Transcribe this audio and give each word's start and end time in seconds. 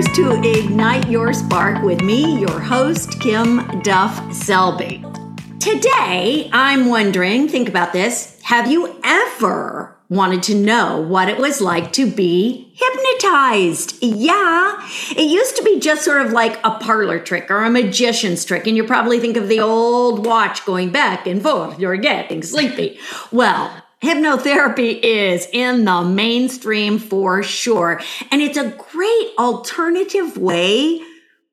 listeners, 0.00 0.16
to 0.16 0.48
Ignite 0.48 1.10
Your 1.10 1.32
Spark 1.32 1.82
with 1.82 2.00
me, 2.00 2.40
your 2.40 2.60
host, 2.60 3.20
Kim 3.20 3.80
Duff 3.82 4.32
Selby. 4.32 5.04
Today, 5.58 6.48
I'm 6.52 6.88
wondering, 6.88 7.48
think 7.48 7.68
about 7.68 7.92
this. 7.92 8.40
Have 8.42 8.70
you 8.70 8.98
ever 9.04 9.96
wanted 10.08 10.42
to 10.44 10.54
know 10.54 11.00
what 11.02 11.28
it 11.28 11.38
was 11.38 11.60
like 11.60 11.92
to 11.92 12.10
be 12.10 12.72
hypnotized? 12.74 14.02
Yeah. 14.02 14.88
It 15.10 15.30
used 15.30 15.56
to 15.56 15.62
be 15.62 15.78
just 15.78 16.04
sort 16.04 16.24
of 16.24 16.32
like 16.32 16.58
a 16.64 16.78
parlor 16.78 17.20
trick 17.20 17.50
or 17.50 17.62
a 17.62 17.70
magician's 17.70 18.44
trick. 18.44 18.66
And 18.66 18.76
you 18.76 18.84
probably 18.84 19.20
think 19.20 19.36
of 19.36 19.48
the 19.48 19.60
old 19.60 20.24
watch 20.24 20.64
going 20.64 20.90
back 20.90 21.26
and 21.26 21.42
forth. 21.42 21.78
You're 21.78 21.96
getting 21.96 22.42
sleepy. 22.42 22.98
Well, 23.30 23.79
Hypnotherapy 24.02 24.98
is 25.02 25.46
in 25.52 25.84
the 25.84 26.02
mainstream 26.02 26.98
for 26.98 27.42
sure. 27.42 28.00
And 28.30 28.40
it's 28.40 28.56
a 28.56 28.70
great 28.70 29.28
alternative 29.38 30.38
way 30.38 31.02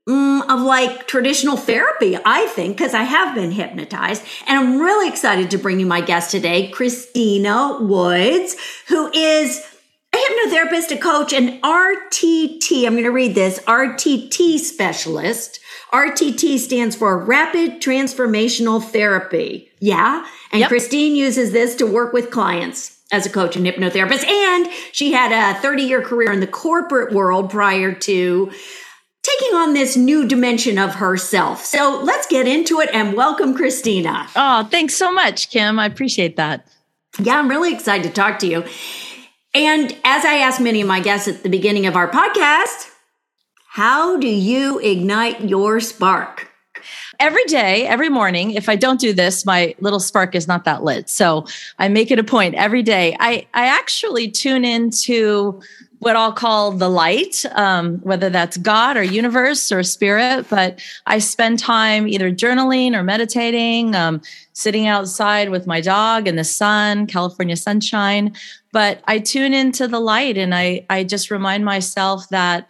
mm, 0.07 0.41
of 0.49 0.61
like 0.61 1.07
traditional 1.07 1.57
therapy, 1.57 2.17
I 2.23 2.45
think, 2.47 2.77
because 2.77 2.93
I 2.93 3.03
have 3.03 3.35
been 3.35 3.51
hypnotized. 3.51 4.23
And 4.47 4.57
I'm 4.57 4.79
really 4.79 5.09
excited 5.09 5.51
to 5.51 5.57
bring 5.57 5.79
you 5.79 5.85
my 5.85 5.99
guest 5.99 6.31
today, 6.31 6.69
Christina 6.69 7.79
Woods, 7.81 8.55
who 8.87 9.11
is 9.11 9.61
a 10.13 10.17
hypnotherapist, 10.17 10.91
a 10.91 10.97
coach, 10.97 11.33
an 11.33 11.59
RTT. 11.59 12.85
I'm 12.85 12.93
going 12.93 13.03
to 13.03 13.11
read 13.11 13.35
this 13.35 13.59
RTT 13.59 14.59
specialist. 14.59 15.59
RTT 15.93 16.59
stands 16.59 16.95
for 16.95 17.17
Rapid 17.17 17.81
Transformational 17.81 18.83
Therapy. 18.83 19.71
Yeah. 19.79 20.25
And 20.51 20.61
yep. 20.61 20.69
Christine 20.69 21.15
uses 21.15 21.51
this 21.51 21.75
to 21.75 21.85
work 21.85 22.13
with 22.13 22.31
clients 22.31 22.99
as 23.11 23.25
a 23.25 23.29
coach 23.29 23.55
and 23.55 23.65
hypnotherapist. 23.65 24.25
And 24.25 24.67
she 24.91 25.13
had 25.13 25.31
a 25.31 25.59
30 25.59 25.83
year 25.83 26.01
career 26.01 26.31
in 26.31 26.39
the 26.39 26.47
corporate 26.47 27.13
world 27.13 27.49
prior 27.49 27.93
to 27.93 28.51
taking 29.23 29.55
on 29.55 29.73
this 29.73 29.97
new 29.97 30.27
dimension 30.27 30.77
of 30.77 30.95
herself. 30.95 31.63
So 31.65 32.01
let's 32.03 32.27
get 32.27 32.47
into 32.47 32.79
it 32.79 32.89
and 32.93 33.15
welcome 33.15 33.55
Christina. 33.55 34.27
Oh, 34.35 34.67
thanks 34.69 34.95
so 34.95 35.11
much, 35.11 35.49
Kim. 35.49 35.79
I 35.79 35.85
appreciate 35.85 36.35
that. 36.37 36.67
Yeah, 37.19 37.39
I'm 37.39 37.49
really 37.49 37.73
excited 37.73 38.03
to 38.03 38.13
talk 38.13 38.39
to 38.39 38.47
you. 38.47 38.63
And 39.53 39.91
as 40.03 40.23
I 40.23 40.35
asked 40.35 40.61
many 40.61 40.81
of 40.81 40.87
my 40.87 40.99
guests 40.99 41.27
at 41.27 41.43
the 41.43 41.49
beginning 41.49 41.87
of 41.87 41.95
our 41.95 42.09
podcast, 42.09 42.91
how 43.77 44.17
do 44.17 44.27
you 44.27 44.79
ignite 44.79 45.39
your 45.41 45.79
spark? 45.79 46.51
Every 47.19 47.43
day, 47.43 47.85
every 47.85 48.09
morning, 48.09 48.53
if 48.53 48.69
I 48.69 48.75
don't 48.75 48.99
do 48.99 49.13
this, 49.13 49.45
my 49.45 49.75
little 49.79 49.99
spark 49.99 50.33
is 50.33 50.47
not 50.47 50.65
that 50.65 50.83
lit. 50.83 51.11
So 51.11 51.45
I 51.77 51.87
make 51.87 52.09
it 52.09 52.17
a 52.17 52.23
point 52.23 52.55
every 52.55 52.81
day. 52.81 53.15
I, 53.19 53.45
I 53.53 53.67
actually 53.67 54.31
tune 54.31 54.65
into 54.65 55.61
what 55.99 56.15
I'll 56.15 56.33
call 56.33 56.71
the 56.71 56.89
light, 56.89 57.45
um, 57.51 57.99
whether 57.99 58.31
that's 58.31 58.57
God 58.57 58.97
or 58.97 59.03
universe 59.03 59.71
or 59.71 59.83
spirit. 59.83 60.47
But 60.49 60.81
I 61.05 61.19
spend 61.19 61.59
time 61.59 62.07
either 62.07 62.31
journaling 62.31 62.95
or 62.95 63.03
meditating, 63.03 63.93
um, 63.93 64.23
sitting 64.53 64.87
outside 64.87 65.51
with 65.51 65.67
my 65.67 65.81
dog 65.81 66.27
in 66.27 66.35
the 66.35 66.43
sun, 66.43 67.05
California 67.05 67.55
sunshine. 67.55 68.35
But 68.71 69.01
I 69.05 69.19
tune 69.19 69.53
into 69.53 69.87
the 69.87 69.99
light 69.99 70.35
and 70.35 70.55
I, 70.55 70.83
I 70.89 71.03
just 71.03 71.29
remind 71.29 71.63
myself 71.63 72.27
that 72.29 72.67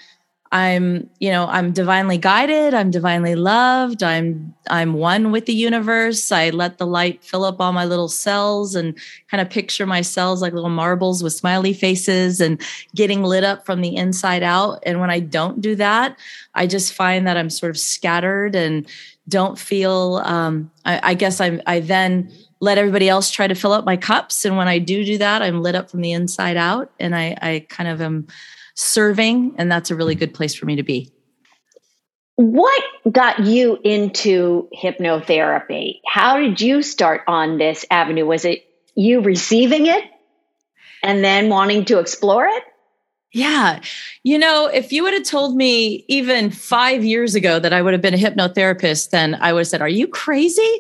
I'm, 0.51 1.09
you 1.19 1.29
know, 1.29 1.45
I'm 1.47 1.71
divinely 1.71 2.17
guided, 2.17 2.73
I'm 2.73 2.89
divinely 2.89 3.35
loved, 3.35 4.01
I'm 4.01 4.53
I'm 4.69 4.93
one 4.93 5.31
with 5.31 5.45
the 5.45 5.53
universe. 5.53 6.31
I 6.31 6.49
let 6.49 6.77
the 6.77 6.85
light 6.85 7.23
fill 7.23 7.43
up 7.43 7.59
all 7.59 7.73
my 7.73 7.85
little 7.85 8.07
cells 8.07 8.75
and 8.75 8.97
kind 9.29 9.41
of 9.41 9.49
picture 9.49 9.85
my 9.85 10.01
cells 10.01 10.41
like 10.41 10.53
little 10.53 10.69
marbles 10.69 11.23
with 11.23 11.33
smiley 11.33 11.73
faces 11.73 12.39
and 12.39 12.61
getting 12.95 13.23
lit 13.23 13.43
up 13.43 13.65
from 13.65 13.81
the 13.81 13.95
inside 13.95 14.43
out. 14.43 14.79
And 14.85 14.99
when 14.99 15.09
I 15.09 15.19
don't 15.19 15.61
do 15.61 15.75
that, 15.75 16.17
I 16.53 16.67
just 16.67 16.93
find 16.93 17.27
that 17.27 17.37
I'm 17.37 17.49
sort 17.49 17.69
of 17.69 17.77
scattered 17.77 18.55
and 18.55 18.87
don't 19.29 19.59
feel 19.59 20.21
um, 20.23 20.71
I, 20.85 21.11
I 21.11 21.13
guess 21.13 21.41
I'm 21.41 21.61
I 21.65 21.81
then 21.81 22.31
let 22.59 22.77
everybody 22.77 23.07
else 23.09 23.29
try 23.29 23.47
to 23.47 23.55
fill 23.55 23.73
up 23.73 23.85
my 23.85 23.97
cups. 23.97 24.45
And 24.45 24.57
when 24.57 24.67
I 24.67 24.79
do 24.79 25.03
do 25.05 25.17
that, 25.19 25.41
I'm 25.41 25.61
lit 25.61 25.75
up 25.75 25.89
from 25.89 26.01
the 26.01 26.11
inside 26.11 26.57
out 26.57 26.91
and 26.99 27.15
I 27.15 27.37
I 27.41 27.65
kind 27.69 27.89
of 27.89 28.01
am 28.01 28.27
serving. 28.75 29.55
And 29.57 29.71
that's 29.71 29.91
a 29.91 29.95
really 29.95 30.15
good 30.15 30.33
place 30.33 30.53
for 30.53 30.65
me 30.65 30.75
to 30.77 30.83
be. 30.83 31.11
What 32.35 32.83
got 33.11 33.39
you 33.39 33.79
into 33.83 34.69
hypnotherapy? 34.75 36.01
How 36.05 36.37
did 36.37 36.61
you 36.61 36.83
start 36.83 37.21
on 37.27 37.57
this 37.57 37.83
avenue? 37.89 38.27
Was 38.27 38.45
it 38.45 38.63
you 38.95 39.21
receiving 39.21 39.87
it 39.87 40.03
and 41.01 41.23
then 41.23 41.49
wanting 41.49 41.85
to 41.85 41.97
explore 41.97 42.45
it? 42.45 42.63
Yeah. 43.33 43.81
You 44.23 44.39
know, 44.39 44.67
if 44.67 44.93
you 44.93 45.03
would 45.03 45.13
have 45.13 45.23
told 45.23 45.57
me 45.57 46.05
even 46.07 46.49
five 46.49 47.03
years 47.03 47.35
ago 47.35 47.59
that 47.59 47.73
I 47.73 47.81
would 47.81 47.91
have 47.91 48.01
been 48.01 48.13
a 48.13 48.17
hypnotherapist, 48.17 49.09
then 49.09 49.35
I 49.35 49.51
would 49.51 49.59
have 49.59 49.67
said, 49.67 49.81
Are 49.81 49.89
you 49.89 50.07
crazy? 50.07 50.79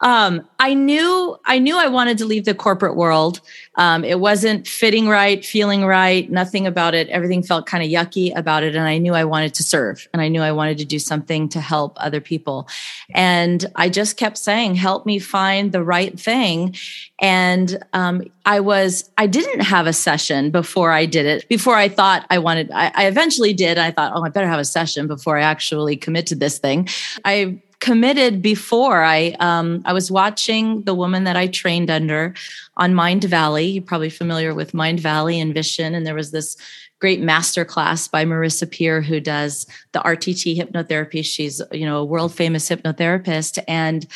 Um, 0.00 0.48
I 0.60 0.74
knew 0.74 1.36
I 1.44 1.58
knew 1.58 1.76
I 1.76 1.88
wanted 1.88 2.16
to 2.18 2.24
leave 2.24 2.44
the 2.44 2.54
corporate 2.54 2.94
world. 2.96 3.40
Um, 3.74 4.04
it 4.04 4.20
wasn't 4.20 4.66
fitting 4.66 5.08
right, 5.08 5.44
feeling 5.44 5.84
right, 5.84 6.30
nothing 6.30 6.66
about 6.66 6.94
it. 6.94 7.08
Everything 7.08 7.42
felt 7.42 7.66
kind 7.66 7.82
of 7.82 7.90
yucky 7.90 8.36
about 8.36 8.62
it. 8.62 8.74
And 8.74 8.86
I 8.86 8.98
knew 8.98 9.14
I 9.14 9.24
wanted 9.24 9.54
to 9.54 9.62
serve 9.62 10.06
and 10.12 10.22
I 10.22 10.28
knew 10.28 10.40
I 10.40 10.52
wanted 10.52 10.78
to 10.78 10.84
do 10.84 10.98
something 10.98 11.48
to 11.50 11.60
help 11.60 11.96
other 11.96 12.20
people. 12.20 12.68
And 13.14 13.64
I 13.76 13.88
just 13.88 14.16
kept 14.16 14.38
saying, 14.38 14.76
help 14.76 15.06
me 15.06 15.18
find 15.18 15.70
the 15.72 15.84
right 15.84 16.18
thing. 16.18 16.74
And 17.20 17.82
um, 17.92 18.22
I 18.46 18.60
was, 18.60 19.10
I 19.18 19.26
didn't 19.26 19.60
have 19.60 19.86
a 19.86 19.92
session 19.92 20.50
before 20.50 20.92
I 20.92 21.04
did 21.04 21.26
it, 21.26 21.48
before 21.48 21.74
I 21.74 21.88
thought 21.88 22.26
I 22.30 22.38
wanted, 22.38 22.70
I, 22.70 22.92
I 22.94 23.06
eventually 23.06 23.52
did. 23.52 23.76
I 23.76 23.90
thought, 23.90 24.12
oh, 24.14 24.22
I 24.22 24.28
better 24.28 24.46
have 24.46 24.60
a 24.60 24.64
session 24.64 25.06
before 25.08 25.36
I 25.36 25.42
actually 25.42 25.96
commit 25.96 26.26
to 26.28 26.36
this 26.36 26.58
thing. 26.58 26.88
I 27.24 27.60
committed 27.80 28.42
before. 28.42 29.02
I 29.02 29.36
um, 29.40 29.82
I 29.84 29.92
was 29.92 30.10
watching 30.10 30.82
the 30.82 30.94
woman 30.94 31.24
that 31.24 31.36
I 31.36 31.46
trained 31.46 31.90
under 31.90 32.34
on 32.76 32.94
Mindvalley 32.94 33.74
You're 33.74 33.82
probably 33.82 34.10
familiar 34.10 34.54
with 34.54 34.72
Mindvalley 34.72 35.40
and 35.40 35.54
Vishen 35.54 35.94
and 35.94 36.06
there 36.06 36.14
was 36.14 36.30
this 36.30 36.56
great 37.00 37.20
master 37.20 37.64
class 37.64 38.08
by 38.08 38.24
Marissa 38.24 38.70
Peer 38.70 39.00
who 39.00 39.20
does 39.20 39.66
the 39.92 40.00
RTT 40.00 40.56
hypnotherapy. 40.56 41.24
She's 41.24 41.62
you 41.72 41.86
know 41.86 41.98
a 41.98 42.04
world 42.04 42.34
famous 42.34 42.68
hypnotherapist, 42.68 43.62
and 43.68 44.06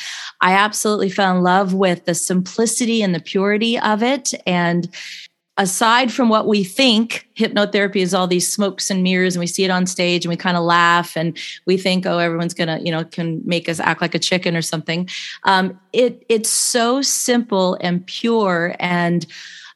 I 0.41 0.53
absolutely 0.55 1.11
fell 1.11 1.37
in 1.37 1.43
love 1.43 1.75
with 1.75 2.05
the 2.05 2.15
simplicity 2.15 3.03
and 3.03 3.15
the 3.15 3.21
purity 3.21 3.79
of 3.79 4.03
it, 4.03 4.35
and 4.47 4.89
aside 5.59 6.11
from 6.11 6.31
what 6.31 6.47
we 6.47 6.65
think 6.65 7.29
hypnotherapy 7.37 7.97
is 7.97 8.15
all 8.15 8.27
these 8.27 8.51
smokes 8.51 8.91
and 8.91 9.03
mirrors 9.03 9.35
and 9.35 9.41
we 9.41 9.47
see 9.47 9.65
it 9.65 9.71
on 9.71 9.87
stage 9.87 10.25
and 10.25 10.31
we 10.31 10.37
kind 10.37 10.57
of 10.57 10.63
laugh 10.63 11.15
and 11.15 11.37
we 11.67 11.77
think 11.77 12.07
oh 12.07 12.17
everyone's 12.19 12.55
gonna 12.55 12.81
you 12.83 12.91
know 12.91 13.05
can 13.05 13.43
make 13.45 13.69
us 13.69 13.79
act 13.79 14.01
like 14.01 14.15
a 14.15 14.19
chicken 14.19 14.57
or 14.57 14.63
something. 14.63 15.09
Um, 15.45 15.79
it 15.93 16.25
it's 16.29 16.51
so 16.51 17.03
simple 17.03 17.77
and 17.81 18.05
pure 18.07 18.75
and 18.79 19.27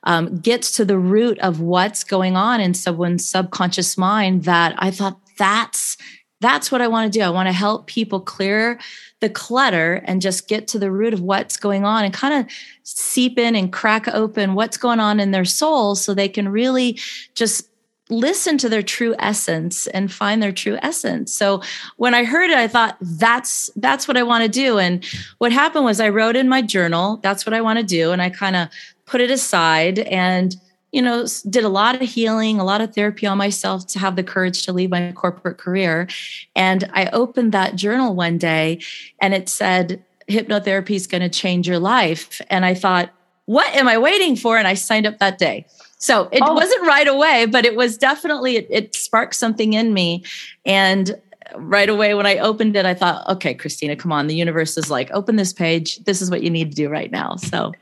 um, 0.06 0.38
gets 0.38 0.72
to 0.72 0.84
the 0.84 0.98
root 0.98 1.38
of 1.40 1.60
what's 1.60 2.02
going 2.02 2.36
on 2.36 2.60
in 2.60 2.72
someone's 2.72 3.28
subconscious 3.28 3.98
mind 3.98 4.44
that 4.44 4.74
i 4.78 4.90
thought 4.90 5.20
that's 5.36 5.96
that's 6.40 6.70
what 6.70 6.82
i 6.82 6.88
want 6.88 7.10
to 7.12 7.18
do. 7.18 7.24
I 7.24 7.30
want 7.30 7.48
to 7.48 7.52
help 7.52 7.86
people 7.86 8.20
clear 8.20 8.78
the 9.20 9.30
clutter 9.30 10.02
and 10.04 10.20
just 10.20 10.48
get 10.48 10.68
to 10.68 10.78
the 10.78 10.90
root 10.90 11.14
of 11.14 11.20
what's 11.20 11.56
going 11.56 11.84
on 11.84 12.04
and 12.04 12.12
kind 12.12 12.34
of 12.34 12.52
seep 12.82 13.38
in 13.38 13.56
and 13.56 13.72
crack 13.72 14.08
open 14.08 14.54
what's 14.54 14.76
going 14.76 15.00
on 15.00 15.20
in 15.20 15.30
their 15.30 15.44
soul 15.44 15.94
so 15.94 16.12
they 16.12 16.28
can 16.28 16.48
really 16.48 16.98
just 17.34 17.68
listen 18.08 18.56
to 18.58 18.68
their 18.68 18.82
true 18.82 19.16
essence 19.18 19.86
and 19.88 20.12
find 20.12 20.40
their 20.40 20.52
true 20.52 20.78
essence. 20.80 21.32
So 21.32 21.60
when 21.96 22.14
I 22.14 22.24
heard 22.24 22.50
it 22.50 22.58
I 22.58 22.68
thought 22.68 22.96
that's 23.00 23.70
that's 23.76 24.06
what 24.06 24.16
I 24.16 24.22
want 24.22 24.44
to 24.44 24.48
do. 24.48 24.78
And 24.78 25.04
what 25.38 25.50
happened 25.50 25.84
was 25.84 25.98
I 25.98 26.10
wrote 26.10 26.36
in 26.36 26.48
my 26.48 26.62
journal 26.62 27.18
that's 27.22 27.46
what 27.46 27.54
I 27.54 27.62
want 27.62 27.78
to 27.78 27.84
do. 27.84 28.12
And 28.12 28.20
I 28.20 28.30
kind 28.30 28.54
of 28.54 28.68
put 29.06 29.20
it 29.20 29.30
aside 29.30 30.00
and 30.00 30.56
you 30.92 31.02
know, 31.02 31.26
did 31.50 31.62
a 31.62 31.68
lot 31.68 31.94
of 31.94 32.00
healing, 32.00 32.58
a 32.58 32.64
lot 32.64 32.80
of 32.80 32.94
therapy 32.94 33.26
on 33.26 33.36
myself 33.36 33.86
to 33.88 33.98
have 33.98 34.16
the 34.16 34.22
courage 34.22 34.64
to 34.64 34.72
leave 34.72 34.88
my 34.88 35.12
corporate 35.12 35.58
career. 35.58 36.08
And 36.54 36.88
I 36.94 37.06
opened 37.06 37.52
that 37.52 37.76
journal 37.76 38.14
one 38.14 38.38
day 38.38 38.80
and 39.20 39.34
it 39.34 39.50
said, 39.50 40.02
hypnotherapy 40.28 40.92
is 40.92 41.06
going 41.06 41.22
to 41.22 41.28
change 41.28 41.68
your 41.68 41.78
life. 41.78 42.40
And 42.48 42.64
I 42.64 42.72
thought, 42.72 43.10
what 43.44 43.68
am 43.74 43.88
I 43.88 43.98
waiting 43.98 44.36
for? 44.36 44.56
And 44.56 44.66
I 44.66 44.72
signed 44.72 45.06
up 45.06 45.18
that 45.18 45.38
day. 45.38 45.66
So 45.98 46.28
it 46.32 46.42
oh. 46.42 46.54
wasn't 46.54 46.86
right 46.86 47.08
away, 47.08 47.46
but 47.46 47.66
it 47.66 47.76
was 47.76 47.98
definitely, 47.98 48.56
it, 48.56 48.66
it 48.70 48.94
sparked 48.94 49.34
something 49.34 49.74
in 49.74 49.92
me. 49.92 50.24
And 50.64 51.14
right 51.56 51.88
away 51.88 52.14
when 52.14 52.26
I 52.26 52.38
opened 52.38 52.74
it, 52.74 52.86
I 52.86 52.94
thought, 52.94 53.28
okay, 53.28 53.54
Christina, 53.54 53.96
come 53.96 54.12
on. 54.12 54.26
The 54.26 54.34
universe 54.34 54.76
is 54.76 54.90
like, 54.90 55.10
open 55.12 55.36
this 55.36 55.52
page. 55.52 55.98
This 56.04 56.22
is 56.22 56.30
what 56.30 56.42
you 56.42 56.50
need 56.50 56.70
to 56.70 56.76
do 56.76 56.88
right 56.88 57.10
now. 57.10 57.36
So 57.36 57.72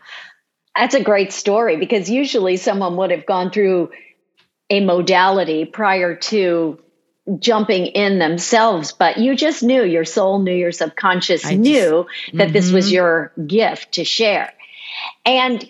that's 0.76 0.94
a 0.94 1.02
great 1.02 1.32
story 1.32 1.76
because 1.76 2.10
usually 2.10 2.56
someone 2.56 2.96
would 2.96 3.10
have 3.10 3.26
gone 3.26 3.50
through 3.50 3.90
a 4.70 4.84
modality 4.84 5.64
prior 5.64 6.16
to 6.16 6.80
jumping 7.38 7.86
in 7.86 8.18
themselves, 8.18 8.92
but 8.92 9.18
you 9.18 9.34
just 9.34 9.62
knew 9.62 9.82
your 9.84 10.04
soul 10.04 10.40
knew 10.40 10.54
your 10.54 10.72
subconscious 10.72 11.46
I 11.46 11.54
knew 11.54 12.06
just, 12.26 12.36
that 12.36 12.44
mm-hmm. 12.46 12.52
this 12.52 12.70
was 12.70 12.86
mm-hmm. 12.86 12.94
your 12.94 13.32
gift 13.46 13.92
to 13.92 14.04
share. 14.04 14.52
And 15.24 15.66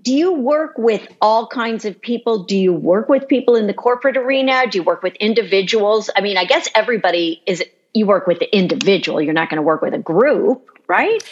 do 0.00 0.12
you 0.12 0.34
work 0.34 0.74
with 0.76 1.06
all 1.20 1.46
kinds 1.46 1.84
of 1.84 2.00
people? 2.00 2.44
Do 2.44 2.56
you 2.56 2.72
work 2.72 3.08
with 3.08 3.28
people 3.28 3.56
in 3.56 3.66
the 3.66 3.74
corporate 3.74 4.16
arena? 4.16 4.66
Do 4.70 4.78
you 4.78 4.82
work 4.84 5.02
with 5.02 5.14
individuals? 5.16 6.10
I 6.14 6.20
mean, 6.20 6.36
I 6.36 6.44
guess 6.44 6.68
everybody 6.74 7.42
is, 7.46 7.64
you 7.94 8.06
work 8.06 8.26
with 8.26 8.38
the 8.38 8.56
individual. 8.56 9.20
You're 9.20 9.32
not 9.32 9.48
going 9.48 9.56
to 9.56 9.62
work 9.62 9.82
with 9.82 9.94
a 9.94 9.98
group, 9.98 10.68
right? 10.86 11.22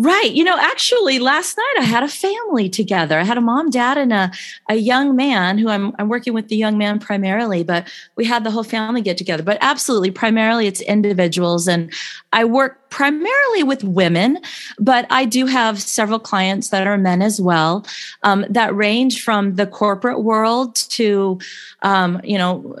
Right. 0.00 0.30
You 0.30 0.44
know, 0.44 0.56
actually, 0.56 1.18
last 1.18 1.56
night 1.56 1.74
I 1.80 1.82
had 1.82 2.04
a 2.04 2.08
family 2.08 2.68
together. 2.68 3.18
I 3.18 3.24
had 3.24 3.36
a 3.36 3.40
mom, 3.40 3.68
dad, 3.68 3.98
and 3.98 4.12
a, 4.12 4.30
a 4.68 4.76
young 4.76 5.16
man 5.16 5.58
who 5.58 5.68
I'm, 5.70 5.92
I'm 5.98 6.08
working 6.08 6.34
with 6.34 6.46
the 6.46 6.56
young 6.56 6.78
man 6.78 7.00
primarily, 7.00 7.64
but 7.64 7.88
we 8.14 8.24
had 8.24 8.44
the 8.44 8.52
whole 8.52 8.62
family 8.62 9.00
get 9.00 9.18
together. 9.18 9.42
But 9.42 9.58
absolutely, 9.60 10.12
primarily 10.12 10.68
it's 10.68 10.80
individuals. 10.82 11.66
And 11.66 11.92
I 12.32 12.44
work 12.44 12.87
primarily 12.90 13.62
with 13.62 13.84
women, 13.84 14.38
but 14.78 15.06
I 15.10 15.24
do 15.24 15.46
have 15.46 15.80
several 15.80 16.18
clients 16.18 16.68
that 16.70 16.86
are 16.86 16.98
men 16.98 17.22
as 17.22 17.40
well 17.40 17.86
um, 18.22 18.44
that 18.48 18.74
range 18.74 19.22
from 19.22 19.56
the 19.56 19.66
corporate 19.66 20.22
world 20.22 20.74
to, 20.74 21.38
um, 21.82 22.20
you 22.24 22.38
know, 22.38 22.76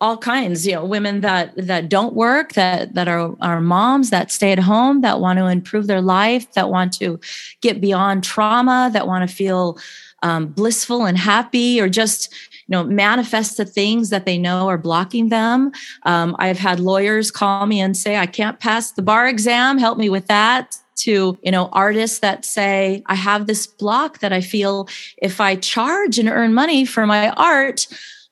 all 0.00 0.16
kinds, 0.16 0.66
you 0.66 0.74
know, 0.74 0.84
women 0.84 1.20
that, 1.22 1.54
that 1.56 1.88
don't 1.88 2.14
work, 2.14 2.52
that, 2.52 2.94
that 2.94 3.08
are, 3.08 3.34
are 3.40 3.60
moms 3.60 4.10
that 4.10 4.30
stay 4.30 4.52
at 4.52 4.58
home, 4.58 5.00
that 5.00 5.20
want 5.20 5.38
to 5.38 5.46
improve 5.46 5.86
their 5.86 6.02
life, 6.02 6.52
that 6.52 6.70
want 6.70 6.92
to 6.94 7.18
get 7.60 7.80
beyond 7.80 8.24
trauma, 8.24 8.90
that 8.92 9.06
want 9.06 9.28
to 9.28 9.34
feel 9.34 9.78
um, 10.22 10.46
blissful 10.46 11.04
and 11.04 11.18
happy 11.18 11.80
or 11.80 11.88
just 11.88 12.32
you 12.52 12.72
know 12.72 12.84
manifest 12.84 13.56
the 13.56 13.64
things 13.64 14.10
that 14.10 14.26
they 14.26 14.38
know 14.38 14.68
are 14.68 14.78
blocking 14.78 15.28
them 15.28 15.72
um, 16.04 16.34
i've 16.38 16.58
had 16.58 16.80
lawyers 16.80 17.30
call 17.30 17.66
me 17.66 17.80
and 17.80 17.96
say 17.96 18.16
i 18.16 18.26
can't 18.26 18.60
pass 18.60 18.92
the 18.92 19.02
bar 19.02 19.28
exam 19.28 19.78
help 19.78 19.98
me 19.98 20.08
with 20.08 20.26
that 20.26 20.76
to 20.96 21.38
you 21.42 21.50
know 21.50 21.68
artists 21.72 22.18
that 22.18 22.44
say 22.44 23.02
i 23.06 23.14
have 23.14 23.46
this 23.46 23.66
block 23.66 24.18
that 24.18 24.32
i 24.32 24.40
feel 24.40 24.88
if 25.18 25.40
i 25.40 25.54
charge 25.56 26.18
and 26.18 26.28
earn 26.28 26.52
money 26.52 26.84
for 26.84 27.06
my 27.06 27.30
art 27.30 27.86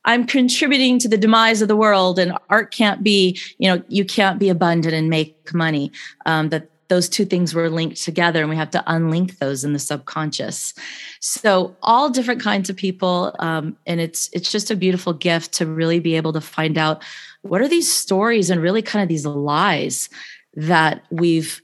I'm 0.06 0.24
contributing 0.24 1.00
to 1.00 1.08
the 1.08 1.18
demise 1.18 1.60
of 1.60 1.68
the 1.68 1.74
world, 1.76 2.20
and 2.20 2.32
art 2.48 2.72
can't 2.72 3.02
be, 3.02 3.38
you 3.58 3.68
know, 3.68 3.82
you 3.88 4.04
can't 4.04 4.38
be 4.38 4.48
abundant 4.48 4.94
and 4.94 5.10
make 5.10 5.52
money. 5.52 5.90
Um, 6.24 6.48
that 6.50 6.70
those 6.88 7.08
two 7.08 7.24
things 7.24 7.54
were 7.54 7.68
linked 7.68 8.02
together 8.02 8.40
and 8.40 8.50
we 8.50 8.56
have 8.56 8.70
to 8.70 8.84
unlink 8.86 9.38
those 9.38 9.64
in 9.64 9.72
the 9.72 9.78
subconscious. 9.78 10.74
So 11.20 11.76
all 11.82 12.10
different 12.10 12.42
kinds 12.42 12.70
of 12.70 12.76
people 12.76 13.34
um, 13.38 13.76
and 13.86 14.00
it's 14.00 14.30
it's 14.32 14.50
just 14.50 14.70
a 14.70 14.76
beautiful 14.76 15.12
gift 15.12 15.52
to 15.54 15.66
really 15.66 16.00
be 16.00 16.16
able 16.16 16.32
to 16.32 16.40
find 16.40 16.78
out 16.78 17.02
what 17.42 17.60
are 17.60 17.68
these 17.68 17.92
stories 17.92 18.50
and 18.50 18.62
really 18.62 18.82
kind 18.82 19.02
of 19.02 19.08
these 19.08 19.26
lies 19.26 20.08
that 20.54 21.04
we've 21.10 21.60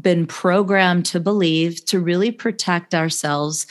been 0.00 0.26
programmed 0.26 1.06
to 1.06 1.20
believe 1.20 1.84
to 1.86 1.98
really 1.98 2.30
protect 2.30 2.94
ourselves 2.94 3.66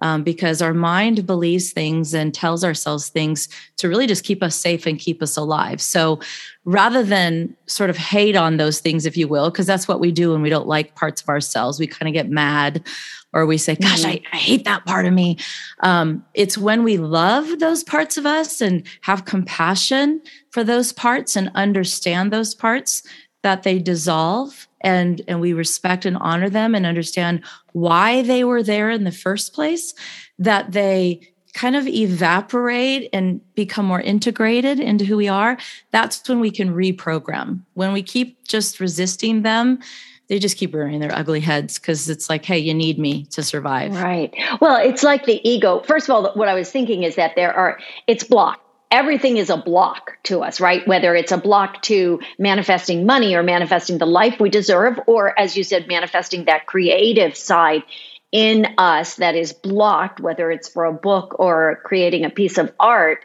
um, 0.00 0.22
because 0.22 0.62
our 0.62 0.74
mind 0.74 1.26
believes 1.26 1.72
things 1.72 2.14
and 2.14 2.34
tells 2.34 2.64
ourselves 2.64 3.08
things 3.08 3.48
to 3.76 3.88
really 3.88 4.06
just 4.06 4.24
keep 4.24 4.42
us 4.42 4.56
safe 4.56 4.86
and 4.86 4.98
keep 4.98 5.22
us 5.22 5.36
alive. 5.36 5.80
So 5.80 6.20
rather 6.64 7.02
than 7.02 7.56
sort 7.66 7.90
of 7.90 7.96
hate 7.96 8.36
on 8.36 8.56
those 8.56 8.80
things, 8.80 9.06
if 9.06 9.16
you 9.16 9.28
will, 9.28 9.50
because 9.50 9.66
that's 9.66 9.88
what 9.88 10.00
we 10.00 10.12
do 10.12 10.32
when 10.32 10.42
we 10.42 10.50
don't 10.50 10.68
like 10.68 10.94
parts 10.94 11.22
of 11.22 11.28
ourselves, 11.28 11.78
we 11.78 11.86
kind 11.86 12.08
of 12.08 12.14
get 12.14 12.28
mad 12.28 12.86
or 13.32 13.46
we 13.46 13.58
say, 13.58 13.76
Gosh, 13.76 14.04
I, 14.04 14.16
mm-hmm. 14.16 14.34
I 14.34 14.36
hate 14.36 14.64
that 14.64 14.84
part 14.86 15.06
of 15.06 15.12
me. 15.12 15.38
Um, 15.80 16.24
it's 16.34 16.58
when 16.58 16.82
we 16.82 16.96
love 16.96 17.60
those 17.60 17.84
parts 17.84 18.16
of 18.16 18.26
us 18.26 18.60
and 18.60 18.86
have 19.02 19.24
compassion 19.24 20.20
for 20.50 20.64
those 20.64 20.92
parts 20.92 21.36
and 21.36 21.50
understand 21.54 22.32
those 22.32 22.54
parts 22.54 23.02
that 23.42 23.62
they 23.62 23.78
dissolve 23.78 24.66
and 24.80 25.22
and 25.28 25.40
we 25.40 25.52
respect 25.52 26.04
and 26.04 26.16
honor 26.18 26.48
them 26.48 26.74
and 26.74 26.86
understand 26.86 27.42
why 27.72 28.22
they 28.22 28.44
were 28.44 28.62
there 28.62 28.90
in 28.90 29.04
the 29.04 29.12
first 29.12 29.52
place 29.52 29.94
that 30.38 30.72
they 30.72 31.20
kind 31.52 31.74
of 31.74 31.86
evaporate 31.88 33.08
and 33.12 33.40
become 33.54 33.84
more 33.84 34.00
integrated 34.00 34.78
into 34.78 35.04
who 35.04 35.16
we 35.16 35.28
are 35.28 35.58
that's 35.90 36.28
when 36.28 36.40
we 36.40 36.50
can 36.50 36.74
reprogram. 36.74 37.60
When 37.74 37.92
we 37.92 38.02
keep 38.02 38.46
just 38.46 38.80
resisting 38.80 39.42
them 39.42 39.80
they 40.28 40.38
just 40.38 40.56
keep 40.56 40.72
rearing 40.72 41.00
their 41.00 41.12
ugly 41.12 41.40
heads 41.40 41.78
because 41.78 42.08
it's 42.08 42.30
like 42.30 42.44
hey 42.44 42.58
you 42.58 42.72
need 42.72 42.98
me 42.98 43.24
to 43.26 43.42
survive. 43.42 43.92
Right. 43.94 44.32
Well 44.60 44.76
it's 44.76 45.02
like 45.02 45.26
the 45.26 45.40
ego. 45.48 45.82
First 45.82 46.08
of 46.08 46.14
all 46.14 46.32
what 46.34 46.48
i 46.48 46.54
was 46.54 46.70
thinking 46.70 47.02
is 47.02 47.16
that 47.16 47.34
there 47.36 47.52
are 47.52 47.78
it's 48.06 48.24
blocked 48.24 48.64
everything 48.90 49.36
is 49.36 49.50
a 49.50 49.56
block 49.56 50.18
to 50.24 50.42
us, 50.42 50.60
right? 50.60 50.86
Whether 50.86 51.14
it's 51.14 51.32
a 51.32 51.38
block 51.38 51.82
to 51.82 52.20
manifesting 52.38 53.06
money 53.06 53.34
or 53.34 53.42
manifesting 53.42 53.98
the 53.98 54.06
life 54.06 54.40
we 54.40 54.50
deserve, 54.50 54.98
or 55.06 55.38
as 55.38 55.56
you 55.56 55.64
said, 55.64 55.86
manifesting 55.86 56.46
that 56.46 56.66
creative 56.66 57.36
side 57.36 57.84
in 58.32 58.66
us 58.78 59.16
that 59.16 59.34
is 59.34 59.52
blocked, 59.52 60.20
whether 60.20 60.50
it's 60.50 60.68
for 60.68 60.84
a 60.84 60.92
book 60.92 61.36
or 61.38 61.80
creating 61.84 62.24
a 62.24 62.30
piece 62.30 62.58
of 62.58 62.72
art. 62.78 63.24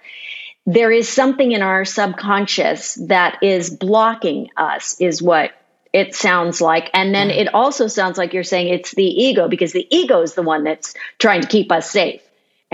There 0.67 0.91
is 0.91 1.07
something 1.07 1.51
in 1.51 1.61
our 1.61 1.85
subconscious 1.85 2.95
that 2.95 3.43
is 3.43 3.69
blocking 3.69 4.49
us, 4.57 4.99
is 4.99 5.21
what 5.21 5.51
it 5.93 6.15
sounds 6.15 6.59
like. 6.59 6.89
And 6.93 7.13
then 7.13 7.29
mm. 7.29 7.37
it 7.37 7.53
also 7.53 7.87
sounds 7.87 8.17
like 8.17 8.33
you're 8.33 8.43
saying 8.43 8.73
it's 8.73 8.91
the 8.91 9.05
ego 9.05 9.47
because 9.47 9.73
the 9.73 9.87
ego 9.95 10.21
is 10.21 10.33
the 10.33 10.41
one 10.41 10.63
that's 10.63 10.95
trying 11.19 11.41
to 11.41 11.47
keep 11.47 11.71
us 11.71 11.89
safe 11.89 12.21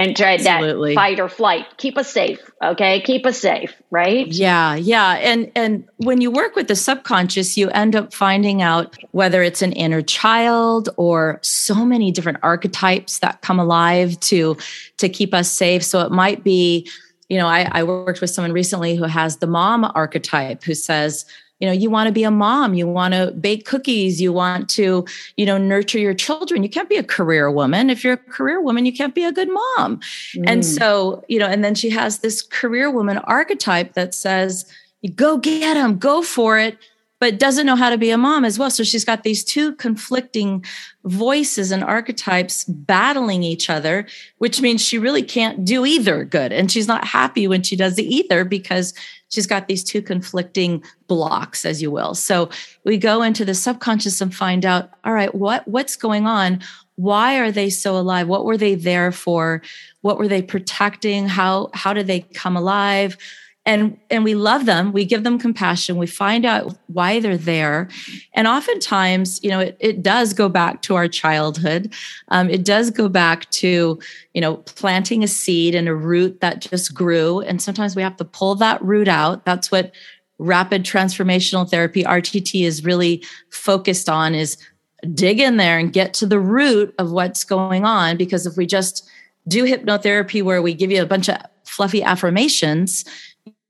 and 0.01 0.17
try 0.17 0.33
Absolutely. 0.33 0.89
that 0.91 0.95
fight 0.95 1.19
or 1.19 1.29
flight. 1.29 1.65
Keep 1.77 1.97
us 1.97 2.11
safe, 2.11 2.39
okay? 2.63 3.01
Keep 3.01 3.25
us 3.25 3.37
safe, 3.37 3.73
right? 3.91 4.27
Yeah, 4.27 4.75
yeah. 4.75 5.13
And 5.21 5.51
and 5.55 5.87
when 5.97 6.21
you 6.21 6.31
work 6.31 6.55
with 6.55 6.67
the 6.67 6.75
subconscious, 6.75 7.55
you 7.55 7.69
end 7.69 7.95
up 7.95 8.13
finding 8.13 8.61
out 8.61 8.97
whether 9.11 9.43
it's 9.43 9.61
an 9.61 9.73
inner 9.73 10.01
child 10.01 10.89
or 10.97 11.39
so 11.43 11.85
many 11.85 12.11
different 12.11 12.39
archetypes 12.41 13.19
that 13.19 13.41
come 13.41 13.59
alive 13.59 14.19
to 14.21 14.57
to 14.97 15.07
keep 15.07 15.33
us 15.33 15.51
safe. 15.51 15.83
So 15.83 15.99
it 16.01 16.11
might 16.11 16.43
be, 16.43 16.89
you 17.29 17.37
know, 17.37 17.47
I, 17.47 17.69
I 17.71 17.83
worked 17.83 18.21
with 18.21 18.31
someone 18.31 18.53
recently 18.53 18.95
who 18.95 19.03
has 19.03 19.37
the 19.37 19.47
mom 19.47 19.89
archetype 19.93 20.63
who 20.63 20.73
says, 20.73 21.25
you 21.61 21.67
know 21.67 21.73
you 21.73 21.89
want 21.89 22.07
to 22.07 22.11
be 22.11 22.23
a 22.23 22.31
mom 22.31 22.73
you 22.73 22.87
want 22.87 23.13
to 23.13 23.31
bake 23.39 23.65
cookies 23.65 24.19
you 24.19 24.33
want 24.33 24.67
to 24.69 25.05
you 25.37 25.45
know 25.45 25.57
nurture 25.57 25.99
your 25.99 26.13
children 26.13 26.63
you 26.63 26.69
can't 26.69 26.89
be 26.89 26.97
a 26.97 27.03
career 27.03 27.49
woman 27.49 27.89
if 27.89 28.03
you're 28.03 28.13
a 28.13 28.17
career 28.17 28.61
woman 28.61 28.85
you 28.85 28.91
can't 28.91 29.15
be 29.15 29.23
a 29.23 29.31
good 29.31 29.49
mom 29.49 29.99
mm. 30.35 30.43
and 30.45 30.65
so 30.65 31.23
you 31.29 31.39
know 31.39 31.47
and 31.47 31.63
then 31.63 31.75
she 31.75 31.89
has 31.89 32.19
this 32.19 32.41
career 32.41 32.91
woman 32.91 33.19
archetype 33.19 33.93
that 33.93 34.13
says 34.13 34.65
go 35.15 35.37
get 35.37 35.75
them 35.75 35.97
go 35.97 36.21
for 36.21 36.59
it 36.59 36.77
but 37.21 37.37
doesn't 37.37 37.67
know 37.67 37.75
how 37.75 37.91
to 37.91 37.99
be 37.99 38.09
a 38.09 38.17
mom 38.17 38.43
as 38.43 38.57
well. 38.57 38.71
So 38.71 38.83
she's 38.83 39.05
got 39.05 39.21
these 39.21 39.43
two 39.43 39.75
conflicting 39.75 40.65
voices 41.03 41.71
and 41.71 41.83
archetypes 41.83 42.63
battling 42.63 43.43
each 43.43 43.69
other, 43.69 44.07
which 44.39 44.59
means 44.59 44.83
she 44.83 44.97
really 44.97 45.21
can't 45.21 45.63
do 45.63 45.85
either 45.85 46.25
good. 46.25 46.51
And 46.51 46.71
she's 46.71 46.87
not 46.87 47.05
happy 47.05 47.47
when 47.47 47.61
she 47.61 47.75
does 47.75 47.95
the 47.95 48.03
either 48.03 48.43
because 48.43 48.95
she's 49.31 49.47
got 49.47 49.67
these 49.67 49.83
two 49.83 50.01
conflicting 50.01 50.83
blocks, 51.07 51.65
as 51.65 51.81
you 51.81 51.89
will. 51.89 52.13
So 52.13 52.49
we 52.83 52.97
go 52.97 53.23
into 53.23 53.43
the 53.43 53.55
subconscious 53.55 54.21
and 54.21 54.33
find 54.33 54.65
out, 54.65 54.91
all 55.03 55.13
right, 55.13 55.33
what 55.33 55.67
what's 55.67 55.95
going 55.95 56.27
on? 56.27 56.61
Why 56.95 57.39
are 57.39 57.51
they 57.51 57.71
so 57.71 57.97
alive? 57.97 58.27
What 58.27 58.45
were 58.45 58.57
they 58.57 58.75
there 58.75 59.11
for? 59.11 59.63
What 60.01 60.19
were 60.19 60.27
they 60.27 60.41
protecting? 60.41 61.27
How 61.27 61.69
how 61.73 61.93
did 61.93 62.07
they 62.07 62.19
come 62.19 62.55
alive? 62.55 63.17
And 63.65 63.97
and 64.09 64.23
we 64.23 64.33
love 64.33 64.65
them. 64.65 64.91
We 64.91 65.05
give 65.05 65.23
them 65.23 65.37
compassion. 65.37 65.97
We 65.97 66.07
find 66.07 66.45
out 66.45 66.75
why 66.87 67.19
they're 67.19 67.37
there. 67.37 67.89
And 68.33 68.47
oftentimes 68.47 69.39
you 69.43 69.49
know 69.49 69.59
it, 69.59 69.77
it 69.79 70.01
does 70.01 70.33
go 70.33 70.49
back 70.49 70.81
to 70.83 70.95
our 70.95 71.07
childhood. 71.07 71.93
Um, 72.29 72.49
it 72.49 72.65
does 72.65 72.89
go 72.89 73.07
back 73.07 73.49
to 73.51 73.99
you 74.33 74.41
know 74.41 74.57
planting 74.57 75.23
a 75.23 75.27
seed 75.27 75.75
and 75.75 75.87
a 75.87 75.95
root 75.95 76.41
that 76.41 76.61
just 76.61 76.93
grew. 76.93 77.41
And 77.41 77.61
sometimes 77.61 77.95
we 77.95 78.01
have 78.01 78.17
to 78.17 78.25
pull 78.25 78.55
that 78.55 78.81
root 78.81 79.07
out. 79.07 79.45
That's 79.45 79.71
what 79.71 79.91
rapid 80.39 80.83
transformational 80.83 81.69
therapy 81.69 82.03
rtt 82.03 82.65
is 82.65 82.83
really 82.83 83.23
focused 83.51 84.09
on 84.09 84.33
is 84.33 84.57
dig 85.13 85.39
in 85.39 85.57
there 85.57 85.77
and 85.77 85.93
get 85.93 86.15
to 86.15 86.25
the 86.25 86.39
root 86.39 86.95
of 86.97 87.11
what's 87.11 87.43
going 87.43 87.85
on. 87.85 88.17
Because 88.17 88.47
if 88.47 88.57
we 88.57 88.65
just 88.65 89.07
do 89.47 89.65
hypnotherapy 89.65 90.41
where 90.41 90.61
we 90.61 90.73
give 90.73 90.91
you 90.91 91.01
a 91.01 91.05
bunch 91.05 91.29
of 91.29 91.37
fluffy 91.63 92.03
affirmations 92.03 93.05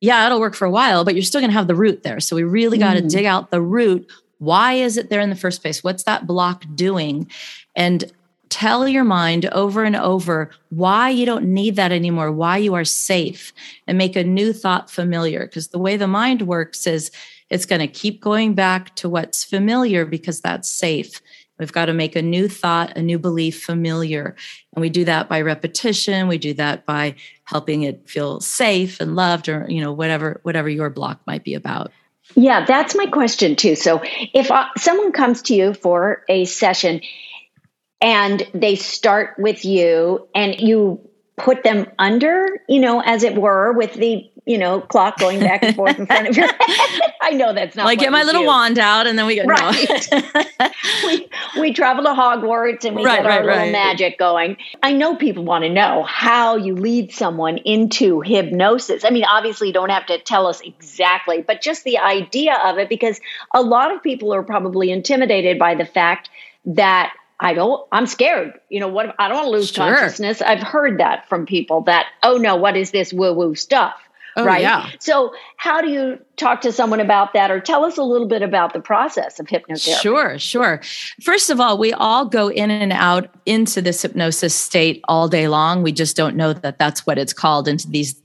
yeah, 0.01 0.25
it'll 0.25 0.39
work 0.39 0.55
for 0.55 0.65
a 0.65 0.71
while, 0.71 1.05
but 1.05 1.13
you're 1.13 1.23
still 1.23 1.41
going 1.41 1.51
to 1.51 1.57
have 1.57 1.67
the 1.67 1.75
root 1.75 2.03
there. 2.03 2.19
So 2.19 2.35
we 2.35 2.43
really 2.43 2.79
got 2.79 2.95
to 2.95 3.01
mm. 3.01 3.09
dig 3.09 3.25
out 3.25 3.51
the 3.51 3.61
root. 3.61 4.11
Why 4.39 4.73
is 4.73 4.97
it 4.97 5.09
there 5.09 5.21
in 5.21 5.29
the 5.29 5.35
first 5.35 5.61
place? 5.61 5.83
What's 5.83 6.03
that 6.03 6.25
block 6.25 6.65
doing? 6.73 7.29
And 7.75 8.11
tell 8.49 8.87
your 8.87 9.03
mind 9.03 9.45
over 9.53 9.83
and 9.83 9.95
over 9.95 10.49
why 10.69 11.09
you 11.09 11.25
don't 11.25 11.45
need 11.45 11.75
that 11.75 11.91
anymore, 11.91 12.31
why 12.31 12.57
you 12.57 12.73
are 12.73 12.83
safe, 12.83 13.53
and 13.87 13.97
make 13.97 14.15
a 14.15 14.23
new 14.23 14.51
thought 14.51 14.89
familiar. 14.89 15.45
Because 15.45 15.67
the 15.67 15.79
way 15.79 15.97
the 15.97 16.07
mind 16.07 16.41
works 16.41 16.87
is 16.87 17.11
it's 17.51 17.67
going 17.67 17.79
to 17.79 17.87
keep 17.87 18.21
going 18.21 18.55
back 18.55 18.95
to 18.95 19.07
what's 19.07 19.43
familiar 19.43 20.05
because 20.05 20.41
that's 20.41 20.67
safe. 20.67 21.21
We've 21.61 21.71
got 21.71 21.85
to 21.85 21.93
make 21.93 22.17
a 22.17 22.21
new 22.21 22.49
thought, 22.49 22.97
a 22.97 23.01
new 23.01 23.17
belief 23.17 23.63
familiar. 23.63 24.35
And 24.73 24.81
we 24.81 24.89
do 24.89 25.05
that 25.05 25.29
by 25.29 25.41
repetition. 25.41 26.27
We 26.27 26.37
do 26.37 26.53
that 26.55 26.85
by 26.85 27.15
helping 27.45 27.83
it 27.83 28.09
feel 28.09 28.41
safe 28.41 28.99
and 28.99 29.15
loved 29.15 29.47
or, 29.47 29.65
you 29.69 29.79
know, 29.79 29.93
whatever, 29.93 30.41
whatever 30.43 30.67
your 30.67 30.89
block 30.89 31.21
might 31.25 31.43
be 31.43 31.53
about. 31.53 31.91
Yeah, 32.35 32.65
that's 32.65 32.95
my 32.95 33.05
question 33.05 33.55
too. 33.55 33.75
So 33.75 34.01
if 34.03 34.51
uh, 34.51 34.65
someone 34.77 35.13
comes 35.13 35.43
to 35.43 35.55
you 35.55 35.73
for 35.73 36.23
a 36.27 36.45
session, 36.45 37.01
and 38.01 38.47
they 38.53 38.75
start 38.75 39.35
with 39.37 39.63
you 39.63 40.27
and 40.33 40.59
you 40.59 41.07
put 41.37 41.63
them 41.63 41.85
under, 41.99 42.47
you 42.67 42.79
know, 42.79 42.99
as 42.99 43.23
it 43.23 43.35
were, 43.35 43.71
with 43.73 43.93
the 43.93 44.30
you 44.45 44.57
know 44.57 44.81
clock 44.81 45.17
going 45.19 45.39
back 45.39 45.63
and 45.63 45.75
forth 45.75 45.97
in 45.99 46.05
front 46.05 46.27
of 46.27 46.35
your 46.35 46.47
head. 46.47 47.01
I 47.21 47.31
know 47.31 47.53
that's 47.53 47.75
not 47.75 47.85
like 47.85 47.99
get 47.99 48.11
my 48.11 48.23
little 48.23 48.41
do. 48.41 48.47
wand 48.47 48.79
out 48.79 49.05
and 49.07 49.17
then 49.17 49.25
we 49.27 49.35
go. 49.35 49.43
Right. 49.43 50.07
No. 50.11 50.69
we 51.05 51.29
we 51.59 51.73
travel 51.73 52.03
to 52.03 52.09
Hogwarts 52.09 52.83
and 52.83 52.95
we 52.95 53.05
right, 53.05 53.21
get 53.21 53.31
our 53.31 53.45
right, 53.45 53.57
little 53.57 53.71
magic 53.71 54.17
going. 54.17 54.57
I 54.81 54.93
know 54.93 55.15
people 55.15 55.43
want 55.43 55.63
to 55.63 55.69
know 55.69 56.03
how 56.03 56.55
you 56.55 56.75
lead 56.75 57.13
someone 57.13 57.57
into 57.59 58.21
hypnosis. 58.21 59.05
I 59.05 59.11
mean, 59.11 59.25
obviously, 59.25 59.67
you 59.67 59.73
don't 59.73 59.89
have 59.89 60.07
to 60.07 60.17
tell 60.19 60.47
us 60.47 60.61
exactly, 60.61 61.41
but 61.41 61.61
just 61.61 61.83
the 61.83 61.99
idea 61.99 62.55
of 62.63 62.79
it, 62.79 62.89
because 62.89 63.19
a 63.53 63.61
lot 63.61 63.93
of 63.93 64.01
people 64.01 64.33
are 64.33 64.43
probably 64.43 64.89
intimidated 64.89 65.59
by 65.59 65.75
the 65.75 65.85
fact 65.85 66.29
that 66.65 67.13
I 67.39 67.53
don't, 67.53 67.85
I'm 67.91 68.05
scared. 68.05 68.59
You 68.69 68.79
know, 68.79 68.87
what, 68.87 69.15
I 69.17 69.27
don't 69.27 69.37
want 69.37 69.47
to 69.47 69.51
lose 69.51 69.69
sure. 69.69 69.85
consciousness. 69.85 70.41
I've 70.41 70.61
heard 70.61 70.99
that 70.99 71.27
from 71.27 71.45
people 71.45 71.81
that, 71.81 72.07
oh 72.23 72.37
no, 72.37 72.55
what 72.55 72.77
is 72.77 72.91
this 72.91 73.11
woo 73.11 73.33
woo 73.33 73.55
stuff? 73.55 73.95
Oh, 74.37 74.45
right. 74.45 74.61
Yeah. 74.61 74.89
So, 74.99 75.33
how 75.57 75.81
do 75.81 75.89
you 75.89 76.17
talk 76.37 76.61
to 76.61 76.71
someone 76.71 76.99
about 76.99 77.33
that, 77.33 77.51
or 77.51 77.59
tell 77.59 77.83
us 77.83 77.97
a 77.97 78.03
little 78.03 78.27
bit 78.27 78.41
about 78.41 78.73
the 78.73 78.79
process 78.79 79.39
of 79.39 79.47
hypnotherapy? 79.47 80.01
Sure, 80.01 80.39
sure. 80.39 80.81
First 81.21 81.49
of 81.49 81.59
all, 81.59 81.77
we 81.77 81.91
all 81.93 82.25
go 82.25 82.49
in 82.49 82.71
and 82.71 82.93
out 82.93 83.29
into 83.45 83.81
this 83.81 84.01
hypnosis 84.01 84.55
state 84.55 85.01
all 85.07 85.27
day 85.27 85.47
long. 85.47 85.83
We 85.83 85.91
just 85.91 86.15
don't 86.15 86.35
know 86.35 86.53
that 86.53 86.79
that's 86.79 87.05
what 87.05 87.17
it's 87.17 87.33
called 87.33 87.67
into 87.67 87.89
these 87.89 88.15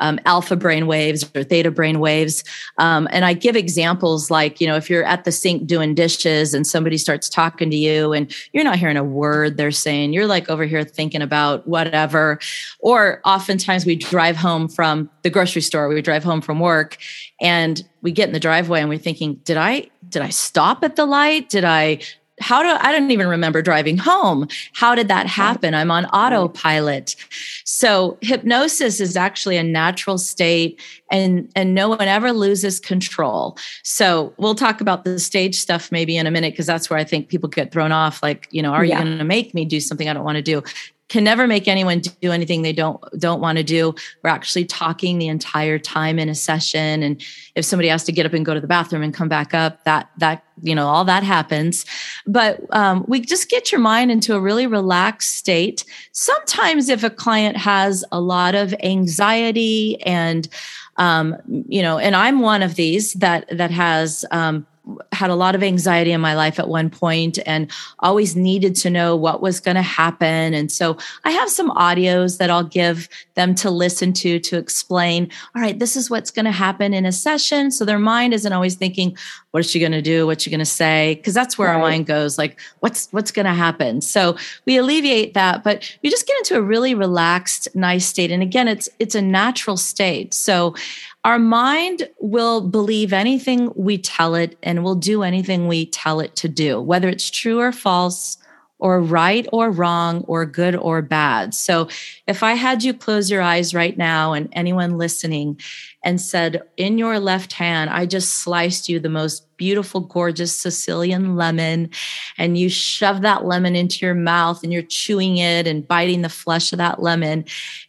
um, 0.00 0.18
alpha 0.26 0.56
brain 0.56 0.86
waves 0.86 1.30
or 1.34 1.44
theta 1.44 1.70
brain 1.70 2.00
waves. 2.00 2.42
Um, 2.78 3.06
and 3.10 3.24
I 3.24 3.34
give 3.34 3.56
examples 3.56 4.30
like, 4.30 4.60
you 4.60 4.66
know, 4.66 4.76
if 4.76 4.90
you're 4.90 5.04
at 5.04 5.24
the 5.24 5.32
sink 5.32 5.66
doing 5.66 5.94
dishes 5.94 6.54
and 6.54 6.66
somebody 6.66 6.98
starts 6.98 7.28
talking 7.28 7.70
to 7.70 7.76
you 7.76 8.12
and 8.12 8.34
you're 8.52 8.64
not 8.64 8.78
hearing 8.78 8.96
a 8.96 9.04
word 9.04 9.56
they're 9.56 9.70
saying, 9.70 10.12
you're 10.12 10.26
like 10.26 10.48
over 10.48 10.64
here 10.64 10.84
thinking 10.84 11.22
about 11.22 11.66
whatever. 11.66 12.38
Or 12.80 13.20
oftentimes 13.24 13.86
we 13.86 13.96
drive 13.96 14.36
home 14.36 14.68
from 14.68 15.10
the 15.22 15.30
grocery 15.30 15.62
store, 15.62 15.88
we 15.88 16.02
drive 16.02 16.24
home 16.24 16.40
from 16.40 16.60
work 16.60 16.96
and 17.40 17.82
we 18.02 18.12
get 18.12 18.28
in 18.28 18.32
the 18.32 18.40
driveway 18.40 18.80
and 18.80 18.88
we're 18.88 18.98
thinking, 18.98 19.34
did 19.44 19.56
I, 19.56 19.88
did 20.08 20.22
I 20.22 20.30
stop 20.30 20.82
at 20.82 20.96
the 20.96 21.06
light? 21.06 21.48
Did 21.50 21.64
I 21.64 22.00
how 22.40 22.62
do 22.62 22.68
I 22.68 22.92
don't 22.92 23.10
even 23.10 23.28
remember 23.28 23.62
driving 23.62 23.98
home. 23.98 24.48
How 24.72 24.94
did 24.94 25.08
that 25.08 25.26
happen? 25.26 25.74
I'm 25.74 25.90
on 25.90 26.06
autopilot. 26.06 27.16
So 27.64 28.18
hypnosis 28.20 29.00
is 29.00 29.16
actually 29.16 29.56
a 29.56 29.62
natural 29.62 30.18
state 30.18 30.80
and 31.10 31.50
and 31.54 31.74
no 31.74 31.88
one 31.88 32.02
ever 32.02 32.32
loses 32.32 32.80
control. 32.80 33.56
So 33.82 34.32
we'll 34.38 34.54
talk 34.54 34.80
about 34.80 35.04
the 35.04 35.18
stage 35.18 35.56
stuff 35.56 35.92
maybe 35.92 36.16
in 36.16 36.26
a 36.26 36.30
minute 36.30 36.52
because 36.52 36.66
that's 36.66 36.90
where 36.90 36.98
I 36.98 37.04
think 37.04 37.28
people 37.28 37.48
get 37.48 37.72
thrown 37.72 37.92
off 37.92 38.22
like, 38.22 38.48
you 38.50 38.62
know, 38.62 38.72
are 38.72 38.84
yeah. 38.84 38.98
you 38.98 39.04
going 39.04 39.18
to 39.18 39.24
make 39.24 39.54
me 39.54 39.64
do 39.64 39.80
something 39.80 40.08
I 40.08 40.12
don't 40.12 40.24
want 40.24 40.36
to 40.36 40.42
do? 40.42 40.62
Can 41.10 41.24
never 41.24 41.46
make 41.46 41.68
anyone 41.68 42.00
do 42.22 42.30
anything 42.32 42.62
they 42.62 42.72
don't 42.72 43.02
don't 43.18 43.40
want 43.40 43.58
to 43.58 43.64
do. 43.64 43.94
We're 44.22 44.30
actually 44.30 44.64
talking 44.64 45.18
the 45.18 45.26
entire 45.26 45.78
time 45.78 46.18
in 46.18 46.28
a 46.28 46.34
session, 46.34 47.02
and 47.02 47.22
if 47.56 47.64
somebody 47.64 47.88
has 47.88 48.04
to 48.04 48.12
get 48.12 48.24
up 48.24 48.32
and 48.32 48.46
go 48.46 48.54
to 48.54 48.60
the 48.60 48.66
bathroom 48.66 49.02
and 49.02 49.12
come 49.12 49.28
back 49.28 49.52
up, 49.52 49.84
that 49.84 50.08
that 50.18 50.44
you 50.62 50.74
know 50.74 50.86
all 50.86 51.04
that 51.04 51.24
happens. 51.24 51.84
But 52.26 52.60
um, 52.70 53.04
we 53.08 53.20
just 53.20 53.50
get 53.50 53.72
your 53.72 53.80
mind 53.80 54.10
into 54.10 54.34
a 54.34 54.40
really 54.40 54.66
relaxed 54.66 55.36
state. 55.36 55.84
Sometimes, 56.12 56.88
if 56.88 57.02
a 57.02 57.10
client 57.10 57.56
has 57.56 58.04
a 58.12 58.20
lot 58.20 58.54
of 58.54 58.72
anxiety 58.82 60.00
and 60.02 60.48
um, 60.96 61.36
you 61.68 61.82
know, 61.82 61.98
and 61.98 62.14
I'm 62.14 62.40
one 62.40 62.62
of 62.62 62.76
these 62.76 63.14
that 63.14 63.46
that 63.50 63.72
has 63.72 64.24
um, 64.30 64.66
had 65.12 65.30
a 65.30 65.34
lot 65.34 65.54
of 65.54 65.62
anxiety 65.62 66.12
in 66.12 66.20
my 66.20 66.34
life 66.34 66.58
at 66.58 66.68
one 66.68 66.90
point 66.90 67.38
and 67.46 67.70
always 67.98 68.36
needed 68.36 68.74
to 68.76 68.90
know 68.90 69.16
what 69.16 69.42
was 69.42 69.60
going 69.60 69.74
to 69.74 69.82
happen. 69.82 70.54
And 70.54 70.70
so 70.70 70.96
I 71.24 71.30
have 71.32 71.50
some 71.50 71.70
audios 71.70 72.38
that 72.38 72.50
I'll 72.50 72.64
give 72.64 73.08
them 73.34 73.54
to 73.56 73.70
listen 73.70 74.12
to 74.14 74.38
to 74.38 74.58
explain, 74.58 75.30
all 75.54 75.62
right, 75.62 75.78
this 75.78 75.96
is 75.96 76.10
what's 76.10 76.30
going 76.30 76.44
to 76.44 76.52
happen 76.52 76.94
in 76.94 77.06
a 77.06 77.12
session. 77.12 77.70
So 77.70 77.84
their 77.84 77.98
mind 77.98 78.34
isn't 78.34 78.52
always 78.52 78.76
thinking, 78.76 79.16
what 79.50 79.60
is 79.60 79.70
she 79.70 79.80
going 79.80 79.92
to 79.92 80.02
do? 80.02 80.26
What's 80.26 80.44
she 80.44 80.50
going 80.50 80.60
to 80.60 80.64
say? 80.64 81.16
Because 81.16 81.34
that's 81.34 81.58
where 81.58 81.68
right. 81.68 81.74
our 81.74 81.80
mind 81.80 82.06
goes, 82.06 82.38
like, 82.38 82.60
what's 82.80 83.08
what's 83.10 83.32
going 83.32 83.46
to 83.46 83.54
happen? 83.54 84.00
So 84.00 84.36
we 84.64 84.76
alleviate 84.76 85.34
that, 85.34 85.64
but 85.64 85.96
we 86.02 86.10
just 86.10 86.26
get 86.26 86.36
into 86.38 86.56
a 86.56 86.62
really 86.62 86.94
relaxed, 86.94 87.68
nice 87.74 88.06
state. 88.06 88.30
And 88.30 88.42
again, 88.42 88.68
it's 88.68 88.88
it's 88.98 89.14
a 89.14 89.22
natural 89.22 89.76
state. 89.76 90.34
So 90.34 90.74
our 91.24 91.38
mind 91.38 92.08
will 92.18 92.62
believe 92.62 93.12
anything 93.12 93.72
we 93.76 93.98
tell 93.98 94.34
it 94.34 94.56
and 94.62 94.82
will 94.82 94.94
do 94.94 95.22
anything 95.22 95.68
we 95.68 95.86
tell 95.86 96.20
it 96.20 96.34
to 96.36 96.48
do, 96.48 96.80
whether 96.80 97.08
it's 97.08 97.30
true 97.30 97.60
or 97.60 97.72
false, 97.72 98.38
or 98.78 98.98
right 99.00 99.46
or 99.52 99.70
wrong, 99.70 100.24
or 100.26 100.46
good 100.46 100.74
or 100.74 101.02
bad. 101.02 101.52
So 101.52 101.88
if 102.26 102.42
I 102.42 102.54
had 102.54 102.82
you 102.82 102.94
close 102.94 103.30
your 103.30 103.42
eyes 103.42 103.74
right 103.74 103.96
now 103.98 104.32
and 104.32 104.48
anyone 104.52 104.96
listening 104.96 105.60
and 106.02 106.20
said, 106.20 106.62
In 106.76 106.98
your 106.98 107.18
left 107.18 107.52
hand, 107.52 107.90
I 107.90 108.06
just 108.06 108.36
sliced 108.36 108.88
you 108.88 108.98
the 108.98 109.08
most 109.08 109.46
beautiful, 109.56 110.00
gorgeous 110.00 110.56
Sicilian 110.56 111.36
lemon. 111.36 111.90
And 112.38 112.56
you 112.56 112.70
shove 112.70 113.20
that 113.22 113.44
lemon 113.44 113.76
into 113.76 114.06
your 114.06 114.14
mouth 114.14 114.62
and 114.62 114.72
you're 114.72 114.82
chewing 114.82 115.36
it 115.36 115.66
and 115.66 115.86
biting 115.86 116.22
the 116.22 116.30
flesh 116.30 116.72
of 116.72 116.78
that 116.78 117.02
lemon. 117.02 117.44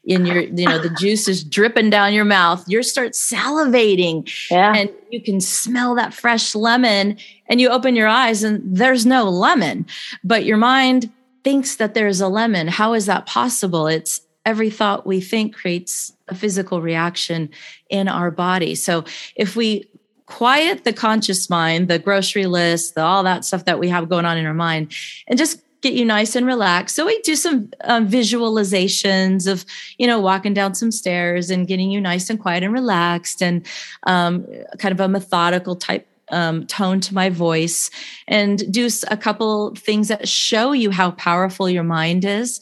And 0.10 0.28
your, 0.28 0.42
you 0.42 0.66
know, 0.66 0.80
the 0.80 0.90
juice 1.00 1.30
is 1.30 1.44
dripping 1.44 1.90
down 1.90 2.14
your 2.14 2.26
mouth. 2.26 2.64
You 2.68 2.84
start 2.84 3.14
salivating. 3.14 4.30
Yeah. 4.52 4.76
And 4.76 4.90
you 5.10 5.22
can 5.22 5.40
smell 5.40 5.96
that 5.96 6.14
fresh 6.14 6.54
lemon. 6.54 7.18
And 7.48 7.62
you 7.62 7.70
open 7.70 7.96
your 7.96 8.08
eyes 8.08 8.44
and 8.44 8.62
there's 8.66 9.06
no 9.06 9.30
lemon. 9.30 9.86
But 10.24 10.44
your 10.44 10.58
mind 10.58 11.10
thinks 11.44 11.78
that 11.78 11.94
there's 11.94 12.20
a 12.22 12.28
lemon. 12.28 12.68
How 12.68 12.94
is 12.94 13.06
that 13.06 13.26
possible? 13.26 13.88
It's 13.88 14.22
every 14.46 14.70
thought 14.70 15.06
we 15.06 15.22
think 15.22 15.56
creates 15.56 16.14
a 16.28 16.36
physical 16.36 16.82
reaction 16.82 17.50
in 17.90 18.08
our 18.08 18.32
body. 18.32 18.76
So 18.76 19.04
if 19.36 19.56
we 19.56 19.88
quiet 20.26 20.84
the 20.84 20.94
conscious 20.94 21.50
mind, 21.50 21.88
the 21.88 22.00
grocery 22.00 22.46
list, 22.46 22.96
the, 22.96 23.02
all 23.02 23.24
that 23.24 23.44
stuff 23.46 23.66
that 23.66 23.80
we 23.80 23.90
have 23.90 24.10
going 24.10 24.26
on 24.26 24.38
in 24.38 24.46
our 24.46 24.54
mind, 24.54 24.94
and 25.28 25.38
just 25.38 25.62
get 25.82 25.94
you 25.94 26.06
nice 26.06 26.36
and 26.36 26.46
relaxed. 26.46 26.96
So 26.96 27.06
we 27.06 27.20
do 27.22 27.36
some 27.36 27.72
um, 27.84 28.08
visualizations 28.08 29.52
of, 29.52 29.66
you 29.98 30.08
know, 30.08 30.20
walking 30.20 30.54
down 30.54 30.76
some 30.76 30.92
stairs 30.92 31.50
and 31.50 31.68
getting 31.68 31.92
you 31.92 32.00
nice 32.00 32.30
and 32.30 32.40
quiet 32.40 32.64
and 32.64 32.72
relaxed, 32.72 33.42
and 33.42 33.66
um, 34.08 34.46
kind 34.78 34.94
of 34.94 35.00
a 35.00 35.08
methodical 35.08 35.76
type 35.76 36.08
um, 36.32 36.66
tone 36.66 37.00
to 37.02 37.14
my 37.14 37.30
voice 37.30 37.90
and 38.28 38.72
do 38.72 38.90
a 39.10 39.18
couple 39.18 39.76
things 39.76 40.08
that 40.08 40.28
show 40.28 40.72
you 40.72 40.92
how 40.92 41.12
powerful 41.12 41.70
your 41.70 41.84
mind 41.84 42.24
is 42.24 42.62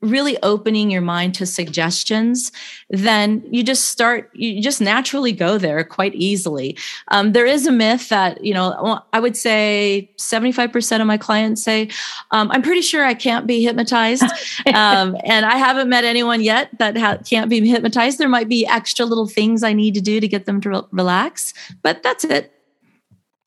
really 0.00 0.40
opening 0.42 0.90
your 0.90 1.00
mind 1.00 1.34
to 1.34 1.46
suggestions, 1.46 2.52
then 2.90 3.44
you 3.50 3.64
just 3.64 3.88
start, 3.88 4.30
you 4.32 4.62
just 4.62 4.80
naturally 4.80 5.32
go 5.32 5.58
there 5.58 5.82
quite 5.82 6.14
easily. 6.14 6.76
Um, 7.08 7.32
there 7.32 7.46
is 7.46 7.66
a 7.66 7.72
myth 7.72 8.08
that, 8.08 8.44
you 8.44 8.54
know, 8.54 9.02
I 9.12 9.20
would 9.20 9.36
say 9.36 10.10
75% 10.16 11.00
of 11.00 11.06
my 11.06 11.16
clients 11.16 11.62
say, 11.62 11.88
um, 12.30 12.50
I'm 12.52 12.62
pretty 12.62 12.82
sure 12.82 13.04
I 13.04 13.14
can't 13.14 13.46
be 13.46 13.64
hypnotized. 13.64 14.22
um, 14.74 15.16
and 15.24 15.44
I 15.44 15.56
haven't 15.56 15.88
met 15.88 16.04
anyone 16.04 16.42
yet 16.42 16.70
that 16.78 16.96
ha- 16.96 17.18
can't 17.28 17.50
be 17.50 17.66
hypnotized. 17.68 18.18
There 18.18 18.28
might 18.28 18.48
be 18.48 18.66
extra 18.66 19.04
little 19.04 19.26
things 19.26 19.62
I 19.62 19.72
need 19.72 19.94
to 19.94 20.00
do 20.00 20.20
to 20.20 20.28
get 20.28 20.46
them 20.46 20.60
to 20.60 20.70
re- 20.70 20.82
relax, 20.92 21.54
but 21.82 22.02
that's 22.02 22.24
it. 22.24 22.52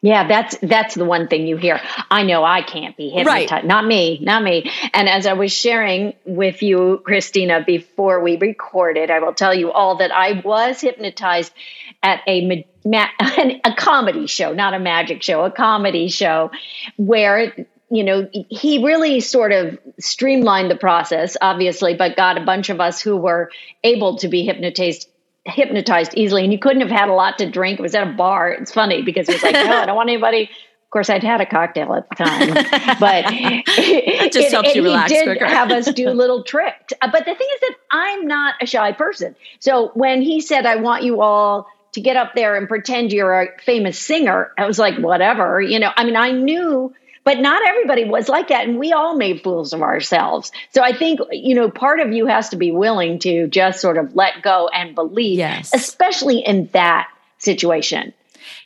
Yeah, 0.03 0.27
that's 0.27 0.58
that's 0.63 0.96
the 0.96 1.05
one 1.05 1.27
thing 1.27 1.46
you 1.46 1.58
hear. 1.58 1.79
I 2.10 2.24
know 2.24 2.43
I 2.43 2.63
can't 2.63 2.98
be 2.98 3.10
hypnotized. 3.10 3.51
Right. 3.51 3.65
Not 3.65 3.86
me, 3.86 4.17
not 4.20 4.41
me. 4.41 4.72
And 4.96 5.08
as 5.08 5.27
I 5.27 5.34
was 5.34 5.53
sharing 5.53 6.13
with 6.25 6.63
you, 6.63 7.03
Christina, 7.05 7.63
before 7.63 8.20
we 8.20 8.36
recorded, 8.38 9.12
I 9.12 9.20
will 9.20 9.34
tell 9.34 9.53
you 9.53 9.72
all 9.72 9.98
that 9.98 10.12
I 10.12 10.41
was 10.43 10.81
hypnotized 10.81 11.53
at 12.01 12.22
a 12.27 12.65
a 12.84 13.75
comedy 13.77 14.25
show, 14.25 14.53
not 14.53 14.74
a 14.74 14.79
magic 14.79 15.22
show, 15.22 15.46
a 15.46 15.51
comedy 15.51 16.10
show, 16.10 16.50
where 16.98 17.53
you 17.91 18.03
know 18.03 18.27
he 18.50 18.84
really 18.84 19.20
sort 19.20 19.51
of 19.51 19.77
streamlined 20.00 20.72
the 20.72 20.75
process, 20.75 21.38
obviously, 21.39 21.93
but 21.93 22.15
got 22.15 22.39
a 22.39 22.43
bunch 22.43 22.70
of 22.70 22.81
us 22.81 23.00
who 23.01 23.17
were 23.17 23.51
able 23.84 24.17
to 24.17 24.27
be 24.29 24.43
hypnotized 24.46 25.10
hypnotized 25.45 26.13
easily 26.15 26.43
and 26.43 26.53
you 26.53 26.60
couldn't 26.60 26.81
have 26.81 26.91
had 26.91 27.10
a 27.10 27.13
lot 27.13 27.38
to 27.39 27.50
drink. 27.50 27.79
It 27.79 27.81
was 27.81 27.95
at 27.95 28.07
a 28.07 28.12
bar. 28.12 28.50
It's 28.50 28.71
funny 28.71 29.01
because 29.01 29.27
it 29.27 29.33
was 29.33 29.43
like, 29.43 29.53
no, 29.53 29.77
I 29.77 29.86
don't 29.86 29.95
want 29.95 30.10
anybody. 30.10 30.43
Of 30.43 30.91
course, 30.91 31.10
I'd 31.10 31.24
had 31.24 31.39
a 31.39 31.45
cocktail 31.45 31.93
at 31.93 32.10
the 32.10 32.15
time, 32.15 32.53
but 33.00 33.24
it 33.29 34.33
just 34.33 34.48
it, 34.48 34.51
helps 34.51 34.75
you 34.75 34.83
relax. 34.83 35.10
He 35.10 35.17
did 35.17 35.25
quicker. 35.25 35.45
have 35.45 35.71
us 35.71 35.91
do 35.93 36.10
little 36.12 36.43
tricks. 36.43 36.93
Uh, 37.01 37.10
but 37.10 37.19
the 37.19 37.33
thing 37.33 37.48
is 37.53 37.62
that 37.62 37.75
I'm 37.91 38.27
not 38.27 38.55
a 38.62 38.65
shy 38.65 38.91
person. 38.91 39.36
So 39.60 39.91
when 39.93 40.21
he 40.21 40.41
said, 40.41 40.65
"I 40.65 40.75
want 40.75 41.03
you 41.03 41.21
all 41.21 41.67
to 41.93 42.01
get 42.01 42.17
up 42.17 42.36
there 42.36 42.57
and 42.57 42.67
pretend 42.67 43.13
you're 43.13 43.41
a 43.41 43.48
famous 43.62 43.98
singer," 43.98 44.51
I 44.57 44.65
was 44.65 44.77
like, 44.77 44.98
"Whatever." 44.98 45.62
You 45.62 45.79
know, 45.79 45.91
I 45.95 46.03
mean, 46.03 46.17
I 46.17 46.31
knew 46.31 46.93
but 47.23 47.39
not 47.39 47.61
everybody 47.67 48.03
was 48.05 48.29
like 48.29 48.47
that. 48.47 48.67
And 48.67 48.79
we 48.79 48.91
all 48.91 49.15
made 49.15 49.41
fools 49.43 49.73
of 49.73 49.81
ourselves. 49.81 50.51
So 50.73 50.81
I 50.81 50.91
think, 50.91 51.19
you 51.31 51.53
know, 51.55 51.69
part 51.69 51.99
of 51.99 52.11
you 52.11 52.25
has 52.25 52.49
to 52.49 52.55
be 52.55 52.71
willing 52.71 53.19
to 53.19 53.47
just 53.47 53.79
sort 53.79 53.97
of 53.97 54.15
let 54.15 54.41
go 54.41 54.69
and 54.73 54.95
believe, 54.95 55.37
yes. 55.37 55.71
especially 55.73 56.39
in 56.39 56.67
that 56.73 57.09
situation. 57.37 58.13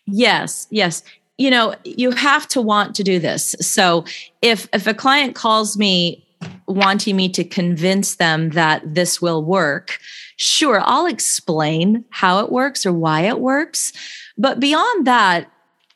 Yes, 0.06 0.68
yes. 0.70 1.04
you 1.38 1.50
know, 1.50 1.76
you 1.84 2.12
have 2.12 2.48
to 2.50 2.62
want 2.62 2.96
to 2.96 3.04
do 3.04 3.20
this. 3.20 3.56
So 3.60 4.06
if 4.42 4.68
if 4.74 4.88
a 4.88 4.94
client 4.94 5.36
calls 5.36 5.78
me 5.78 6.26
wanting 6.68 7.16
me 7.16 7.30
to 7.30 7.44
convince 7.44 8.16
them 8.16 8.52
that 8.52 8.82
this 8.94 9.22
will 9.22 9.44
work, 9.44 10.00
sure, 10.38 10.82
I'll 10.84 11.08
explain 11.08 12.06
how 12.10 12.40
it 12.44 12.52
works 12.52 12.86
or 12.86 12.94
why 12.94 13.22
it 13.22 13.40
works. 13.40 13.92
But 14.38 14.60
beyond 14.60 15.08
that, 15.08 15.50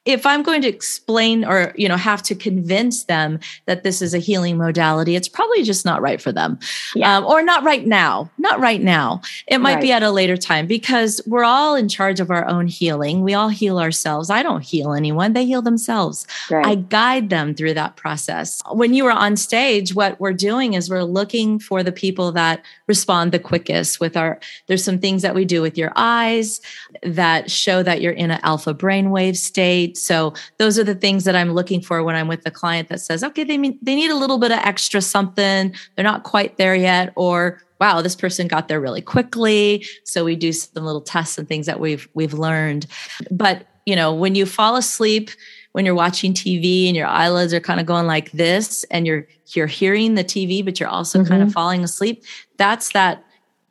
if 0.10 0.26
I'm 0.26 0.42
going 0.42 0.62
to 0.64 0.68
explain 0.68 1.46
or 1.46 1.72
you 1.76 1.88
know 1.88 1.96
have 1.96 2.24
to 2.24 2.36
convince 2.36 3.04
them 3.04 3.40
that 3.66 3.84
this 3.84 4.02
is 4.02 4.14
a 4.14 4.18
healing 4.18 4.58
modality, 4.58 5.16
it's 5.16 5.30
probably 5.30 5.64
just 5.64 5.86
not 5.86 6.02
right 6.02 6.20
for 6.20 6.32
them, 6.32 6.58
yeah. 6.96 7.18
um, 7.18 7.26
or 7.26 7.44
not 7.44 7.64
right 7.64 7.86
now. 7.86 8.30
Not 8.40 8.60
right 8.60 8.82
now. 8.82 9.22
It 9.48 9.60
might 9.60 9.76
right. 9.76 9.82
be 9.82 9.92
at 9.92 10.02
a 10.02 10.10
later 10.10 10.36
time 10.36 10.66
because 10.66 11.22
we're 11.28 11.44
all 11.44 11.76
in 11.76 11.88
charge 11.88 12.20
of 12.20 12.32
our 12.32 12.48
own 12.48 12.68
healing. 12.68 13.22
We 13.22 13.36
all 13.36 13.50
heal 13.50 13.80
ourselves. 13.80 14.32
I 14.32 14.42
don't 14.42 14.64
heal 14.64 14.94
anyone; 14.94 15.34
they 15.34 15.46
heal 15.46 15.62
themselves. 15.62 16.26
Right. 16.50 16.66
I 16.66 16.76
guide 16.76 17.30
them 17.30 17.54
through 17.54 17.76
that 17.76 17.96
process. 17.96 18.62
When 18.72 18.96
you 18.96 19.06
are 19.06 19.12
on 19.12 19.38
stage, 19.38 19.94
what 19.94 20.20
we're 20.20 20.34
doing 20.34 20.74
is 20.74 20.90
we're 20.90 21.04
looking 21.04 21.60
for 21.60 21.84
the 21.84 21.92
people 21.92 22.32
that 22.32 22.66
respond 22.88 23.32
the 23.32 23.40
quickest. 23.40 24.00
With 24.00 24.18
our, 24.18 24.40
there's 24.66 24.84
some 24.84 24.98
things 24.98 25.22
that 25.22 25.36
we 25.36 25.46
do 25.46 25.62
with 25.62 25.78
your 25.78 25.92
eyes 25.96 26.62
that 27.04 27.52
show 27.52 27.84
that 27.84 28.02
you're 28.02 28.14
in 28.14 28.32
an 28.32 28.40
alpha 28.42 28.74
brainwave 28.74 29.38
state 29.38 29.99
so 30.00 30.34
those 30.58 30.80
are 30.80 30.84
the 30.84 30.96
things 30.96 31.24
that 31.26 31.36
I'm 31.36 31.54
looking 31.54 31.82
for 31.82 32.04
when 32.04 32.16
I'm 32.16 32.28
with 32.28 32.44
the 32.44 32.52
client 32.52 32.90
that 32.90 33.02
says, 33.02 33.24
okay, 33.24 33.44
they 33.44 33.58
mean, 33.58 33.78
they 33.82 33.96
need 33.96 34.12
a 34.12 34.16
little 34.16 34.38
bit 34.38 34.52
of 34.52 34.60
extra 34.60 35.02
something. 35.02 35.74
They're 35.96 36.04
not 36.04 36.24
quite 36.24 36.58
there 36.58 36.76
yet, 36.76 37.14
or 37.16 37.62
wow, 37.80 38.02
this 38.02 38.16
person 38.16 38.48
got 38.48 38.68
there 38.68 38.80
really 38.80 39.02
quickly. 39.02 39.86
So 40.04 40.26
we 40.26 40.36
do 40.36 40.52
some 40.52 40.84
little 40.84 41.02
tests 41.02 41.38
and 41.38 41.48
things 41.48 41.66
that 41.66 41.80
we've 41.80 42.08
we've 42.14 42.34
learned. 42.34 42.86
But 43.32 43.68
you 43.86 43.96
know, 43.96 44.14
when 44.14 44.36
you 44.36 44.46
fall 44.46 44.76
asleep, 44.76 45.32
when 45.72 45.86
you're 45.86 45.96
watching 45.96 46.34
TV 46.34 46.88
and 46.88 46.96
your 46.96 47.08
eyelids 47.08 47.54
are 47.54 47.60
kind 47.60 47.80
of 47.80 47.86
going 47.86 48.08
like 48.08 48.32
this, 48.32 48.84
and 48.86 49.08
you're 49.08 49.28
you're 49.48 49.68
hearing 49.68 50.16
the 50.16 50.24
TV, 50.24 50.64
but 50.64 50.80
you're 50.80 50.90
also 50.90 51.20
mm-hmm. 51.20 51.30
kind 51.30 51.44
of 51.44 51.52
falling 51.52 51.84
asleep, 51.84 52.24
that's 52.58 52.92
that 52.92 53.24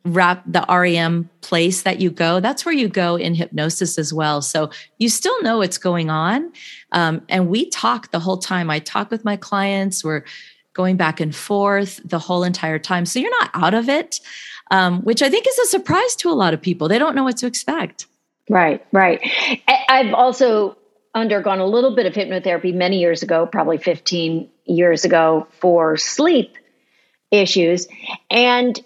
wrap 0.05 0.43
the 0.45 0.65
REM 0.69 1.29
place 1.41 1.81
that 1.83 1.99
you 1.99 2.09
go, 2.09 2.39
that's 2.39 2.65
where 2.65 2.73
you 2.73 2.87
go 2.87 3.15
in 3.15 3.35
hypnosis 3.35 3.97
as 3.97 4.13
well. 4.13 4.41
So 4.41 4.69
you 4.97 5.09
still 5.09 5.41
know 5.41 5.57
what's 5.57 5.77
going 5.77 6.09
on. 6.09 6.51
Um, 6.91 7.21
and 7.29 7.49
we 7.49 7.69
talk 7.69 8.11
the 8.11 8.19
whole 8.19 8.37
time. 8.37 8.69
I 8.69 8.79
talk 8.79 9.11
with 9.11 9.25
my 9.25 9.35
clients. 9.35 10.03
We're 10.03 10.23
going 10.73 10.95
back 10.95 11.19
and 11.19 11.35
forth 11.35 11.99
the 12.05 12.19
whole 12.19 12.43
entire 12.43 12.79
time. 12.79 13.05
So 13.05 13.19
you're 13.19 13.37
not 13.41 13.51
out 13.53 13.73
of 13.73 13.89
it, 13.89 14.19
um, 14.71 15.01
which 15.01 15.21
I 15.21 15.29
think 15.29 15.47
is 15.47 15.59
a 15.59 15.65
surprise 15.65 16.15
to 16.17 16.29
a 16.29 16.33
lot 16.33 16.53
of 16.53 16.61
people. 16.61 16.87
They 16.87 16.99
don't 16.99 17.15
know 17.15 17.23
what 17.23 17.37
to 17.37 17.47
expect. 17.47 18.05
Right, 18.49 18.83
right. 18.91 19.21
I've 19.89 20.13
also 20.13 20.77
undergone 21.13 21.59
a 21.59 21.65
little 21.65 21.95
bit 21.95 22.05
of 22.05 22.13
hypnotherapy 22.13 22.73
many 22.73 22.99
years 22.99 23.21
ago, 23.23 23.45
probably 23.45 23.77
15 23.77 24.49
years 24.65 25.05
ago, 25.05 25.47
for 25.59 25.97
sleep 25.97 26.55
issues. 27.31 27.87
And 28.29 28.79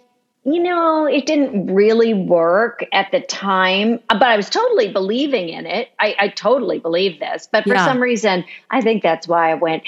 you 0.45 0.61
know, 0.61 1.05
it 1.05 1.25
didn't 1.25 1.73
really 1.73 2.13
work 2.13 2.83
at 2.91 3.11
the 3.11 3.21
time, 3.21 3.99
uh, 4.09 4.19
but 4.19 4.27
I 4.27 4.35
was 4.35 4.49
totally 4.49 4.91
believing 4.91 5.49
in 5.49 5.65
it. 5.65 5.89
I, 5.97 6.15
I 6.19 6.27
totally 6.27 6.79
believe 6.79 7.19
this, 7.19 7.47
but 7.49 7.63
for 7.63 7.75
yeah. 7.75 7.85
some 7.85 8.01
reason, 8.01 8.43
I 8.69 8.81
think 8.81 9.03
that's 9.03 9.27
why 9.27 9.51
I 9.51 9.53
went. 9.55 9.83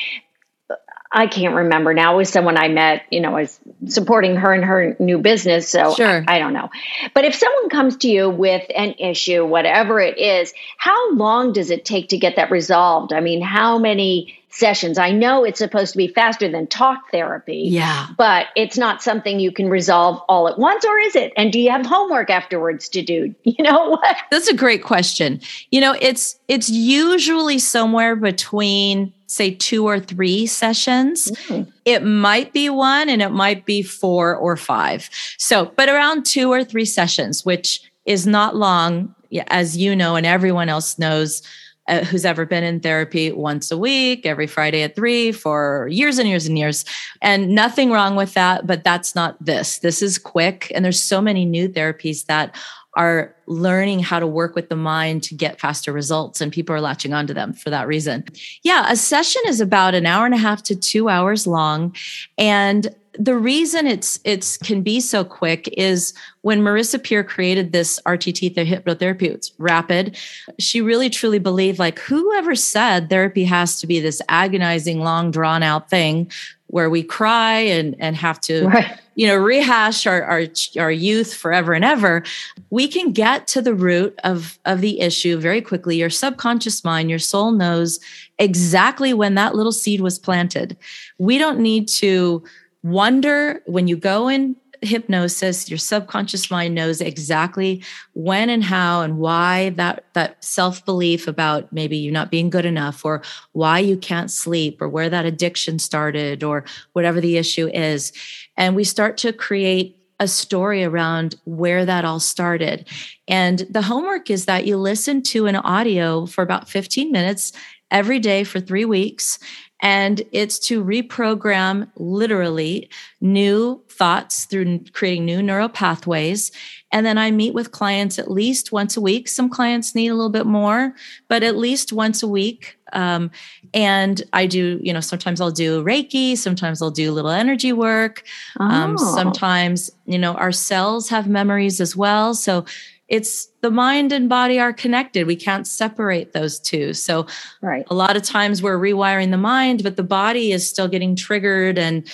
Uh, 0.69 0.75
I 1.11 1.27
can't 1.27 1.55
remember 1.55 1.93
now. 1.93 2.13
It 2.13 2.17
was 2.17 2.29
someone 2.29 2.57
I 2.57 2.69
met, 2.69 3.03
you 3.11 3.19
know, 3.19 3.35
I 3.35 3.41
was 3.41 3.59
supporting 3.87 4.37
her 4.37 4.53
in 4.53 4.63
her 4.63 4.95
new 4.97 5.17
business. 5.17 5.67
So 5.67 5.93
sure. 5.93 6.23
I, 6.25 6.37
I 6.37 6.39
don't 6.39 6.53
know. 6.53 6.69
But 7.13 7.25
if 7.25 7.35
someone 7.35 7.69
comes 7.69 7.97
to 7.97 8.07
you 8.07 8.29
with 8.29 8.65
an 8.73 8.95
issue, 8.97 9.45
whatever 9.45 9.99
it 9.99 10.17
is, 10.17 10.53
how 10.77 11.13
long 11.13 11.51
does 11.51 11.69
it 11.69 11.83
take 11.83 12.09
to 12.09 12.17
get 12.17 12.37
that 12.37 12.49
resolved? 12.49 13.11
I 13.11 13.19
mean, 13.19 13.41
how 13.41 13.77
many 13.77 14.39
sessions. 14.55 14.97
I 14.97 15.11
know 15.11 15.43
it's 15.43 15.59
supposed 15.59 15.91
to 15.91 15.97
be 15.97 16.07
faster 16.07 16.49
than 16.49 16.67
talk 16.67 17.11
therapy. 17.11 17.65
Yeah. 17.67 18.07
But 18.17 18.47
it's 18.55 18.77
not 18.77 19.03
something 19.03 19.39
you 19.39 19.51
can 19.51 19.69
resolve 19.69 20.21
all 20.29 20.47
at 20.47 20.57
once, 20.57 20.85
or 20.85 20.97
is 20.97 21.15
it? 21.15 21.33
And 21.35 21.51
do 21.51 21.59
you 21.59 21.71
have 21.71 21.85
homework 21.85 22.29
afterwards 22.29 22.89
to 22.89 23.01
do? 23.01 23.33
You 23.55 23.63
know 23.63 23.91
what? 23.91 24.17
That's 24.31 24.49
a 24.49 24.53
great 24.53 24.83
question. 24.83 25.39
You 25.71 25.79
know, 25.79 25.95
it's 26.01 26.37
it's 26.49 26.69
usually 26.69 27.57
somewhere 27.57 28.17
between 28.17 29.13
say 29.27 29.51
two 29.51 29.87
or 29.87 29.99
three 29.99 30.45
sessions. 30.45 31.31
Mm. 31.47 31.71
It 31.85 32.03
might 32.03 32.51
be 32.51 32.69
one 32.69 33.07
and 33.07 33.21
it 33.21 33.29
might 33.29 33.65
be 33.65 33.81
four 33.81 34.35
or 34.35 34.57
five. 34.57 35.09
So, 35.37 35.71
but 35.77 35.87
around 35.87 36.25
two 36.25 36.51
or 36.51 36.65
three 36.65 36.83
sessions, 36.83 37.45
which 37.45 37.81
is 38.05 38.27
not 38.27 38.57
long, 38.57 39.15
as 39.47 39.77
you 39.77 39.95
know, 39.95 40.15
and 40.15 40.25
everyone 40.25 40.67
else 40.67 40.99
knows 40.99 41.41
uh, 41.87 42.03
who's 42.03 42.25
ever 42.25 42.45
been 42.45 42.63
in 42.63 42.79
therapy 42.79 43.31
once 43.31 43.71
a 43.71 43.77
week, 43.77 44.25
every 44.25 44.47
Friday 44.47 44.83
at 44.83 44.95
three 44.95 45.31
for 45.31 45.87
years 45.91 46.17
and 46.17 46.27
years 46.27 46.47
and 46.47 46.57
years. 46.57 46.85
And 47.21 47.49
nothing 47.49 47.91
wrong 47.91 48.15
with 48.15 48.33
that, 48.33 48.65
but 48.65 48.83
that's 48.83 49.15
not 49.15 49.43
this. 49.43 49.79
This 49.79 50.01
is 50.01 50.17
quick. 50.17 50.71
And 50.73 50.83
there's 50.83 51.01
so 51.01 51.21
many 51.21 51.45
new 51.45 51.69
therapies 51.69 52.25
that 52.25 52.55
are 52.95 53.35
learning 53.45 53.99
how 53.99 54.19
to 54.19 54.27
work 54.27 54.55
with 54.55 54.69
the 54.69 54.75
mind 54.75 55.21
to 55.21 55.35
get 55.35 55.59
faster 55.59 55.91
results 55.91 56.39
and 56.39 56.51
people 56.51 56.73
are 56.73 56.81
latching 56.81 57.13
onto 57.13 57.33
them 57.33 57.53
for 57.53 57.69
that 57.69 57.87
reason. 57.87 58.23
Yeah, 58.63 58.89
a 58.89 58.95
session 58.95 59.41
is 59.47 59.59
about 59.59 59.93
an 59.93 60.05
hour 60.05 60.25
and 60.25 60.33
a 60.33 60.37
half 60.37 60.63
to 60.63 60.75
2 60.75 61.09
hours 61.09 61.45
long 61.45 61.93
and 62.37 62.93
the 63.17 63.35
reason 63.35 63.87
it's 63.87 64.19
it's 64.23 64.57
can 64.57 64.81
be 64.81 64.99
so 64.99 65.23
quick 65.23 65.67
is 65.77 66.13
when 66.41 66.61
Marissa 66.61 67.01
Peer 67.01 67.23
created 67.23 67.71
this 67.71 67.99
RTT 68.05 68.55
the 68.55 68.65
hypnotherapy, 68.65 69.23
it's 69.23 69.51
rapid. 69.57 70.17
She 70.59 70.81
really 70.81 71.09
truly 71.09 71.39
believed 71.39 71.79
like 71.79 71.99
whoever 71.99 72.55
said 72.55 73.09
therapy 73.09 73.43
has 73.45 73.79
to 73.81 73.87
be 73.87 73.99
this 73.99 74.21
agonizing, 74.29 74.99
long, 74.99 75.31
drawn 75.31 75.63
out 75.63 75.89
thing 75.89 76.31
where 76.67 76.89
we 76.89 77.03
cry 77.03 77.59
and 77.59 77.95
and 77.99 78.15
have 78.15 78.41
to 78.41 78.67
right. 78.67 78.99
you 79.15 79.27
know 79.27 79.35
rehash 79.35 80.07
our, 80.07 80.23
our 80.23 80.43
our 80.77 80.91
youth 80.91 81.33
forever 81.33 81.73
and 81.73 81.85
ever 81.85 82.23
we 82.69 82.87
can 82.87 83.11
get 83.11 83.47
to 83.47 83.61
the 83.61 83.73
root 83.73 84.17
of 84.23 84.57
of 84.65 84.81
the 84.81 84.99
issue 84.99 85.37
very 85.37 85.61
quickly 85.61 85.95
your 85.95 86.09
subconscious 86.09 86.83
mind 86.83 87.09
your 87.09 87.19
soul 87.19 87.51
knows 87.51 87.99
exactly 88.39 89.13
when 89.13 89.35
that 89.35 89.55
little 89.55 89.71
seed 89.71 90.01
was 90.01 90.17
planted 90.17 90.75
we 91.19 91.37
don't 91.37 91.59
need 91.59 91.87
to 91.87 92.43
wonder 92.85 93.61
when 93.65 93.87
you 93.87 93.97
go 93.97 94.27
in 94.27 94.55
hypnosis 94.81 95.69
your 95.69 95.77
subconscious 95.77 96.51
mind 96.51 96.75
knows 96.75 97.01
exactly 97.01 97.83
when 98.13 98.49
and 98.49 98.63
how 98.63 99.01
and 99.01 99.17
why 99.17 99.69
that 99.71 100.05
that 100.13 100.43
self-belief 100.43 101.27
about 101.27 101.71
maybe 101.73 101.97
you 101.97 102.11
not 102.11 102.29
being 102.29 102.49
good 102.49 102.65
enough 102.65 103.03
or 103.03 103.23
why 103.53 103.79
you 103.79 103.97
can't 103.97 104.29
sleep 104.29 104.79
or 104.79 104.87
where 104.87 105.09
that 105.09 105.25
addiction 105.25 105.79
started 105.79 106.43
or 106.43 106.63
whatever 106.93 107.19
the 107.19 107.37
issue 107.37 107.67
is. 107.73 108.13
And 108.55 108.75
we 108.75 108.83
start 108.83 109.17
to 109.19 109.33
create 109.33 109.97
a 110.19 110.27
story 110.27 110.83
around 110.83 111.35
where 111.45 111.85
that 111.85 112.05
all 112.05 112.19
started. 112.19 112.87
And 113.27 113.65
the 113.69 113.81
homework 113.81 114.29
is 114.29 114.45
that 114.45 114.67
you 114.67 114.77
listen 114.77 115.23
to 115.23 115.47
an 115.47 115.55
audio 115.55 116.25
for 116.27 116.43
about 116.43 116.69
15 116.69 117.11
minutes 117.11 117.51
every 117.91 118.19
day 118.19 118.43
for 118.43 118.59
3 118.59 118.85
weeks 118.85 119.39
and 119.81 120.21
it's 120.31 120.57
to 120.59 120.83
reprogram 120.83 121.89
literally 121.97 122.89
new 123.21 123.81
thoughts 123.89 124.45
through 124.45 124.79
creating 124.93 125.25
new 125.25 125.41
neural 125.41 125.69
pathways. 125.69 126.51
And 126.91 127.05
then 127.05 127.17
I 127.17 127.31
meet 127.31 127.53
with 127.53 127.71
clients 127.71 128.17
at 128.17 128.31
least 128.31 128.71
once 128.71 128.95
a 128.95 129.01
week. 129.01 129.27
Some 129.27 129.49
clients 129.49 129.93
need 129.93 130.07
a 130.07 130.15
little 130.15 130.29
bit 130.29 130.45
more, 130.45 130.93
but 131.27 131.43
at 131.43 131.57
least 131.57 131.91
once 131.91 132.23
a 132.23 132.27
week. 132.27 132.77
Um, 132.93 133.31
and 133.73 134.21
I 134.31 134.45
do, 134.45 134.79
you 134.81 134.93
know, 134.93 135.01
sometimes 135.01 135.41
I'll 135.41 135.51
do 135.51 135.83
Reiki, 135.83 136.37
sometimes 136.37 136.81
I'll 136.81 136.91
do 136.91 137.11
a 137.11 137.13
little 137.13 137.31
energy 137.31 137.73
work. 137.73 138.23
Um, 138.59 138.71
oh. 138.71 138.75
Um, 138.75 138.97
sometimes, 138.97 139.91
you 140.05 140.17
know, 140.17 140.35
our 140.35 140.51
cells 140.51 141.09
have 141.09 141.27
memories 141.27 141.81
as 141.81 141.95
well. 141.95 142.33
So 142.33 142.65
it's 143.07 143.47
the 143.61 143.69
mind 143.69 144.11
and 144.11 144.27
body 144.27 144.59
are 144.59 144.73
connected. 144.73 145.27
We 145.27 145.35
can't 145.35 145.67
separate 145.67 146.33
those 146.33 146.59
two. 146.59 146.93
So, 146.93 147.27
right. 147.61 147.85
a 147.89 147.93
lot 147.93 148.15
of 148.15 148.23
times 148.23 148.63
we're 148.63 148.79
rewiring 148.79 149.29
the 149.31 149.37
mind, 149.37 149.83
but 149.83 149.95
the 149.95 150.03
body 150.03 150.51
is 150.51 150.67
still 150.67 150.87
getting 150.87 151.15
triggered, 151.15 151.77
and 151.77 152.07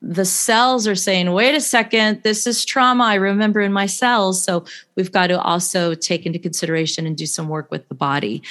the 0.00 0.24
cells 0.24 0.86
are 0.86 0.94
saying, 0.94 1.32
wait 1.32 1.56
a 1.56 1.60
second, 1.60 2.22
this 2.22 2.46
is 2.46 2.64
trauma 2.64 3.04
I 3.04 3.14
remember 3.14 3.60
in 3.60 3.72
my 3.72 3.86
cells. 3.86 4.42
So, 4.42 4.64
we've 4.94 5.10
got 5.10 5.28
to 5.28 5.40
also 5.40 5.94
take 5.94 6.26
into 6.26 6.38
consideration 6.38 7.06
and 7.06 7.16
do 7.16 7.26
some 7.26 7.48
work 7.48 7.70
with 7.70 7.88
the 7.88 7.94
body. 7.96 8.42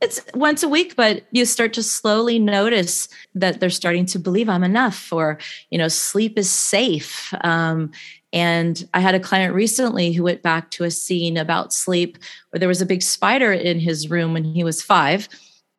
It's 0.00 0.20
once 0.34 0.62
a 0.62 0.68
week, 0.68 0.94
but 0.94 1.24
you 1.32 1.44
start 1.44 1.72
to 1.72 1.82
slowly 1.82 2.38
notice 2.38 3.08
that 3.34 3.58
they're 3.58 3.70
starting 3.70 4.06
to 4.06 4.18
believe 4.18 4.48
I'm 4.48 4.62
enough, 4.62 5.12
or, 5.12 5.38
you 5.70 5.78
know, 5.78 5.88
sleep 5.88 6.38
is 6.38 6.48
safe. 6.48 7.34
Um, 7.42 7.90
and 8.32 8.86
I 8.92 9.00
had 9.00 9.14
a 9.14 9.20
client 9.20 9.54
recently 9.54 10.12
who 10.12 10.22
went 10.22 10.42
back 10.42 10.70
to 10.72 10.84
a 10.84 10.90
scene 10.90 11.36
about 11.36 11.72
sleep 11.72 12.18
where 12.50 12.60
there 12.60 12.68
was 12.68 12.82
a 12.82 12.86
big 12.86 13.02
spider 13.02 13.52
in 13.52 13.80
his 13.80 14.10
room 14.10 14.34
when 14.34 14.44
he 14.44 14.64
was 14.64 14.82
five. 14.82 15.28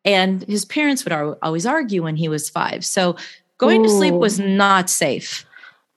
And 0.06 0.44
his 0.44 0.66
parents 0.66 1.04
would 1.04 1.14
always 1.44 1.66
argue 1.66 2.04
when 2.04 2.16
he 2.16 2.30
was 2.30 2.50
five. 2.50 2.86
So 2.86 3.18
going 3.58 3.82
Ooh. 3.82 3.84
to 3.84 3.90
sleep 3.90 4.14
was 4.16 4.40
not 4.40 4.90
safe. 4.90 5.46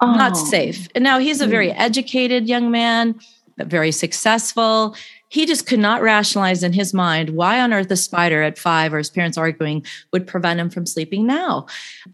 Oh. 0.00 0.12
Not 0.12 0.36
safe. 0.36 0.88
And 0.94 1.04
now 1.04 1.18
he's 1.20 1.40
a 1.40 1.46
very 1.46 1.68
mm. 1.68 1.74
educated 1.76 2.48
young 2.48 2.70
man, 2.70 3.14
very 3.56 3.92
successful. 3.92 4.96
He 5.32 5.46
just 5.46 5.66
could 5.66 5.78
not 5.78 6.02
rationalize 6.02 6.62
in 6.62 6.74
his 6.74 6.92
mind 6.92 7.30
why 7.30 7.58
on 7.58 7.72
earth 7.72 7.90
a 7.90 7.96
spider 7.96 8.42
at 8.42 8.58
five 8.58 8.92
or 8.92 8.98
his 8.98 9.08
parents 9.08 9.38
arguing 9.38 9.82
would 10.12 10.26
prevent 10.26 10.60
him 10.60 10.68
from 10.68 10.84
sleeping 10.84 11.26
now. 11.26 11.66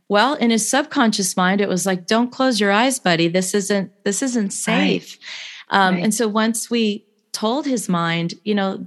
Well 0.08 0.34
in 0.34 0.50
his 0.50 0.68
subconscious 0.70 1.36
mind 1.36 1.60
it 1.60 1.68
was 1.68 1.84
like 1.84 2.06
don't 2.06 2.30
close 2.30 2.60
your 2.60 2.70
eyes 2.70 3.00
buddy. 3.00 3.26
This 3.26 3.54
isn't 3.54 3.90
this 4.04 4.22
isn't 4.22 4.52
safe. 4.52 5.18
Right. 5.68 5.86
Um, 5.86 5.94
right. 5.96 6.04
and 6.04 6.14
so 6.14 6.28
once 6.28 6.70
we 6.70 7.04
told 7.32 7.66
his 7.66 7.88
mind 7.88 8.34
you 8.44 8.54
know 8.54 8.86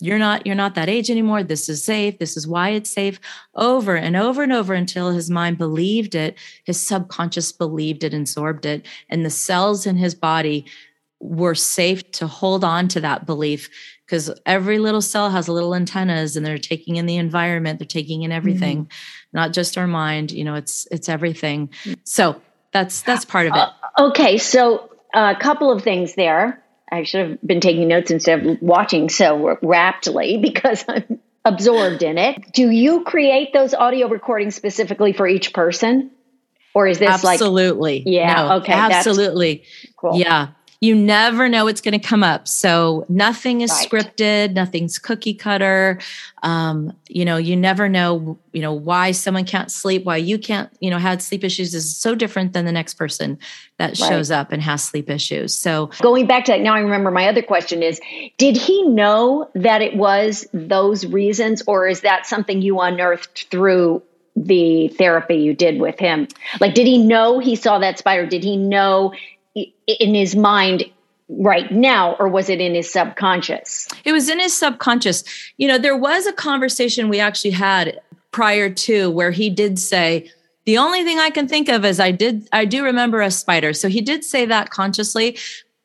you're 0.00 0.18
not 0.18 0.44
you're 0.44 0.56
not 0.56 0.74
that 0.74 0.88
age 0.88 1.08
anymore. 1.08 1.44
This 1.44 1.68
is 1.68 1.84
safe. 1.84 2.18
This 2.18 2.36
is 2.36 2.48
why 2.48 2.70
it's 2.70 2.90
safe 2.90 3.20
over 3.54 3.94
and 3.94 4.16
over 4.16 4.42
and 4.42 4.52
over 4.52 4.74
until 4.74 5.12
his 5.12 5.30
mind 5.30 5.56
believed 5.56 6.16
it 6.16 6.36
his 6.64 6.84
subconscious 6.84 7.52
believed 7.52 8.02
it 8.02 8.12
absorbed 8.12 8.66
it 8.66 8.84
and 9.08 9.24
the 9.24 9.30
cells 9.30 9.86
in 9.86 9.98
his 9.98 10.16
body 10.16 10.66
were 11.22 11.54
safe 11.54 12.10
to 12.10 12.26
hold 12.26 12.64
on 12.64 12.88
to 12.88 13.00
that 13.00 13.24
belief 13.24 13.70
because 14.04 14.28
every 14.44 14.78
little 14.78 15.00
cell 15.00 15.30
has 15.30 15.48
little 15.48 15.74
antennas 15.74 16.36
and 16.36 16.44
they're 16.44 16.58
taking 16.58 16.96
in 16.96 17.06
the 17.06 17.16
environment 17.16 17.78
they're 17.78 17.86
taking 17.86 18.22
in 18.22 18.32
everything 18.32 18.84
mm-hmm. 18.84 19.28
not 19.32 19.52
just 19.52 19.78
our 19.78 19.86
mind 19.86 20.32
you 20.32 20.42
know 20.42 20.56
it's 20.56 20.86
it's 20.90 21.08
everything. 21.08 21.70
So 22.04 22.42
that's 22.72 23.02
that's 23.02 23.24
part 23.24 23.46
of 23.46 23.54
it. 23.54 23.58
Uh, 23.58 23.70
okay 24.08 24.36
so 24.36 24.90
a 25.14 25.36
couple 25.36 25.70
of 25.70 25.82
things 25.82 26.14
there. 26.14 26.62
I 26.90 27.04
should 27.04 27.30
have 27.30 27.42
been 27.42 27.60
taking 27.60 27.88
notes 27.88 28.10
instead 28.10 28.44
of 28.44 28.60
watching 28.60 29.08
so 29.08 29.56
raptly 29.62 30.38
because 30.42 30.84
i'm 30.88 31.20
absorbed 31.44 32.02
in 32.02 32.18
it. 32.18 32.52
Do 32.52 32.68
you 32.68 33.04
create 33.04 33.52
those 33.52 33.74
audio 33.74 34.08
recordings 34.08 34.56
specifically 34.56 35.12
for 35.12 35.26
each 35.26 35.52
person? 35.52 36.10
Or 36.74 36.86
is 36.86 36.98
this 36.98 37.10
absolutely. 37.10 37.30
like 37.30 37.34
absolutely. 37.34 38.02
Yeah 38.06 38.34
no, 38.34 38.52
okay 38.56 38.72
absolutely. 38.72 39.64
Cool. 39.96 40.18
yeah 40.18 40.48
you 40.82 40.96
never 40.96 41.48
know 41.48 41.66
what's 41.66 41.80
going 41.80 41.98
to 41.98 42.04
come 42.04 42.24
up. 42.24 42.48
So 42.48 43.06
nothing 43.08 43.60
is 43.60 43.70
right. 43.70 43.88
scripted, 43.88 44.52
nothing's 44.52 44.98
cookie 44.98 45.32
cutter. 45.32 46.00
Um, 46.42 46.92
you 47.08 47.24
know, 47.24 47.36
you 47.36 47.54
never 47.54 47.88
know, 47.88 48.36
you 48.52 48.60
know, 48.60 48.72
why 48.72 49.12
someone 49.12 49.44
can't 49.44 49.70
sleep, 49.70 50.04
why 50.04 50.16
you 50.16 50.40
can't, 50.40 50.70
you 50.80 50.90
know, 50.90 50.98
had 50.98 51.22
sleep 51.22 51.44
issues 51.44 51.72
is 51.72 51.96
so 51.96 52.16
different 52.16 52.52
than 52.52 52.64
the 52.64 52.72
next 52.72 52.94
person 52.94 53.38
that 53.78 53.96
right. 54.00 54.08
shows 54.08 54.32
up 54.32 54.50
and 54.50 54.60
has 54.60 54.82
sleep 54.82 55.08
issues. 55.08 55.54
So 55.54 55.90
going 56.00 56.26
back 56.26 56.46
to 56.46 56.52
that, 56.52 56.60
now 56.62 56.74
I 56.74 56.80
remember 56.80 57.12
my 57.12 57.28
other 57.28 57.42
question 57.42 57.84
is, 57.84 58.00
did 58.36 58.56
he 58.56 58.82
know 58.82 59.48
that 59.54 59.82
it 59.82 59.96
was 59.96 60.48
those 60.52 61.06
reasons, 61.06 61.62
or 61.68 61.86
is 61.86 62.00
that 62.00 62.26
something 62.26 62.60
you 62.60 62.80
unearthed 62.80 63.46
through 63.52 64.02
the 64.34 64.88
therapy 64.88 65.36
you 65.36 65.54
did 65.54 65.78
with 65.78 65.98
him? 65.98 66.26
Like, 66.58 66.74
did 66.74 66.88
he 66.88 66.98
know 66.98 67.38
he 67.38 67.54
saw 67.54 67.78
that 67.78 67.98
spider? 67.98 68.26
Did 68.26 68.42
he 68.42 68.56
know 68.56 69.12
in 69.54 70.14
his 70.14 70.34
mind 70.34 70.84
right 71.28 71.70
now 71.70 72.14
or 72.14 72.28
was 72.28 72.48
it 72.48 72.60
in 72.60 72.74
his 72.74 72.90
subconscious? 72.92 73.88
It 74.04 74.12
was 74.12 74.28
in 74.28 74.38
his 74.38 74.56
subconscious. 74.56 75.24
You 75.56 75.68
know 75.68 75.78
there 75.78 75.96
was 75.96 76.26
a 76.26 76.32
conversation 76.32 77.08
we 77.08 77.20
actually 77.20 77.50
had 77.50 78.00
prior 78.30 78.70
to 78.70 79.10
where 79.10 79.30
he 79.30 79.50
did 79.50 79.78
say 79.78 80.30
the 80.64 80.78
only 80.78 81.04
thing 81.04 81.18
i 81.18 81.28
can 81.28 81.46
think 81.46 81.68
of 81.68 81.84
is 81.84 82.00
i 82.00 82.10
did 82.10 82.48
i 82.52 82.64
do 82.64 82.84
remember 82.84 83.20
a 83.20 83.30
spider. 83.30 83.72
So 83.72 83.88
he 83.88 84.00
did 84.00 84.24
say 84.24 84.46
that 84.46 84.70
consciously 84.70 85.38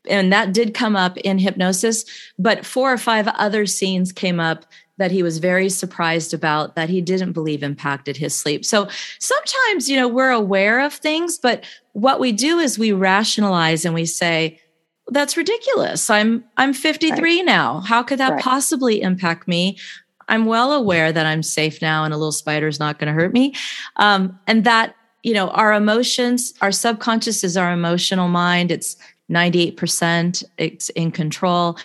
and 0.10 0.32
that 0.32 0.54
did 0.54 0.74
come 0.74 0.96
up 0.96 1.18
in 1.18 1.38
hypnosis 1.38 2.06
but 2.40 2.66
four 2.66 2.92
or 2.92 2.98
five 2.98 3.28
other 3.28 3.66
scenes 3.66 4.12
came 4.12 4.40
up 4.40 4.66
that 4.98 5.12
he 5.12 5.24
was 5.24 5.38
very 5.38 5.70
surprised 5.70 6.34
about 6.34 6.76
that 6.76 6.90
he 6.90 7.02
didn't 7.02 7.34
believe 7.34 7.64
impacted 7.64 8.18
his 8.18 8.36
sleep. 8.36 8.66
So 8.66 8.88
sometimes, 9.20 9.90
you 9.90 9.96
know, 9.96 10.08
we're 10.08 10.32
aware 10.32 10.84
of 10.84 10.94
things, 10.94 11.38
but 11.38 11.64
what 11.98 12.20
we 12.20 12.32
do 12.32 12.60
is 12.60 12.78
we 12.78 12.92
rationalize 12.92 13.84
and 13.84 13.96
we 13.96 14.06
say, 14.06 14.62
that's 15.08 15.36
ridiculous. 15.36 16.12
I'm 16.12 16.44
I'm 16.56 16.72
53 16.72 17.20
right. 17.20 17.44
now. 17.44 17.80
How 17.80 18.04
could 18.04 18.20
that 18.20 18.34
right. 18.34 18.44
possibly 18.44 19.02
impact 19.02 19.48
me? 19.48 19.80
I'm 20.28 20.46
well 20.46 20.74
aware 20.74 21.12
that 21.12 21.26
I'm 21.26 21.42
safe 21.42 21.82
now 21.82 22.04
and 22.04 22.14
a 22.14 22.18
little 22.18 22.32
spider's 22.32 22.80
not 22.80 23.00
going 23.00 23.08
to 23.08 23.14
hurt 23.14 23.34
me. 23.34 23.56
Um, 23.96 24.38
and 24.46 24.64
that, 24.64 24.96
you 25.24 25.34
know, 25.34 25.50
our 25.50 25.74
emotions, 25.74 26.54
our 26.62 26.72
subconscious 26.72 27.44
is 27.44 27.58
our 27.58 27.72
emotional 27.72 28.28
mind. 28.28 28.70
It's 28.70 28.96
98%, 29.32 30.44
it's 30.58 30.90
in 30.90 31.12
control 31.12 31.80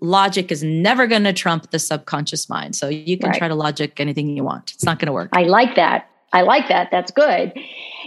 logic 0.00 0.52
is 0.52 0.62
never 0.62 1.06
going 1.06 1.24
to 1.24 1.32
trump 1.32 1.70
the 1.70 1.78
subconscious 1.78 2.50
mind. 2.50 2.76
So 2.76 2.88
you 2.88 3.16
can 3.16 3.30
right. 3.30 3.38
try 3.38 3.48
to 3.48 3.54
logic 3.54 3.98
anything 3.98 4.36
you 4.36 4.44
want. 4.44 4.74
It's 4.74 4.84
not 4.84 4.98
going 4.98 5.06
to 5.06 5.12
work. 5.12 5.30
I 5.32 5.44
like 5.44 5.76
that. 5.76 6.10
I 6.34 6.42
like 6.42 6.68
that. 6.68 6.90
That's 6.90 7.10
good. 7.10 7.54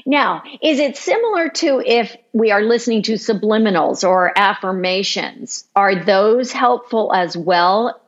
Now, 0.08 0.41
is 0.63 0.80
it 0.80 0.98
similar 0.98 1.50
to 1.50 1.84
if 1.86 2.15
we 2.34 2.50
are 2.50 2.62
listening 2.62 3.04
to 3.04 3.13
subliminals 3.13 4.08
or 4.08 4.32
affirmations? 4.36 5.65
Are 5.76 5.96
those 5.96 6.52
helpful 6.52 7.13
as 7.13 7.38
well? 7.38 8.02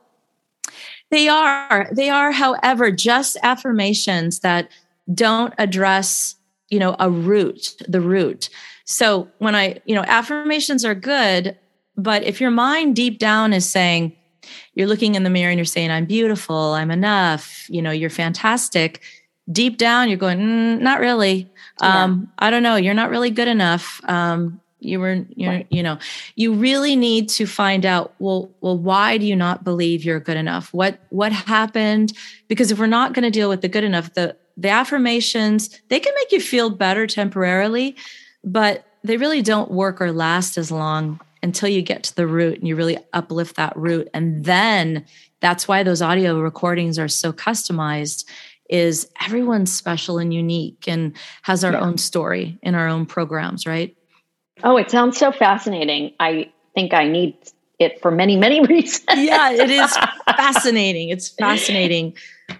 They 1.10 1.28
are. 1.28 1.88
They 1.92 2.08
are, 2.08 2.32
however, 2.32 2.90
just 2.90 3.36
affirmations 3.42 4.40
that 4.40 4.68
don't 5.14 5.54
address, 5.58 6.34
you 6.70 6.80
know, 6.80 6.96
a 6.98 7.10
root, 7.10 7.76
the 7.86 8.00
root. 8.00 8.48
So 8.84 9.28
when 9.38 9.54
I, 9.54 9.80
you 9.84 9.94
know, 9.94 10.04
affirmations 10.06 10.84
are 10.84 10.94
good 10.96 11.56
but 12.00 12.24
if 12.24 12.40
your 12.40 12.50
mind 12.50 12.96
deep 12.96 13.18
down 13.18 13.52
is 13.52 13.68
saying, 13.68 14.16
you're 14.74 14.86
looking 14.86 15.14
in 15.14 15.22
the 15.22 15.30
mirror 15.30 15.50
and 15.50 15.58
you're 15.58 15.64
saying, 15.64 15.90
I'm 15.90 16.06
beautiful, 16.06 16.72
I'm 16.72 16.90
enough, 16.90 17.68
you 17.68 17.82
know, 17.82 17.90
you're 17.90 18.10
fantastic. 18.10 19.02
Deep 19.52 19.76
down, 19.76 20.08
you're 20.08 20.16
going, 20.16 20.38
mm, 20.38 20.80
not 20.80 21.00
really. 21.00 21.50
Yeah. 21.80 22.04
Um, 22.04 22.32
I 22.38 22.50
don't 22.50 22.62
know. 22.62 22.76
You're 22.76 22.94
not 22.94 23.10
really 23.10 23.30
good 23.30 23.48
enough. 23.48 24.00
Um, 24.04 24.60
you 24.80 24.98
were, 24.98 25.26
you're, 25.36 25.50
right. 25.50 25.66
you 25.70 25.82
know, 25.82 25.98
you 26.36 26.54
really 26.54 26.96
need 26.96 27.28
to 27.30 27.46
find 27.46 27.84
out, 27.84 28.14
well, 28.18 28.50
well, 28.60 28.78
why 28.78 29.18
do 29.18 29.26
you 29.26 29.36
not 29.36 29.62
believe 29.62 30.04
you're 30.04 30.20
good 30.20 30.38
enough? 30.38 30.72
What, 30.72 30.98
what 31.10 31.32
happened? 31.32 32.14
Because 32.48 32.70
if 32.70 32.78
we're 32.78 32.86
not 32.86 33.12
going 33.12 33.24
to 33.24 33.30
deal 33.30 33.48
with 33.48 33.60
the 33.60 33.68
good 33.68 33.84
enough, 33.84 34.14
the, 34.14 34.36
the 34.56 34.70
affirmations, 34.70 35.78
they 35.88 36.00
can 36.00 36.14
make 36.16 36.32
you 36.32 36.40
feel 36.40 36.70
better 36.70 37.06
temporarily, 37.06 37.96
but 38.42 38.86
they 39.04 39.16
really 39.16 39.42
don't 39.42 39.70
work 39.70 40.00
or 40.00 40.12
last 40.12 40.56
as 40.56 40.70
long 40.70 41.20
until 41.42 41.68
you 41.68 41.82
get 41.82 42.02
to 42.04 42.16
the 42.16 42.26
root 42.26 42.58
and 42.58 42.68
you 42.68 42.76
really 42.76 42.98
uplift 43.12 43.56
that 43.56 43.76
root 43.76 44.08
and 44.12 44.44
then 44.44 45.04
that's 45.40 45.66
why 45.66 45.82
those 45.82 46.02
audio 46.02 46.38
recordings 46.38 46.98
are 46.98 47.08
so 47.08 47.32
customized 47.32 48.24
is 48.70 49.08
everyone's 49.24 49.72
special 49.72 50.18
and 50.18 50.32
unique 50.32 50.86
and 50.86 51.14
has 51.42 51.64
our 51.64 51.72
yeah. 51.72 51.80
own 51.80 51.98
story 51.98 52.58
in 52.62 52.74
our 52.74 52.88
own 52.88 53.06
programs 53.06 53.66
right? 53.66 53.96
Oh 54.62 54.76
it 54.76 54.90
sounds 54.90 55.18
so 55.18 55.32
fascinating. 55.32 56.14
I 56.20 56.50
think 56.74 56.94
i 56.94 57.06
need 57.08 57.36
it 57.78 58.00
for 58.00 58.10
many 58.10 58.36
many 58.36 58.60
reasons. 58.66 59.06
Yeah 59.18 59.50
it 59.50 59.70
is 59.70 59.96
fascinating. 60.36 61.08
It's 61.10 61.28
fascinating. 61.28 62.14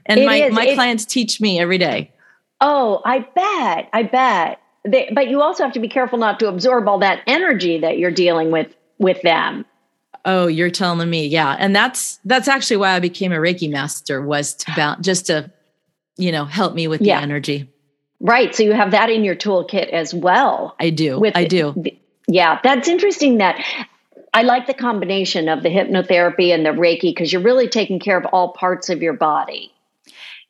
And 0.07 0.21
it 0.21 0.27
my 0.27 0.37
is. 0.37 0.55
my 0.55 0.67
it, 0.67 0.75
clients 0.75 1.05
teach 1.05 1.41
me 1.41 1.61
every 1.61 1.79
day. 1.79 2.13
Oh 2.61 3.01
i 3.05 3.21
bet. 3.21 3.89
I 3.93 4.03
bet. 4.03 4.61
They, 4.85 5.11
but 5.15 5.29
you 5.29 5.43
also 5.43 5.63
have 5.63 5.73
to 5.75 5.81
be 5.81 5.89
careful 5.89 6.19
not 6.19 6.41
to 6.41 6.49
absorb 6.49 6.89
all 6.89 6.99
that 7.01 7.23
energy 7.27 7.79
that 7.79 7.99
you're 7.99 8.11
dealing 8.11 8.51
with 8.51 8.75
with 8.99 9.21
them. 9.23 9.65
Oh, 10.25 10.47
you're 10.47 10.71
telling 10.71 11.09
me, 11.09 11.27
yeah, 11.27 11.57
and 11.59 11.75
that's 11.75 12.19
that's 12.25 12.49
actually 12.49 12.77
why 12.77 12.91
I 12.91 13.01
became 13.01 13.33
a 13.33 13.37
Reiki 13.37 13.71
master 13.71 14.21
was 14.21 14.55
to 14.55 14.73
bounce, 14.77 15.05
just 15.05 15.27
to, 15.27 15.51
you 16.21 16.33
know, 16.33 16.45
help 16.45 16.75
me 16.75 16.89
with 16.89 17.01
yeah. 17.01 17.19
the 17.19 17.23
energy. 17.23 17.69
Right. 18.21 18.55
So 18.55 18.63
you 18.63 18.73
have 18.73 18.91
that 18.91 19.09
in 19.09 19.25
your 19.25 19.35
toolkit 19.35 19.89
as 19.89 20.13
well. 20.13 20.77
I 20.79 20.91
do. 20.91 21.19
With 21.19 21.37
I 21.37 21.45
do. 21.45 21.75
Yeah, 22.29 22.61
that's 22.63 22.87
interesting. 22.87 23.39
That 23.39 23.65
I 24.35 24.43
like 24.43 24.67
the 24.67 24.75
combination 24.75 25.49
of 25.49 25.63
the 25.63 25.71
hypnotherapy 25.71 26.55
and 26.55 26.65
the 26.65 26.71
Reiki 26.71 27.15
because 27.15 27.33
you're 27.33 27.43
really 27.43 27.69
taking 27.69 27.99
care 27.99 28.19
of 28.19 28.27
all 28.27 28.53
parts 28.53 28.91
of 28.91 29.03
your 29.03 29.15
body. 29.15 29.73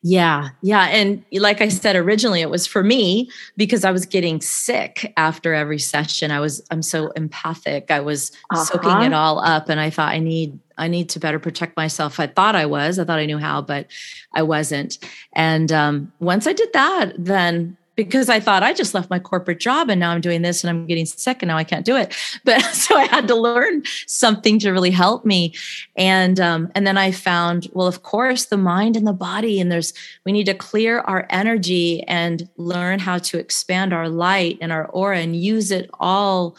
Yeah. 0.03 0.49
Yeah. 0.61 0.87
And 0.87 1.23
like 1.31 1.61
I 1.61 1.67
said, 1.67 1.95
originally 1.95 2.41
it 2.41 2.49
was 2.49 2.65
for 2.65 2.83
me 2.83 3.29
because 3.55 3.85
I 3.85 3.91
was 3.91 4.05
getting 4.07 4.41
sick 4.41 5.13
after 5.15 5.53
every 5.53 5.77
session. 5.77 6.31
I 6.31 6.39
was, 6.39 6.61
I'm 6.71 6.81
so 6.81 7.11
empathic. 7.11 7.91
I 7.91 7.99
was 7.99 8.31
uh-huh. 8.49 8.63
soaking 8.63 9.03
it 9.03 9.13
all 9.13 9.39
up 9.39 9.69
and 9.69 9.79
I 9.79 9.91
thought 9.91 10.11
I 10.11 10.17
need, 10.17 10.59
I 10.81 10.87
need 10.87 11.09
to 11.09 11.19
better 11.19 11.39
protect 11.39 11.77
myself. 11.77 12.19
I 12.19 12.27
thought 12.27 12.55
I 12.55 12.65
was, 12.65 12.97
I 12.97 13.05
thought 13.05 13.19
I 13.19 13.25
knew 13.25 13.37
how, 13.37 13.61
but 13.61 13.87
I 14.33 14.41
wasn't. 14.41 14.97
And 15.33 15.71
um, 15.71 16.11
once 16.19 16.47
I 16.47 16.53
did 16.53 16.73
that, 16.73 17.13
then 17.17 17.77
because 17.95 18.29
I 18.29 18.39
thought 18.39 18.63
I 18.63 18.73
just 18.73 18.93
left 18.93 19.09
my 19.11 19.19
corporate 19.19 19.59
job 19.59 19.89
and 19.89 19.99
now 19.99 20.11
I'm 20.11 20.21
doing 20.21 20.41
this 20.41 20.63
and 20.63 20.69
I'm 20.69 20.87
getting 20.87 21.05
sick 21.05 21.43
and 21.43 21.49
now 21.49 21.57
I 21.57 21.63
can't 21.63 21.85
do 21.85 21.95
it. 21.95 22.15
But 22.43 22.61
so 22.73 22.95
I 22.97 23.05
had 23.05 23.27
to 23.27 23.35
learn 23.35 23.83
something 24.07 24.57
to 24.59 24.71
really 24.71 24.89
help 24.89 25.23
me. 25.23 25.53
And 25.95 26.39
um, 26.39 26.71
and 26.73 26.87
then 26.87 26.97
I 26.97 27.11
found, 27.11 27.69
well, 27.73 27.87
of 27.87 28.01
course, 28.01 28.45
the 28.45 28.57
mind 28.57 28.97
and 28.97 29.05
the 29.05 29.13
body, 29.13 29.59
and 29.59 29.71
there's 29.71 29.93
we 30.25 30.31
need 30.31 30.45
to 30.45 30.55
clear 30.55 31.01
our 31.01 31.27
energy 31.29 32.01
and 32.03 32.49
learn 32.57 32.97
how 32.97 33.19
to 33.19 33.37
expand 33.37 33.93
our 33.93 34.09
light 34.09 34.57
and 34.61 34.71
our 34.71 34.87
aura 34.87 35.19
and 35.19 35.35
use 35.35 35.69
it 35.69 35.89
all 35.99 36.55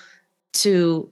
to 0.53 1.11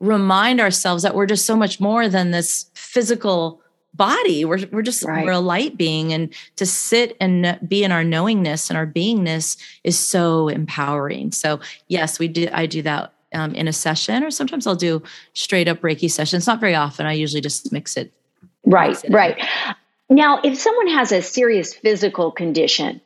remind 0.00 0.60
ourselves 0.60 1.02
that 1.02 1.14
we're 1.14 1.26
just 1.26 1.46
so 1.46 1.56
much 1.56 1.80
more 1.80 2.08
than 2.08 2.30
this 2.30 2.66
physical 2.74 3.60
body 3.94 4.44
we're, 4.44 4.58
we're 4.72 4.82
just 4.82 5.04
right. 5.04 5.24
we're 5.24 5.30
a 5.30 5.38
light 5.38 5.76
being 5.76 6.12
and 6.12 6.34
to 6.56 6.66
sit 6.66 7.16
and 7.20 7.56
be 7.68 7.84
in 7.84 7.92
our 7.92 8.02
knowingness 8.02 8.68
and 8.68 8.76
our 8.76 8.86
beingness 8.86 9.56
is 9.84 9.96
so 9.96 10.48
empowering 10.48 11.30
so 11.30 11.60
yes 11.86 12.18
we 12.18 12.26
do 12.26 12.48
i 12.52 12.66
do 12.66 12.82
that 12.82 13.14
um, 13.34 13.54
in 13.54 13.68
a 13.68 13.72
session, 13.72 14.22
or 14.22 14.30
sometimes 14.30 14.66
I'll 14.66 14.76
do 14.76 15.02
straight 15.34 15.68
up 15.68 15.80
Reiki 15.80 16.10
sessions. 16.10 16.46
Not 16.46 16.60
very 16.60 16.74
often. 16.74 17.04
I 17.04 17.12
usually 17.12 17.40
just 17.40 17.72
mix 17.72 17.96
it. 17.96 18.12
Right, 18.64 18.90
mix 18.90 19.04
it 19.04 19.12
right. 19.12 19.44
Now, 20.08 20.40
if 20.42 20.58
someone 20.58 20.88
has 20.88 21.12
a 21.12 21.20
serious 21.20 21.74
physical 21.74 22.30
condition, 22.30 23.00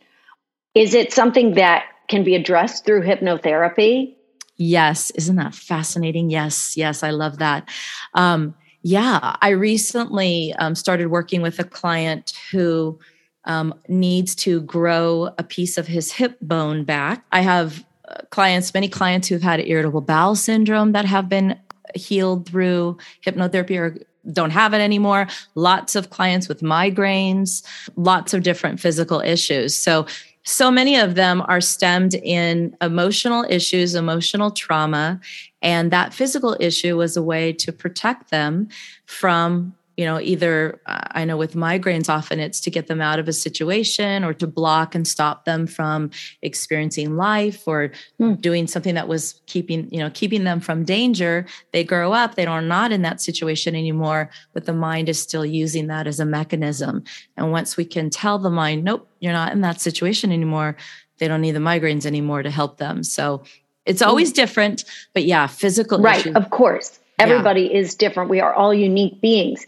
is 0.75 0.95
it 0.95 1.13
something 1.13 1.55
that 1.55 1.87
can 2.09 2.25
be 2.25 2.35
addressed 2.35 2.85
through 2.85 3.03
hypnotherapy? 3.03 4.15
Yes. 4.59 5.11
Isn't 5.13 5.37
that 5.37 5.55
fascinating? 5.55 6.31
Yes. 6.31 6.77
Yes. 6.77 7.03
I 7.03 7.11
love 7.11 7.39
that. 7.39 7.69
Um, 8.15 8.55
yeah. 8.83 9.37
I 9.41 9.51
recently 9.51 10.53
um, 10.59 10.75
started 10.75 11.07
working 11.07 11.43
with 11.43 11.59
a 11.59 11.65
client 11.65 12.33
who 12.51 12.99
um, 13.45 13.75
needs 13.89 14.35
to 14.37 14.61
grow 14.63 15.31
a 15.39 15.43
piece 15.43 15.79
of 15.79 15.87
his 15.87 16.13
hip 16.13 16.37
bone 16.43 16.85
back. 16.85 17.25
I 17.33 17.41
have 17.41 17.85
uh, 18.09 18.17
clients, 18.31 18.75
many 18.75 18.89
clients 18.89 19.29
who've 19.29 19.43
had 19.43 19.61
irritable 19.61 20.01
bowel 20.01 20.35
syndrome 20.35 20.93
that 20.93 21.07
have 21.07 21.29
been 21.29 21.59
healed 21.95 22.47
through 22.47 22.99
hypnotherapy 23.25 23.79
or 23.79 23.97
don't 24.33 24.51
have 24.51 24.75
it 24.75 24.81
anymore. 24.81 25.27
Lots 25.55 25.95
of 25.95 26.11
clients 26.11 26.49
with 26.49 26.61
migraines, 26.61 27.63
lots 27.97 28.35
of 28.35 28.43
different 28.43 28.81
physical 28.81 29.21
issues. 29.21 29.75
So 29.75 30.07
so 30.49 30.71
many 30.71 30.97
of 30.97 31.15
them 31.15 31.43
are 31.47 31.61
stemmed 31.61 32.15
in 32.15 32.75
emotional 32.81 33.45
issues, 33.51 33.95
emotional 33.95 34.51
trauma. 34.51 35.21
And 35.61 35.91
that 35.91 36.15
physical 36.15 36.57
issue 36.59 36.97
was 36.97 37.19
a 37.19 37.23
way 37.23 37.53
to 37.53 37.71
protect 37.71 38.31
them 38.31 38.69
from 39.05 39.75
you 39.99 40.05
know 40.05 40.21
either 40.21 40.81
i 40.87 41.25
know 41.25 41.37
with 41.37 41.55
migraines 41.55 42.09
often 42.09 42.39
it's 42.39 42.61
to 42.61 42.71
get 42.71 42.87
them 42.87 43.01
out 43.01 43.19
of 43.19 43.27
a 43.27 43.33
situation 43.33 44.25
or 44.25 44.33
to 44.33 44.47
block 44.47 44.95
and 44.95 45.07
stop 45.07 45.45
them 45.45 45.67
from 45.67 46.11
experiencing 46.41 47.17
life 47.17 47.67
or 47.67 47.91
mm. 48.21 48.41
doing 48.41 48.69
something 48.69 48.95
that 48.95 49.09
was 49.09 49.43
keeping 49.47 49.89
you 49.91 49.99
know 49.99 50.09
keeping 50.09 50.45
them 50.45 50.61
from 50.61 50.85
danger. 50.85 51.45
They 51.73 51.83
grow 51.83 52.13
up 52.13 52.37
they 52.37 52.47
are 52.47 52.63
not 52.63 52.93
in 52.93 53.03
that 53.03 53.21
situation 53.21 53.75
anymore 53.75 54.31
but 54.55 54.65
the 54.65 54.73
mind 54.73 55.09
is 55.09 55.21
still 55.21 55.45
using 55.45 55.89
that 55.89 56.07
as 56.07 56.21
a 56.21 56.25
mechanism. 56.25 57.03
And 57.37 57.51
once 57.51 57.77
we 57.77 57.85
can 57.85 58.09
tell 58.09 58.39
the 58.39 58.51
mind 58.51 58.85
nope 58.85 59.09
you're 59.19 59.33
not 59.33 59.53
in 59.53 59.63
that 59.63 59.81
situation 59.81 60.31
anymore 60.31 60.77
they 61.19 61.27
don't 61.27 61.41
need 61.41 61.57
the 61.57 61.59
migraines 61.59 62.07
anymore 62.07 62.45
to 62.45 62.51
help 62.51 62.79
them. 62.79 63.03
So 63.03 63.43
it's 63.85 64.03
always 64.03 64.31
different 64.33 64.85
but 65.13 65.25
yeah 65.25 65.49
physical 65.49 65.99
right 65.99 66.21
issues. 66.21 66.37
of 66.37 66.51
course 66.51 66.98
Everybody 67.19 67.63
yeah. 67.63 67.79
is 67.79 67.95
different. 67.95 68.31
We 68.31 68.41
are 68.41 68.53
all 68.53 68.73
unique 68.73 69.21
beings. 69.21 69.67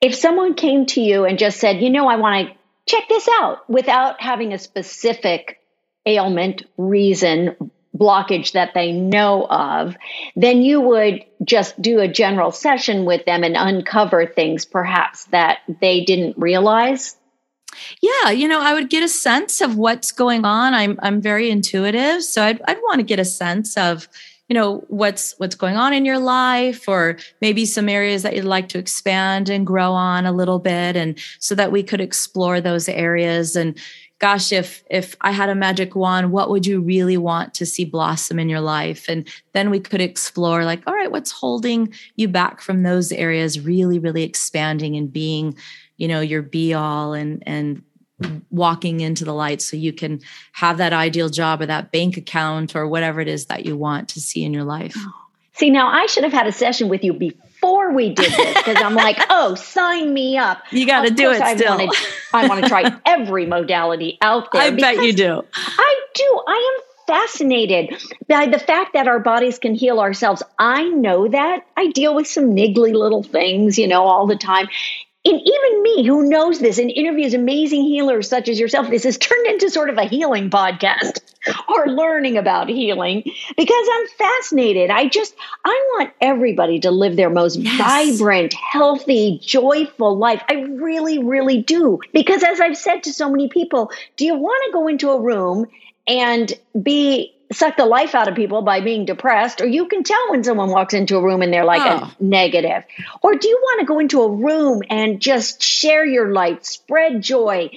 If 0.00 0.14
someone 0.14 0.54
came 0.54 0.86
to 0.86 1.00
you 1.00 1.24
and 1.24 1.38
just 1.38 1.58
said, 1.58 1.82
you 1.82 1.90
know, 1.90 2.06
I 2.06 2.16
want 2.16 2.48
to 2.48 2.54
check 2.86 3.08
this 3.08 3.28
out 3.28 3.68
without 3.68 4.20
having 4.20 4.52
a 4.52 4.58
specific 4.58 5.60
ailment, 6.06 6.62
reason, 6.76 7.56
blockage 7.96 8.52
that 8.52 8.74
they 8.74 8.92
know 8.92 9.46
of, 9.46 9.96
then 10.36 10.62
you 10.62 10.80
would 10.80 11.24
just 11.44 11.80
do 11.80 12.00
a 12.00 12.08
general 12.08 12.52
session 12.52 13.04
with 13.04 13.24
them 13.24 13.42
and 13.42 13.56
uncover 13.56 14.26
things 14.26 14.64
perhaps 14.64 15.24
that 15.26 15.58
they 15.80 16.04
didn't 16.04 16.38
realize. 16.38 17.16
Yeah, 18.00 18.30
you 18.30 18.48
know, 18.48 18.60
I 18.60 18.74
would 18.74 18.90
get 18.90 19.02
a 19.02 19.08
sense 19.08 19.60
of 19.60 19.76
what's 19.76 20.12
going 20.12 20.44
on. 20.44 20.74
I'm 20.74 20.98
I'm 21.02 21.20
very 21.20 21.50
intuitive, 21.50 22.24
so 22.24 22.42
I'd 22.42 22.60
I'd 22.66 22.78
want 22.78 23.00
to 23.00 23.04
get 23.04 23.20
a 23.20 23.24
sense 23.24 23.76
of 23.76 24.08
you 24.48 24.54
know 24.54 24.84
what's 24.88 25.34
what's 25.38 25.54
going 25.54 25.76
on 25.76 25.92
in 25.92 26.04
your 26.04 26.18
life 26.18 26.88
or 26.88 27.18
maybe 27.40 27.66
some 27.66 27.88
areas 27.88 28.22
that 28.22 28.34
you'd 28.34 28.44
like 28.44 28.68
to 28.70 28.78
expand 28.78 29.48
and 29.48 29.66
grow 29.66 29.92
on 29.92 30.24
a 30.26 30.32
little 30.32 30.58
bit 30.58 30.96
and 30.96 31.18
so 31.38 31.54
that 31.54 31.70
we 31.70 31.82
could 31.82 32.00
explore 32.00 32.60
those 32.60 32.88
areas. 32.88 33.54
And 33.56 33.78
gosh 34.20 34.50
if 34.50 34.82
if 34.90 35.14
i 35.20 35.30
had 35.30 35.48
a 35.48 35.54
magic 35.54 35.94
wand 35.94 36.32
what 36.32 36.50
would 36.50 36.66
you 36.66 36.80
really 36.80 37.16
want 37.16 37.54
to 37.54 37.64
see 37.64 37.84
blossom 37.84 38.38
in 38.38 38.48
your 38.48 38.60
life? 38.60 39.04
And 39.08 39.28
then 39.52 39.70
we 39.70 39.80
could 39.80 40.00
explore 40.00 40.64
like 40.64 40.82
all 40.86 40.94
right 40.94 41.12
what's 41.12 41.30
holding 41.30 41.92
you 42.16 42.26
back 42.26 42.60
from 42.60 42.82
those 42.82 43.12
areas 43.12 43.60
really 43.60 43.98
really 43.98 44.22
expanding 44.22 44.96
and 44.96 45.12
being 45.12 45.56
you 45.98 46.08
know 46.08 46.20
your 46.20 46.42
be 46.42 46.72
all 46.72 47.12
and 47.12 47.42
and 47.46 47.82
walking 48.50 49.00
into 49.00 49.24
the 49.24 49.32
light 49.32 49.62
so 49.62 49.76
you 49.76 49.92
can 49.92 50.20
have 50.52 50.78
that 50.78 50.92
ideal 50.92 51.28
job 51.28 51.60
or 51.60 51.66
that 51.66 51.92
bank 51.92 52.16
account 52.16 52.74
or 52.74 52.86
whatever 52.86 53.20
it 53.20 53.28
is 53.28 53.46
that 53.46 53.64
you 53.64 53.76
want 53.76 54.08
to 54.10 54.20
see 54.20 54.44
in 54.44 54.52
your 54.52 54.64
life. 54.64 54.96
See, 55.54 55.70
now 55.70 55.88
I 55.88 56.06
should 56.06 56.24
have 56.24 56.32
had 56.32 56.46
a 56.46 56.52
session 56.52 56.88
with 56.88 57.02
you 57.02 57.12
before 57.12 57.92
we 57.92 58.10
did 58.10 58.30
this 58.32 58.56
because 58.56 58.80
I'm 58.80 58.94
like, 58.94 59.18
oh, 59.30 59.54
sign 59.56 60.12
me 60.12 60.38
up. 60.38 60.62
You 60.70 60.86
got 60.86 61.02
to 61.02 61.10
do 61.10 61.30
it 61.30 61.40
I 61.40 61.56
still. 61.56 61.76
Wanted, 61.76 61.96
I 62.32 62.46
want 62.46 62.62
to 62.62 62.68
try 62.68 62.96
every 63.06 63.46
modality 63.46 64.18
out 64.20 64.52
there. 64.52 64.62
I 64.62 64.70
bet 64.70 65.02
you 65.02 65.12
do. 65.12 65.42
I 65.54 66.00
do. 66.14 66.42
I 66.46 66.76
am 66.76 66.84
fascinated 67.08 68.00
by 68.28 68.46
the 68.46 68.58
fact 68.58 68.92
that 68.92 69.08
our 69.08 69.18
bodies 69.18 69.58
can 69.58 69.74
heal 69.74 69.98
ourselves. 69.98 70.42
I 70.58 70.84
know 70.84 71.26
that. 71.26 71.66
I 71.76 71.88
deal 71.88 72.14
with 72.14 72.26
some 72.26 72.54
niggly 72.54 72.92
little 72.92 73.22
things, 73.22 73.78
you 73.78 73.88
know, 73.88 74.04
all 74.04 74.26
the 74.26 74.36
time 74.36 74.68
and 75.24 75.40
even 75.40 75.82
me 75.82 76.06
who 76.06 76.28
knows 76.28 76.60
this 76.60 76.78
and 76.78 76.90
interviews 76.90 77.34
amazing 77.34 77.82
healers 77.82 78.28
such 78.28 78.48
as 78.48 78.58
yourself 78.58 78.88
this 78.88 79.04
has 79.04 79.18
turned 79.18 79.46
into 79.46 79.70
sort 79.70 79.90
of 79.90 79.98
a 79.98 80.04
healing 80.04 80.50
podcast 80.50 81.20
or 81.68 81.86
learning 81.88 82.36
about 82.36 82.68
healing 82.68 83.22
because 83.56 83.88
i'm 83.92 84.06
fascinated. 84.18 84.90
I 84.90 85.08
just 85.08 85.34
i 85.64 85.88
want 85.94 86.10
everybody 86.20 86.80
to 86.80 86.90
live 86.90 87.16
their 87.16 87.30
most 87.30 87.56
yes. 87.56 87.78
vibrant 87.78 88.54
healthy 88.54 89.40
joyful 89.42 90.16
life. 90.16 90.42
I 90.48 90.62
really 90.62 91.18
really 91.18 91.62
do. 91.62 92.00
Because 92.12 92.42
as 92.42 92.60
i've 92.60 92.76
said 92.76 93.02
to 93.04 93.12
so 93.12 93.30
many 93.30 93.48
people 93.48 93.90
do 94.16 94.24
you 94.24 94.34
want 94.34 94.62
to 94.66 94.72
go 94.72 94.88
into 94.88 95.10
a 95.10 95.20
room 95.20 95.66
and 96.06 96.52
be 96.80 97.34
suck 97.52 97.76
the 97.76 97.86
life 97.86 98.14
out 98.14 98.28
of 98.28 98.34
people 98.34 98.62
by 98.62 98.80
being 98.80 99.04
depressed, 99.04 99.60
or 99.60 99.66
you 99.66 99.86
can 99.86 100.02
tell 100.02 100.30
when 100.30 100.44
someone 100.44 100.70
walks 100.70 100.94
into 100.94 101.16
a 101.16 101.22
room 101.22 101.42
and 101.42 101.52
they're 101.52 101.64
like 101.64 101.82
oh. 101.82 102.12
a 102.18 102.22
negative. 102.22 102.84
Or 103.22 103.34
do 103.34 103.48
you 103.48 103.58
want 103.62 103.80
to 103.80 103.86
go 103.86 103.98
into 103.98 104.22
a 104.22 104.30
room 104.30 104.82
and 104.90 105.20
just 105.20 105.62
share 105.62 106.04
your 106.04 106.32
light, 106.32 106.66
spread 106.66 107.22
joy? 107.22 107.70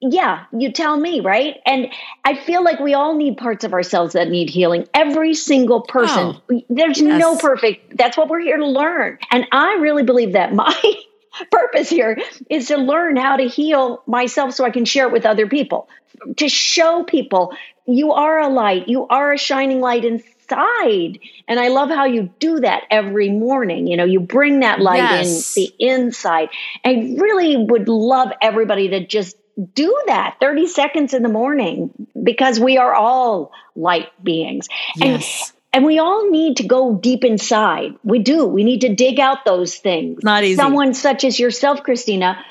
Yeah, 0.00 0.44
you 0.56 0.70
tell 0.70 0.96
me, 0.96 1.20
right? 1.20 1.56
And 1.66 1.88
I 2.24 2.36
feel 2.36 2.62
like 2.62 2.78
we 2.78 2.94
all 2.94 3.16
need 3.16 3.36
parts 3.36 3.64
of 3.64 3.72
ourselves 3.72 4.12
that 4.12 4.28
need 4.28 4.48
healing. 4.48 4.86
Every 4.94 5.34
single 5.34 5.80
person. 5.80 6.40
Oh. 6.50 6.62
There's 6.68 7.00
yes. 7.00 7.18
no 7.18 7.36
perfect. 7.36 7.96
That's 7.96 8.16
what 8.16 8.28
we're 8.28 8.40
here 8.40 8.58
to 8.58 8.66
learn. 8.66 9.18
And 9.30 9.46
I 9.50 9.78
really 9.80 10.04
believe 10.04 10.34
that 10.34 10.54
my 10.54 10.74
purpose 11.50 11.88
here 11.88 12.18
is 12.48 12.68
to 12.68 12.76
learn 12.76 13.16
how 13.16 13.36
to 13.36 13.48
heal 13.48 14.02
myself 14.06 14.54
so 14.54 14.64
I 14.64 14.70
can 14.70 14.84
share 14.84 15.06
it 15.06 15.12
with 15.12 15.26
other 15.26 15.48
people. 15.48 15.88
To 16.36 16.48
show 16.48 17.04
people 17.04 17.56
you 17.88 18.12
are 18.12 18.38
a 18.38 18.48
light, 18.48 18.88
you 18.88 19.06
are 19.08 19.32
a 19.32 19.38
shining 19.38 19.80
light 19.80 20.04
inside. 20.04 21.18
And 21.48 21.58
I 21.58 21.68
love 21.68 21.88
how 21.88 22.04
you 22.04 22.30
do 22.38 22.60
that 22.60 22.84
every 22.90 23.30
morning. 23.30 23.86
You 23.86 23.96
know, 23.96 24.04
you 24.04 24.20
bring 24.20 24.60
that 24.60 24.80
light 24.80 24.98
yes. 24.98 25.56
in 25.56 25.62
the 25.62 25.74
inside. 25.78 26.48
I 26.84 27.16
really 27.18 27.56
would 27.56 27.88
love 27.88 28.28
everybody 28.40 28.88
to 28.90 29.06
just 29.06 29.36
do 29.74 30.02
that 30.06 30.36
30 30.40 30.66
seconds 30.68 31.14
in 31.14 31.22
the 31.22 31.28
morning 31.28 31.90
because 32.22 32.60
we 32.60 32.78
are 32.78 32.94
all 32.94 33.52
light 33.74 34.08
beings. 34.22 34.68
Yes. 34.94 35.48
And 35.48 35.54
and 35.70 35.84
we 35.84 35.98
all 35.98 36.30
need 36.30 36.56
to 36.58 36.66
go 36.66 36.94
deep 36.94 37.24
inside. 37.24 37.94
We 38.02 38.20
do. 38.20 38.46
We 38.46 38.64
need 38.64 38.80
to 38.80 38.94
dig 38.94 39.20
out 39.20 39.44
those 39.44 39.76
things. 39.76 40.24
Not 40.24 40.42
easy. 40.42 40.56
Someone 40.56 40.94
such 40.94 41.24
as 41.24 41.38
yourself, 41.38 41.82
Christina, 41.82 42.42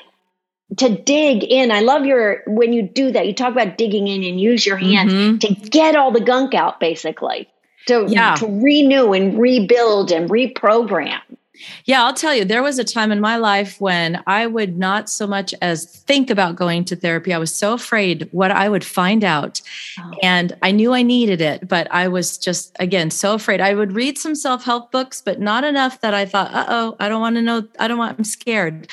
to 0.76 0.88
dig 0.90 1.44
in. 1.44 1.70
I 1.70 1.80
love 1.80 2.04
your 2.04 2.42
when 2.46 2.72
you 2.72 2.82
do 2.82 3.10
that. 3.12 3.26
You 3.26 3.32
talk 3.32 3.52
about 3.52 3.78
digging 3.78 4.06
in 4.06 4.22
and 4.22 4.40
use 4.40 4.66
your 4.66 4.76
hands 4.76 5.12
mm-hmm. 5.12 5.38
to 5.38 5.54
get 5.70 5.96
all 5.96 6.12
the 6.12 6.20
gunk 6.20 6.54
out, 6.54 6.78
basically. 6.80 7.48
To, 7.86 8.04
yeah. 8.06 8.34
to 8.34 8.46
renew 8.46 9.14
and 9.14 9.40
rebuild 9.40 10.12
and 10.12 10.28
reprogram. 10.28 11.22
Yeah, 11.84 12.04
I'll 12.04 12.14
tell 12.14 12.34
you, 12.34 12.44
there 12.44 12.62
was 12.62 12.78
a 12.78 12.84
time 12.84 13.10
in 13.10 13.20
my 13.20 13.36
life 13.36 13.80
when 13.80 14.22
I 14.26 14.46
would 14.46 14.78
not 14.78 15.08
so 15.08 15.26
much 15.26 15.54
as 15.60 15.84
think 15.84 16.30
about 16.30 16.56
going 16.56 16.84
to 16.84 16.96
therapy. 16.96 17.32
I 17.32 17.38
was 17.38 17.54
so 17.54 17.72
afraid 17.72 18.28
what 18.30 18.50
I 18.50 18.68
would 18.68 18.84
find 18.84 19.24
out. 19.24 19.60
Oh. 19.98 20.12
And 20.22 20.56
I 20.62 20.70
knew 20.70 20.92
I 20.92 21.02
needed 21.02 21.40
it, 21.40 21.66
but 21.66 21.88
I 21.90 22.08
was 22.08 22.38
just, 22.38 22.76
again, 22.78 23.10
so 23.10 23.34
afraid. 23.34 23.60
I 23.60 23.74
would 23.74 23.92
read 23.92 24.18
some 24.18 24.34
self 24.34 24.64
help 24.64 24.92
books, 24.92 25.20
but 25.20 25.40
not 25.40 25.64
enough 25.64 26.00
that 26.00 26.14
I 26.14 26.26
thought, 26.26 26.52
uh 26.52 26.66
oh, 26.68 26.96
I 27.00 27.08
don't 27.08 27.20
want 27.20 27.36
to 27.36 27.42
know. 27.42 27.66
I 27.78 27.88
don't 27.88 27.98
want, 27.98 28.18
I'm 28.18 28.24
scared. 28.24 28.88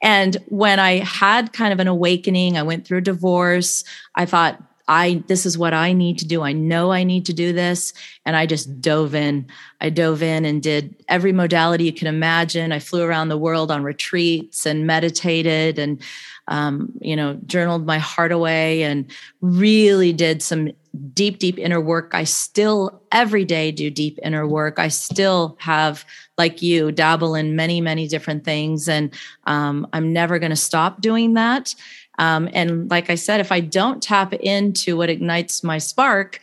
And 0.00 0.36
when 0.46 0.78
I 0.78 0.98
had 0.98 1.52
kind 1.52 1.72
of 1.72 1.80
an 1.80 1.88
awakening, 1.88 2.56
I 2.56 2.62
went 2.62 2.86
through 2.86 2.98
a 2.98 3.02
divorce. 3.02 3.84
I 4.14 4.26
thought, 4.26 4.62
I 4.88 5.22
this 5.26 5.44
is 5.44 5.58
what 5.58 5.74
I 5.74 5.92
need 5.92 6.18
to 6.18 6.26
do. 6.26 6.42
I 6.42 6.52
know 6.52 6.90
I 6.92 7.04
need 7.04 7.26
to 7.26 7.34
do 7.34 7.52
this 7.52 7.92
and 8.24 8.34
I 8.34 8.46
just 8.46 8.80
dove 8.80 9.14
in. 9.14 9.46
I 9.82 9.90
dove 9.90 10.22
in 10.22 10.46
and 10.46 10.62
did 10.62 10.96
every 11.08 11.32
modality 11.32 11.84
you 11.84 11.92
can 11.92 12.06
imagine. 12.06 12.72
I 12.72 12.78
flew 12.78 13.02
around 13.02 13.28
the 13.28 13.36
world 13.36 13.70
on 13.70 13.82
retreats 13.82 14.64
and 14.64 14.86
meditated 14.86 15.78
and 15.78 16.02
um, 16.48 16.92
you 17.00 17.14
know, 17.14 17.38
journaled 17.46 17.86
my 17.86 17.98
heart 17.98 18.32
away 18.32 18.82
and 18.82 19.10
really 19.40 20.12
did 20.12 20.42
some 20.42 20.72
deep, 21.14 21.38
deep 21.38 21.58
inner 21.58 21.80
work. 21.80 22.10
I 22.14 22.24
still 22.24 23.00
every 23.12 23.44
day 23.44 23.70
do 23.70 23.90
deep 23.90 24.18
inner 24.22 24.46
work. 24.48 24.78
I 24.78 24.88
still 24.88 25.56
have, 25.60 26.04
like 26.36 26.62
you, 26.62 26.90
dabble 26.90 27.34
in 27.34 27.54
many, 27.54 27.80
many 27.80 28.08
different 28.08 28.44
things. 28.44 28.88
And 28.88 29.14
um, 29.44 29.86
I'm 29.92 30.12
never 30.12 30.38
going 30.38 30.50
to 30.50 30.56
stop 30.56 31.00
doing 31.00 31.34
that. 31.34 31.74
Um, 32.18 32.48
and 32.52 32.90
like 32.90 33.10
I 33.10 33.14
said, 33.14 33.40
if 33.40 33.52
I 33.52 33.60
don't 33.60 34.02
tap 34.02 34.32
into 34.32 34.96
what 34.96 35.10
ignites 35.10 35.62
my 35.62 35.78
spark 35.78 36.40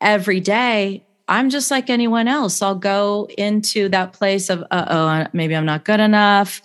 every 0.00 0.40
day, 0.40 1.02
I'm 1.28 1.48
just 1.48 1.70
like 1.70 1.88
anyone 1.88 2.28
else. 2.28 2.60
I'll 2.60 2.74
go 2.74 3.28
into 3.38 3.88
that 3.88 4.12
place 4.12 4.50
of, 4.50 4.62
oh, 4.70 5.26
maybe 5.32 5.56
I'm 5.56 5.64
not 5.64 5.84
good 5.84 6.00
enough. 6.00 6.60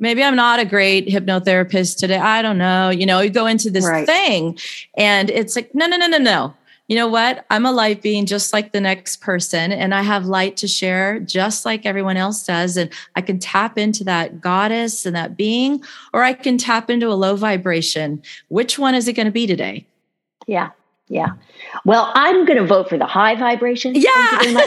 Maybe 0.00 0.24
I'm 0.24 0.34
not 0.34 0.58
a 0.58 0.64
great 0.64 1.06
hypnotherapist 1.06 1.98
today. 1.98 2.16
I 2.16 2.42
don't 2.42 2.58
know. 2.58 2.90
You 2.90 3.06
know, 3.06 3.20
you 3.20 3.30
go 3.30 3.46
into 3.46 3.70
this 3.70 3.86
right. 3.86 4.06
thing 4.06 4.58
and 4.94 5.30
it's 5.30 5.54
like, 5.54 5.74
no, 5.74 5.86
no, 5.86 5.96
no, 5.96 6.08
no, 6.08 6.18
no. 6.18 6.54
You 6.88 6.96
know 6.96 7.06
what? 7.06 7.46
I'm 7.50 7.66
a 7.66 7.70
light 7.70 8.02
being 8.02 8.26
just 8.26 8.52
like 8.52 8.72
the 8.72 8.80
next 8.80 9.18
person, 9.18 9.70
and 9.70 9.94
I 9.94 10.02
have 10.02 10.26
light 10.26 10.56
to 10.56 10.66
share 10.66 11.20
just 11.20 11.64
like 11.64 11.86
everyone 11.86 12.16
else 12.16 12.44
does. 12.44 12.76
And 12.76 12.90
I 13.14 13.20
can 13.20 13.38
tap 13.38 13.78
into 13.78 14.02
that 14.02 14.40
goddess 14.40 15.06
and 15.06 15.14
that 15.14 15.36
being, 15.36 15.84
or 16.12 16.24
I 16.24 16.32
can 16.32 16.58
tap 16.58 16.90
into 16.90 17.06
a 17.06 17.14
low 17.14 17.36
vibration. 17.36 18.20
Which 18.48 18.76
one 18.76 18.96
is 18.96 19.06
it 19.06 19.12
going 19.12 19.26
to 19.26 19.30
be 19.30 19.46
today? 19.46 19.86
Yeah. 20.48 20.70
Yeah. 21.06 21.34
Well, 21.84 22.10
I'm 22.16 22.44
going 22.44 22.58
to 22.58 22.66
vote 22.66 22.88
for 22.88 22.98
the 22.98 23.06
high 23.06 23.36
vibration. 23.36 23.94
Yeah. 23.94 24.66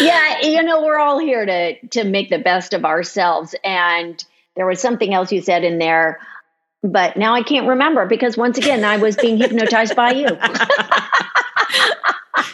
yeah, 0.00 0.40
you 0.42 0.62
know, 0.62 0.82
we're 0.82 0.98
all 0.98 1.18
here 1.18 1.44
to 1.44 1.86
to 1.88 2.04
make 2.04 2.30
the 2.30 2.38
best 2.38 2.74
of 2.74 2.84
ourselves 2.84 3.54
and 3.64 4.24
there 4.56 4.66
was 4.66 4.80
something 4.80 5.12
else 5.12 5.32
you 5.32 5.42
said 5.42 5.64
in 5.64 5.78
there 5.78 6.20
but 6.84 7.16
now 7.16 7.34
I 7.34 7.42
can't 7.42 7.66
remember 7.66 8.04
because 8.06 8.36
once 8.36 8.58
again 8.58 8.84
I 8.84 8.98
was 8.98 9.16
being 9.16 9.38
hypnotized 9.38 9.96
by 9.96 10.12
you. 10.12 10.28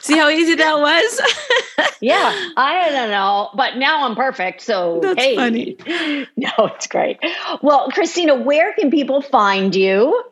See 0.00 0.16
how 0.16 0.28
easy 0.30 0.54
that 0.54 0.78
was? 0.78 1.20
yeah, 2.00 2.50
I 2.56 2.90
don't 2.90 3.10
know, 3.10 3.50
but 3.54 3.76
now 3.76 4.06
I'm 4.06 4.14
perfect. 4.14 4.62
So 4.62 5.00
That's 5.02 5.20
hey, 5.22 5.34
funny. 5.34 5.76
No, 6.36 6.50
it's 6.58 6.86
great. 6.86 7.18
Well, 7.60 7.90
Christina, 7.90 8.36
where 8.36 8.72
can 8.72 8.90
people 8.90 9.20
find 9.20 9.74
you? 9.74 10.22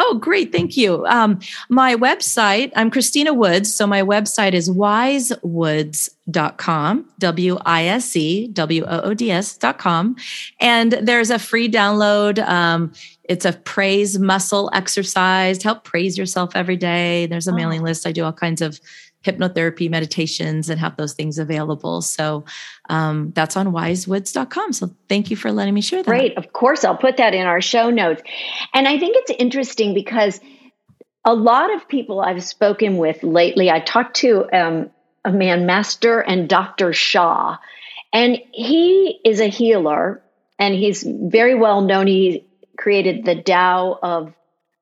Oh, 0.00 0.14
great. 0.14 0.52
Thank 0.52 0.76
you. 0.76 1.04
Um, 1.06 1.40
my 1.68 1.96
website, 1.96 2.70
I'm 2.76 2.88
Christina 2.88 3.34
Woods. 3.34 3.74
So 3.74 3.84
my 3.84 4.02
website 4.02 4.52
is 4.52 4.70
wisewoods.com, 4.70 7.10
W 7.18 7.58
I 7.66 7.86
S 7.86 8.14
E 8.16 8.46
W 8.48 8.84
O 8.86 9.00
O 9.00 9.12
D 9.12 9.32
S.com. 9.32 10.14
And 10.60 10.92
there's 10.92 11.30
a 11.30 11.38
free 11.38 11.68
download. 11.68 12.38
Um, 12.46 12.92
it's 13.24 13.44
a 13.44 13.52
praise 13.52 14.20
muscle 14.20 14.70
exercise. 14.72 15.60
Help 15.62 15.82
praise 15.82 16.16
yourself 16.16 16.52
every 16.54 16.76
day. 16.76 17.26
There's 17.26 17.48
a 17.48 17.52
mailing 17.52 17.80
oh. 17.80 17.84
list. 17.84 18.06
I 18.06 18.12
do 18.12 18.24
all 18.24 18.32
kinds 18.32 18.62
of 18.62 18.80
hypnotherapy 19.24 19.90
meditations 19.90 20.70
and 20.70 20.78
have 20.80 20.96
those 20.96 21.14
things 21.14 21.38
available. 21.38 22.00
So 22.02 22.44
um, 22.88 23.32
that's 23.34 23.56
on 23.56 23.68
wisewoods.com. 23.68 24.72
So 24.72 24.90
thank 25.08 25.30
you 25.30 25.36
for 25.36 25.50
letting 25.50 25.74
me 25.74 25.80
share 25.80 26.02
that. 26.02 26.10
Great. 26.10 26.36
Of 26.38 26.52
course, 26.52 26.84
I'll 26.84 26.96
put 26.96 27.16
that 27.16 27.34
in 27.34 27.46
our 27.46 27.60
show 27.60 27.90
notes. 27.90 28.22
And 28.72 28.86
I 28.86 28.98
think 28.98 29.16
it's 29.16 29.32
interesting 29.38 29.94
because 29.94 30.40
a 31.24 31.34
lot 31.34 31.74
of 31.74 31.88
people 31.88 32.20
I've 32.20 32.42
spoken 32.44 32.96
with 32.96 33.22
lately, 33.22 33.70
I 33.70 33.80
talked 33.80 34.16
to 34.18 34.48
um, 34.56 34.90
a 35.24 35.32
man, 35.32 35.66
Master 35.66 36.20
and 36.20 36.48
Dr. 36.48 36.92
Sha, 36.92 37.56
and 38.12 38.38
he 38.52 39.20
is 39.24 39.40
a 39.40 39.48
healer 39.48 40.22
and 40.58 40.74
he's 40.74 41.02
very 41.02 41.54
well 41.54 41.80
known. 41.82 42.06
He 42.06 42.46
created 42.78 43.24
the 43.24 43.42
Tao 43.42 43.98
of 44.02 44.32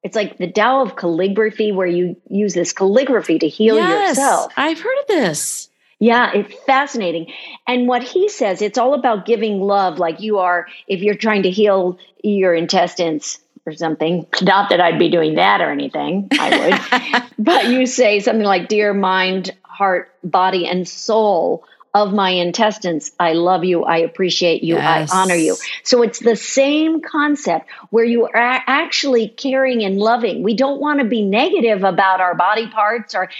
it's 0.07 0.15
like 0.15 0.39
the 0.39 0.47
Tao 0.47 0.83
of 0.83 0.95
calligraphy, 0.95 1.73
where 1.73 1.87
you 1.87 2.17
use 2.31 2.55
this 2.55 2.73
calligraphy 2.73 3.41
to 3.41 3.49
heal 3.49 3.75
yes, 3.75 4.11
yourself. 4.11 4.53
I've 4.57 4.79
heard 4.79 4.99
of 5.01 5.07
this. 5.09 5.69
Yeah, 5.99 6.31
it's 6.33 6.55
fascinating. 6.65 7.33
And 7.67 7.89
what 7.89 8.05
he 8.05 8.29
says, 8.29 8.63
it's 8.63 8.79
all 8.79 8.95
about 8.95 9.27
giving 9.27 9.61
love, 9.61 9.99
like 9.99 10.21
you 10.21 10.39
are, 10.39 10.69
if 10.87 11.01
you're 11.01 11.17
trying 11.17 11.43
to 11.43 11.51
heal 11.51 11.99
your 12.23 12.55
intestines 12.55 13.41
or 13.67 13.73
something. 13.73 14.29
Not 14.43 14.71
that 14.71 14.81
I'd 14.81 15.01
be 15.01 15.11
doing 15.11 15.35
that 15.35 15.61
or 15.61 15.73
anything, 15.73 16.29
I 16.39 17.19
would. 17.19 17.23
but 17.45 17.67
you 17.67 17.85
say 17.87 18.21
something 18.21 18.47
like, 18.47 18.69
Dear 18.69 18.95
mind, 18.95 19.57
heart, 19.65 20.15
body, 20.23 20.69
and 20.69 20.87
soul, 20.87 21.65
of 21.97 22.13
my 22.13 22.29
intestines. 22.29 23.11
I 23.19 23.33
love 23.33 23.65
you. 23.65 23.85
I 23.85 23.97
appreciate 23.99 24.63
you. 24.63 24.75
Yes. 24.75 25.11
I 25.11 25.23
honor 25.23 25.35
you. 25.35 25.57
So 25.83 26.03
it's 26.03 26.19
the 26.19 26.37
same 26.37 27.01
concept 27.01 27.71
where 27.89 28.05
you 28.05 28.27
are 28.27 28.35
actually 28.35 29.29
caring 29.29 29.83
and 29.83 29.99
loving. 29.99 30.43
We 30.43 30.55
don't 30.55 30.79
want 30.79 31.01
to 31.01 31.07
be 31.07 31.23
negative 31.23 31.85
about 31.85 32.21
our 32.21 32.35
body 32.35 32.69
parts 32.69 33.15
or 33.15 33.31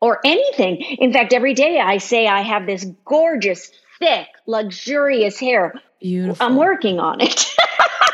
or 0.00 0.20
anything. 0.24 0.76
In 0.98 1.12
fact, 1.12 1.34
every 1.34 1.52
day 1.52 1.78
I 1.78 1.98
say 1.98 2.26
I 2.26 2.40
have 2.40 2.64
this 2.64 2.86
gorgeous, 3.04 3.70
thick, 3.98 4.28
luxurious 4.46 5.38
hair. 5.38 5.74
Beautiful. 6.00 6.46
I'm 6.46 6.56
working 6.56 6.98
on 6.98 7.20
it. 7.20 7.54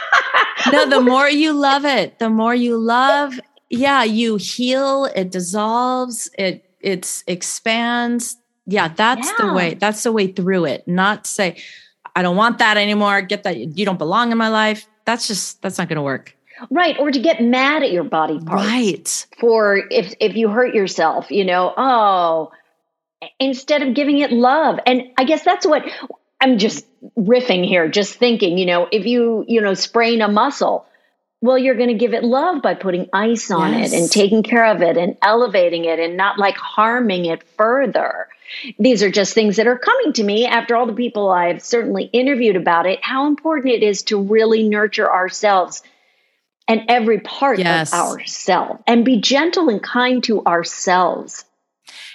no, 0.73 0.89
the 0.89 1.01
more 1.01 1.29
you 1.29 1.53
love 1.53 1.85
it, 1.85 2.19
the 2.19 2.31
more 2.31 2.57
you 2.57 2.77
love, 2.77 3.39
yeah, 3.71 4.03
you 4.03 4.35
heal, 4.35 5.05
it 5.15 5.31
dissolves, 5.31 6.29
it 6.37 6.65
it 6.81 7.23
expands 7.29 8.39
yeah, 8.67 8.89
that's 8.89 9.29
yeah. 9.29 9.47
the 9.47 9.53
way. 9.53 9.75
That's 9.75 10.03
the 10.03 10.13
way 10.13 10.29
through 10.29 10.67
it. 10.67 10.87
Not 10.87 11.27
say, 11.27 11.63
I 12.15 12.23
don't 12.23 12.37
want 12.37 12.59
that 12.59 12.77
anymore. 12.77 13.23
Get 13.23 13.43
that. 13.45 13.57
You 13.57 13.85
don't 13.85 13.99
belong 13.99 14.33
in 14.33 14.39
my 14.39 14.49
life. 14.49 14.87
That's 15.05 15.27
just, 15.27 15.63
that's 15.63 15.79
not 15.79 15.89
going 15.89 15.97
to 15.97 16.03
work. 16.03 16.37
Right. 16.71 16.97
Or 16.99 17.11
to 17.11 17.19
get 17.19 17.43
mad 17.43 17.83
at 17.83 17.91
your 17.91 18.05
body 18.05 18.39
parts. 18.39 18.65
Right. 18.65 19.27
For 19.41 19.83
if, 19.91 20.15
if 20.21 20.37
you 20.37 20.49
hurt 20.49 20.75
yourself, 20.75 21.31
you 21.31 21.45
know, 21.45 21.73
oh, 21.77 22.53
instead 23.41 23.83
of 23.83 23.95
giving 23.95 24.19
it 24.19 24.31
love. 24.31 24.79
And 24.87 25.03
I 25.17 25.25
guess 25.25 25.43
that's 25.43 25.67
what 25.67 25.83
I'm 26.41 26.59
just 26.59 26.87
riffing 27.17 27.67
here, 27.67 27.89
just 27.89 28.15
thinking, 28.15 28.59
you 28.59 28.67
know, 28.67 28.89
if 28.93 29.07
you, 29.07 29.45
you 29.49 29.61
know, 29.61 29.75
sprain 29.75 30.23
a 30.23 30.29
muscle, 30.29 30.87
well, 31.41 31.59
you're 31.59 31.75
going 31.75 31.89
to 31.89 31.95
give 31.95 32.15
it 32.15 32.23
love 32.23 32.63
by 32.63 32.75
putting 32.75 33.09
ice 33.13 33.51
on 33.51 33.73
yes. 33.73 33.93
it 33.93 33.99
and 33.99 34.11
taking 34.11 34.45
care 34.45 34.67
of 34.67 34.83
it 34.83 34.97
and 34.97 35.17
elevating 35.23 35.85
it 35.85 35.99
and 35.99 36.17
not 36.17 36.39
like 36.39 36.57
harming 36.57 37.25
it 37.25 37.43
further. 37.57 38.29
These 38.79 39.03
are 39.03 39.11
just 39.11 39.35
things 39.35 39.57
that 39.57 39.67
are 39.67 39.79
coming 39.79 40.13
to 40.15 40.25
me 40.25 40.47
after 40.47 40.77
all 40.77 40.87
the 40.87 40.93
people 40.93 41.31
I've 41.31 41.63
certainly 41.63 42.05
interviewed 42.05 42.57
about 42.57 42.87
it, 42.87 43.01
how 43.03 43.27
important 43.27 43.75
it 43.75 43.83
is 43.83 44.03
to 44.05 44.21
really 44.21 44.69
nurture 44.69 45.11
ourselves 45.11 45.83
and 46.69 46.83
every 46.89 47.21
part 47.21 47.59
yes. 47.59 47.93
of 47.93 47.99
ourselves 47.99 48.83
and 48.87 49.05
be 49.05 49.21
gentle 49.21 49.69
and 49.69 49.83
kind 49.83 50.23
to 50.25 50.45
ourselves 50.45 51.45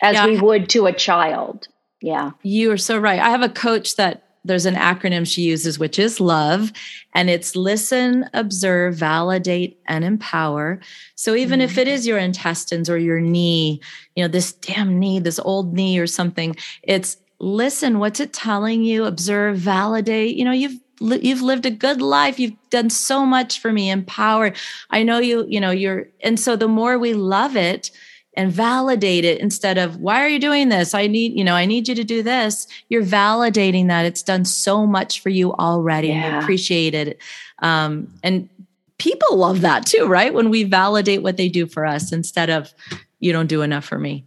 as 0.02 0.16
yeah. 0.16 0.26
we 0.26 0.40
would 0.40 0.70
to 0.70 0.86
a 0.86 0.94
child. 0.94 1.68
Yeah. 2.02 2.32
You 2.44 2.72
are 2.72 2.78
so 2.78 2.98
right. 2.98 3.20
I 3.20 3.30
have 3.30 3.42
a 3.42 3.50
coach 3.50 3.96
that 3.96 4.27
there's 4.48 4.66
an 4.66 4.76
acronym 4.76 5.28
she 5.28 5.42
uses, 5.44 5.78
which 5.78 6.00
is 6.00 6.20
LOVE, 6.20 6.72
and 7.14 7.30
it's 7.30 7.56
listen, 7.56 8.30
observe, 8.34 8.96
validate, 8.96 9.80
and 9.88 10.04
empower. 10.04 10.80
So 11.16 11.36
even 11.36 11.60
mm-hmm. 11.60 11.70
if 11.70 11.78
it 11.78 11.88
is 11.88 12.08
your 12.08 12.18
intestines 12.18 12.90
or 12.90 12.98
your 12.98 13.20
knee, 13.20 13.82
you 14.16 14.24
know, 14.24 14.28
this 14.28 14.54
damn 14.54 14.98
knee, 15.00 15.20
this 15.20 15.40
old 15.40 15.74
knee 15.74 16.00
or 16.00 16.08
something, 16.08 16.56
it's 16.84 17.18
listen, 17.40 18.00
what's 18.00 18.20
it 18.20 18.34
telling 18.34 18.84
you? 18.84 19.06
Observe, 19.06 19.58
validate. 19.58 20.36
You 20.36 20.46
know, 20.46 20.52
you've 20.52 20.80
you've 21.00 21.42
lived 21.44 21.66
a 21.66 21.72
good 21.72 22.02
life 22.02 22.40
you've 22.40 22.56
done 22.72 22.90
so 22.90 23.24
much 23.24 23.60
for 23.60 23.72
me 23.72 23.92
empower 23.92 24.52
i 24.90 25.04
know 25.04 25.20
you 25.20 25.46
you 25.48 25.60
know 25.60 25.70
you're 25.70 26.08
and 26.22 26.40
so 26.40 26.56
the 26.56 26.68
more 26.68 26.98
we 26.98 27.14
love 27.14 27.56
it 27.56 27.92
and 28.38 28.52
validate 28.52 29.26
it 29.26 29.42
instead 29.42 29.80
of 29.80 29.98
why 29.98 30.24
are 30.24 30.30
you 30.30 30.40
doing 30.40 30.70
this? 30.70 30.94
I 30.94 31.08
need 31.08 31.34
you 31.38 31.44
know 31.44 31.56
i 31.56 31.66
need 31.66 31.88
you 31.88 31.96
to 31.96 32.04
do 32.04 32.24
this. 32.24 32.68
You're 32.88 33.04
validating 33.04 33.88
that 33.88 34.06
it's 34.06 34.24
done 34.24 34.46
so 34.46 34.86
much 34.86 35.20
for 35.22 35.30
you 35.30 35.54
already 35.54 36.10
yeah. 36.10 36.14
and 36.14 36.36
you 36.36 36.40
appreciate 36.42 36.94
it. 36.94 37.20
Um, 37.60 38.14
and 38.24 38.48
people 39.00 39.36
love 39.36 39.62
that 39.62 39.86
too 39.86 40.06
right? 40.06 40.34
When 40.34 40.50
we 40.50 40.64
validate 40.64 41.24
what 41.24 41.36
they 41.36 41.50
do 41.50 41.66
for 41.66 41.86
us 41.86 42.14
instead 42.14 42.50
of 42.50 42.74
you 43.20 43.34
don't 43.34 43.48
do 43.48 43.64
enough 43.64 43.84
for 43.84 43.98
me. 43.98 44.26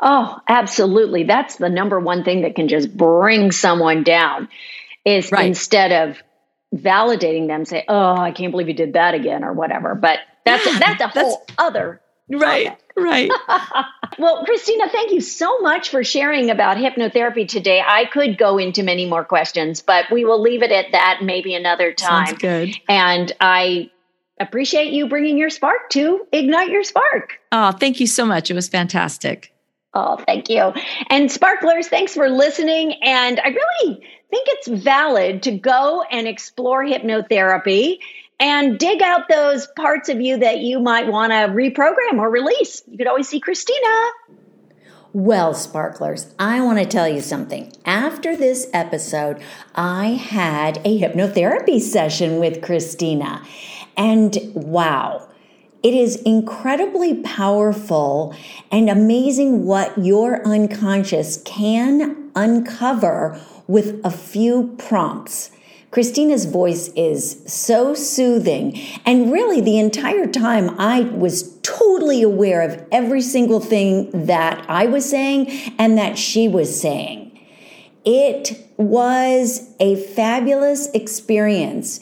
Oh 0.00 0.38
absolutely. 0.48 1.22
That's 1.22 1.56
the 1.56 1.70
number 1.70 2.00
one 2.00 2.24
thing 2.24 2.42
that 2.42 2.56
can 2.56 2.68
just 2.68 2.94
bring 2.94 3.52
someone 3.52 4.02
down 4.02 4.48
is 5.04 5.30
right. 5.30 5.46
instead 5.46 5.92
of 5.92 6.22
validating 6.74 7.46
them 7.46 7.64
say 7.64 7.84
oh 7.86 8.16
i 8.16 8.32
can't 8.32 8.50
believe 8.50 8.66
you 8.66 8.74
did 8.74 8.94
that 8.94 9.14
again 9.14 9.44
or 9.44 9.52
whatever. 9.52 9.94
But 9.94 10.18
that's 10.44 10.66
yeah, 10.66 10.78
that's 10.80 11.00
a 11.00 11.08
whole 11.08 11.44
that's, 11.46 11.56
other 11.56 12.00
right 12.28 12.76
right. 12.96 13.30
Well 14.16 14.44
christina 14.44 14.88
thank 14.88 15.10
you 15.10 15.20
so 15.20 15.58
much 15.58 15.88
for 15.88 16.04
sharing 16.04 16.48
about 16.50 16.76
hypnotherapy 16.76 17.48
today. 17.48 17.82
I 17.84 18.04
could 18.04 18.38
go 18.38 18.58
into 18.58 18.84
many 18.84 19.06
more 19.06 19.24
questions 19.24 19.82
but 19.82 20.04
we 20.12 20.24
will 20.24 20.40
leave 20.40 20.62
it 20.62 20.70
at 20.70 20.92
that 20.92 21.20
maybe 21.22 21.54
another 21.54 21.92
time. 21.92 22.26
Sounds 22.26 22.38
good. 22.38 22.76
And 22.88 23.32
i 23.40 23.90
appreciate 24.38 24.92
you 24.92 25.08
bringing 25.08 25.36
your 25.38 25.50
spark 25.50 25.90
to 25.90 26.26
ignite 26.30 26.70
your 26.70 26.84
spark. 26.84 27.40
Oh 27.50 27.72
thank 27.72 27.98
you 27.98 28.06
so 28.06 28.24
much. 28.24 28.50
It 28.50 28.54
was 28.54 28.68
fantastic. 28.68 29.52
Oh, 29.94 30.16
thank 30.16 30.50
you. 30.50 30.72
And 31.08 31.30
sparklers, 31.30 31.86
thanks 31.86 32.14
for 32.14 32.28
listening. 32.28 32.94
And 33.02 33.38
I 33.38 33.48
really 33.48 34.00
think 34.28 34.48
it's 34.48 34.66
valid 34.66 35.44
to 35.44 35.52
go 35.52 36.02
and 36.02 36.26
explore 36.26 36.84
hypnotherapy 36.84 37.98
and 38.44 38.78
dig 38.78 39.00
out 39.00 39.26
those 39.30 39.66
parts 39.68 40.10
of 40.10 40.20
you 40.20 40.36
that 40.36 40.58
you 40.58 40.78
might 40.78 41.06
want 41.06 41.32
to 41.32 41.48
reprogram 41.48 42.18
or 42.18 42.28
release. 42.30 42.82
You 42.86 42.98
could 42.98 43.06
always 43.06 43.26
see 43.26 43.40
Christina. 43.40 44.10
Well, 45.14 45.54
sparklers, 45.54 46.34
I 46.38 46.60
want 46.60 46.78
to 46.78 46.84
tell 46.84 47.08
you 47.08 47.22
something. 47.22 47.72
After 47.86 48.36
this 48.36 48.68
episode, 48.74 49.40
I 49.74 50.08
had 50.08 50.76
a 50.84 51.00
hypnotherapy 51.00 51.80
session 51.80 52.38
with 52.38 52.60
Christina. 52.60 53.42
And 53.96 54.36
wow, 54.52 55.28
It 55.84 55.92
is 55.92 56.16
incredibly 56.22 57.16
powerful 57.16 58.34
and 58.72 58.88
amazing 58.88 59.66
what 59.66 59.92
your 59.98 60.42
unconscious 60.48 61.42
can 61.44 62.30
uncover 62.34 63.38
with 63.66 64.00
a 64.02 64.10
few 64.10 64.74
prompts. 64.78 65.50
Christina's 65.94 66.46
voice 66.46 66.88
is 66.96 67.40
so 67.46 67.94
soothing. 67.94 68.76
And 69.06 69.30
really, 69.30 69.60
the 69.60 69.78
entire 69.78 70.26
time, 70.26 70.74
I 70.76 71.02
was 71.02 71.56
totally 71.60 72.20
aware 72.20 72.62
of 72.62 72.84
every 72.90 73.22
single 73.22 73.60
thing 73.60 74.26
that 74.26 74.68
I 74.68 74.86
was 74.86 75.08
saying 75.08 75.52
and 75.78 75.96
that 75.96 76.18
she 76.18 76.48
was 76.48 76.80
saying. 76.80 77.38
It 78.04 78.60
was 78.76 79.72
a 79.78 79.94
fabulous 79.94 80.90
experience. 80.94 82.00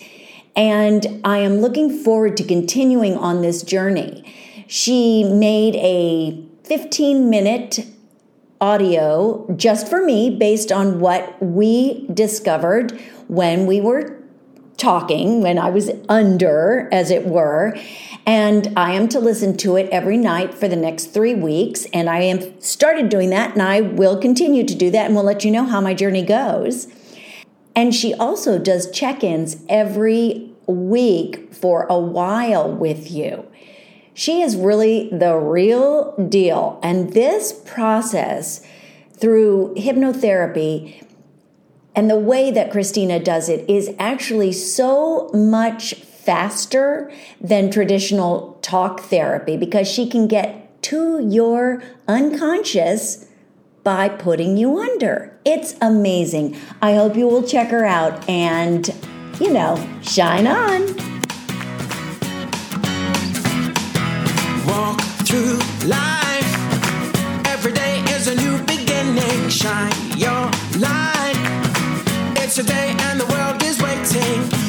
And 0.56 1.20
I 1.22 1.40
am 1.40 1.58
looking 1.58 2.02
forward 2.02 2.38
to 2.38 2.44
continuing 2.44 3.18
on 3.18 3.42
this 3.42 3.62
journey. 3.62 4.24
She 4.68 5.22
made 5.22 5.76
a 5.76 6.42
15 6.64 7.28
minute 7.28 7.91
audio 8.62 9.44
just 9.56 9.88
for 9.88 10.02
me 10.02 10.30
based 10.30 10.70
on 10.70 11.00
what 11.00 11.36
we 11.42 12.06
discovered 12.14 12.92
when 13.26 13.66
we 13.66 13.80
were 13.80 14.22
talking, 14.76 15.42
when 15.42 15.58
I 15.58 15.68
was 15.68 15.90
under, 16.08 16.88
as 16.92 17.10
it 17.10 17.26
were. 17.26 17.76
And 18.24 18.72
I 18.76 18.92
am 18.92 19.08
to 19.08 19.18
listen 19.18 19.56
to 19.58 19.76
it 19.76 19.90
every 19.90 20.16
night 20.16 20.54
for 20.54 20.68
the 20.68 20.76
next 20.76 21.06
three 21.06 21.34
weeks. 21.34 21.86
And 21.92 22.08
I 22.08 22.20
am 22.20 22.60
started 22.60 23.08
doing 23.08 23.30
that, 23.30 23.52
and 23.52 23.62
I 23.62 23.80
will 23.80 24.18
continue 24.20 24.64
to 24.64 24.74
do 24.74 24.90
that, 24.92 25.06
and 25.06 25.14
we'll 25.14 25.24
let 25.24 25.44
you 25.44 25.50
know 25.50 25.64
how 25.64 25.80
my 25.80 25.92
journey 25.92 26.24
goes. 26.24 26.86
And 27.74 27.94
she 27.94 28.14
also 28.14 28.58
does 28.58 28.90
check 28.90 29.24
ins 29.24 29.56
every 29.68 30.52
week 30.66 31.52
for 31.52 31.86
a 31.90 31.98
while 31.98 32.72
with 32.72 33.10
you. 33.10 33.44
She 34.14 34.42
is 34.42 34.56
really 34.56 35.08
the 35.10 35.36
real 35.36 36.14
deal. 36.28 36.78
And 36.82 37.12
this 37.12 37.52
process 37.52 38.66
through 39.12 39.74
hypnotherapy 39.76 41.04
and 41.94 42.10
the 42.10 42.18
way 42.18 42.50
that 42.50 42.70
Christina 42.70 43.20
does 43.20 43.48
it 43.48 43.68
is 43.68 43.94
actually 43.98 44.52
so 44.52 45.28
much 45.34 45.94
faster 45.94 47.12
than 47.40 47.70
traditional 47.70 48.58
talk 48.62 49.00
therapy 49.00 49.56
because 49.56 49.88
she 49.88 50.08
can 50.08 50.26
get 50.26 50.82
to 50.82 51.26
your 51.28 51.82
unconscious 52.08 53.26
by 53.84 54.08
putting 54.08 54.56
you 54.56 54.78
under. 54.78 55.36
It's 55.44 55.74
amazing. 55.80 56.56
I 56.80 56.94
hope 56.94 57.16
you 57.16 57.26
will 57.26 57.42
check 57.42 57.68
her 57.68 57.84
out 57.84 58.28
and, 58.28 58.88
you 59.40 59.52
know, 59.52 59.76
shine 60.02 60.46
on. 60.46 61.11
life. 65.86 66.52
Every 67.46 67.72
day 67.72 68.00
is 68.10 68.26
a 68.26 68.34
new 68.34 68.58
beginning. 68.64 69.48
Shine 69.48 69.92
your 70.18 70.50
light. 70.78 71.36
It's 72.36 72.58
a 72.58 72.62
day 72.62 72.94
and 72.98 73.18
the 73.18 73.26
world 73.26 73.62
is 73.62 73.80
waiting. 73.80 74.61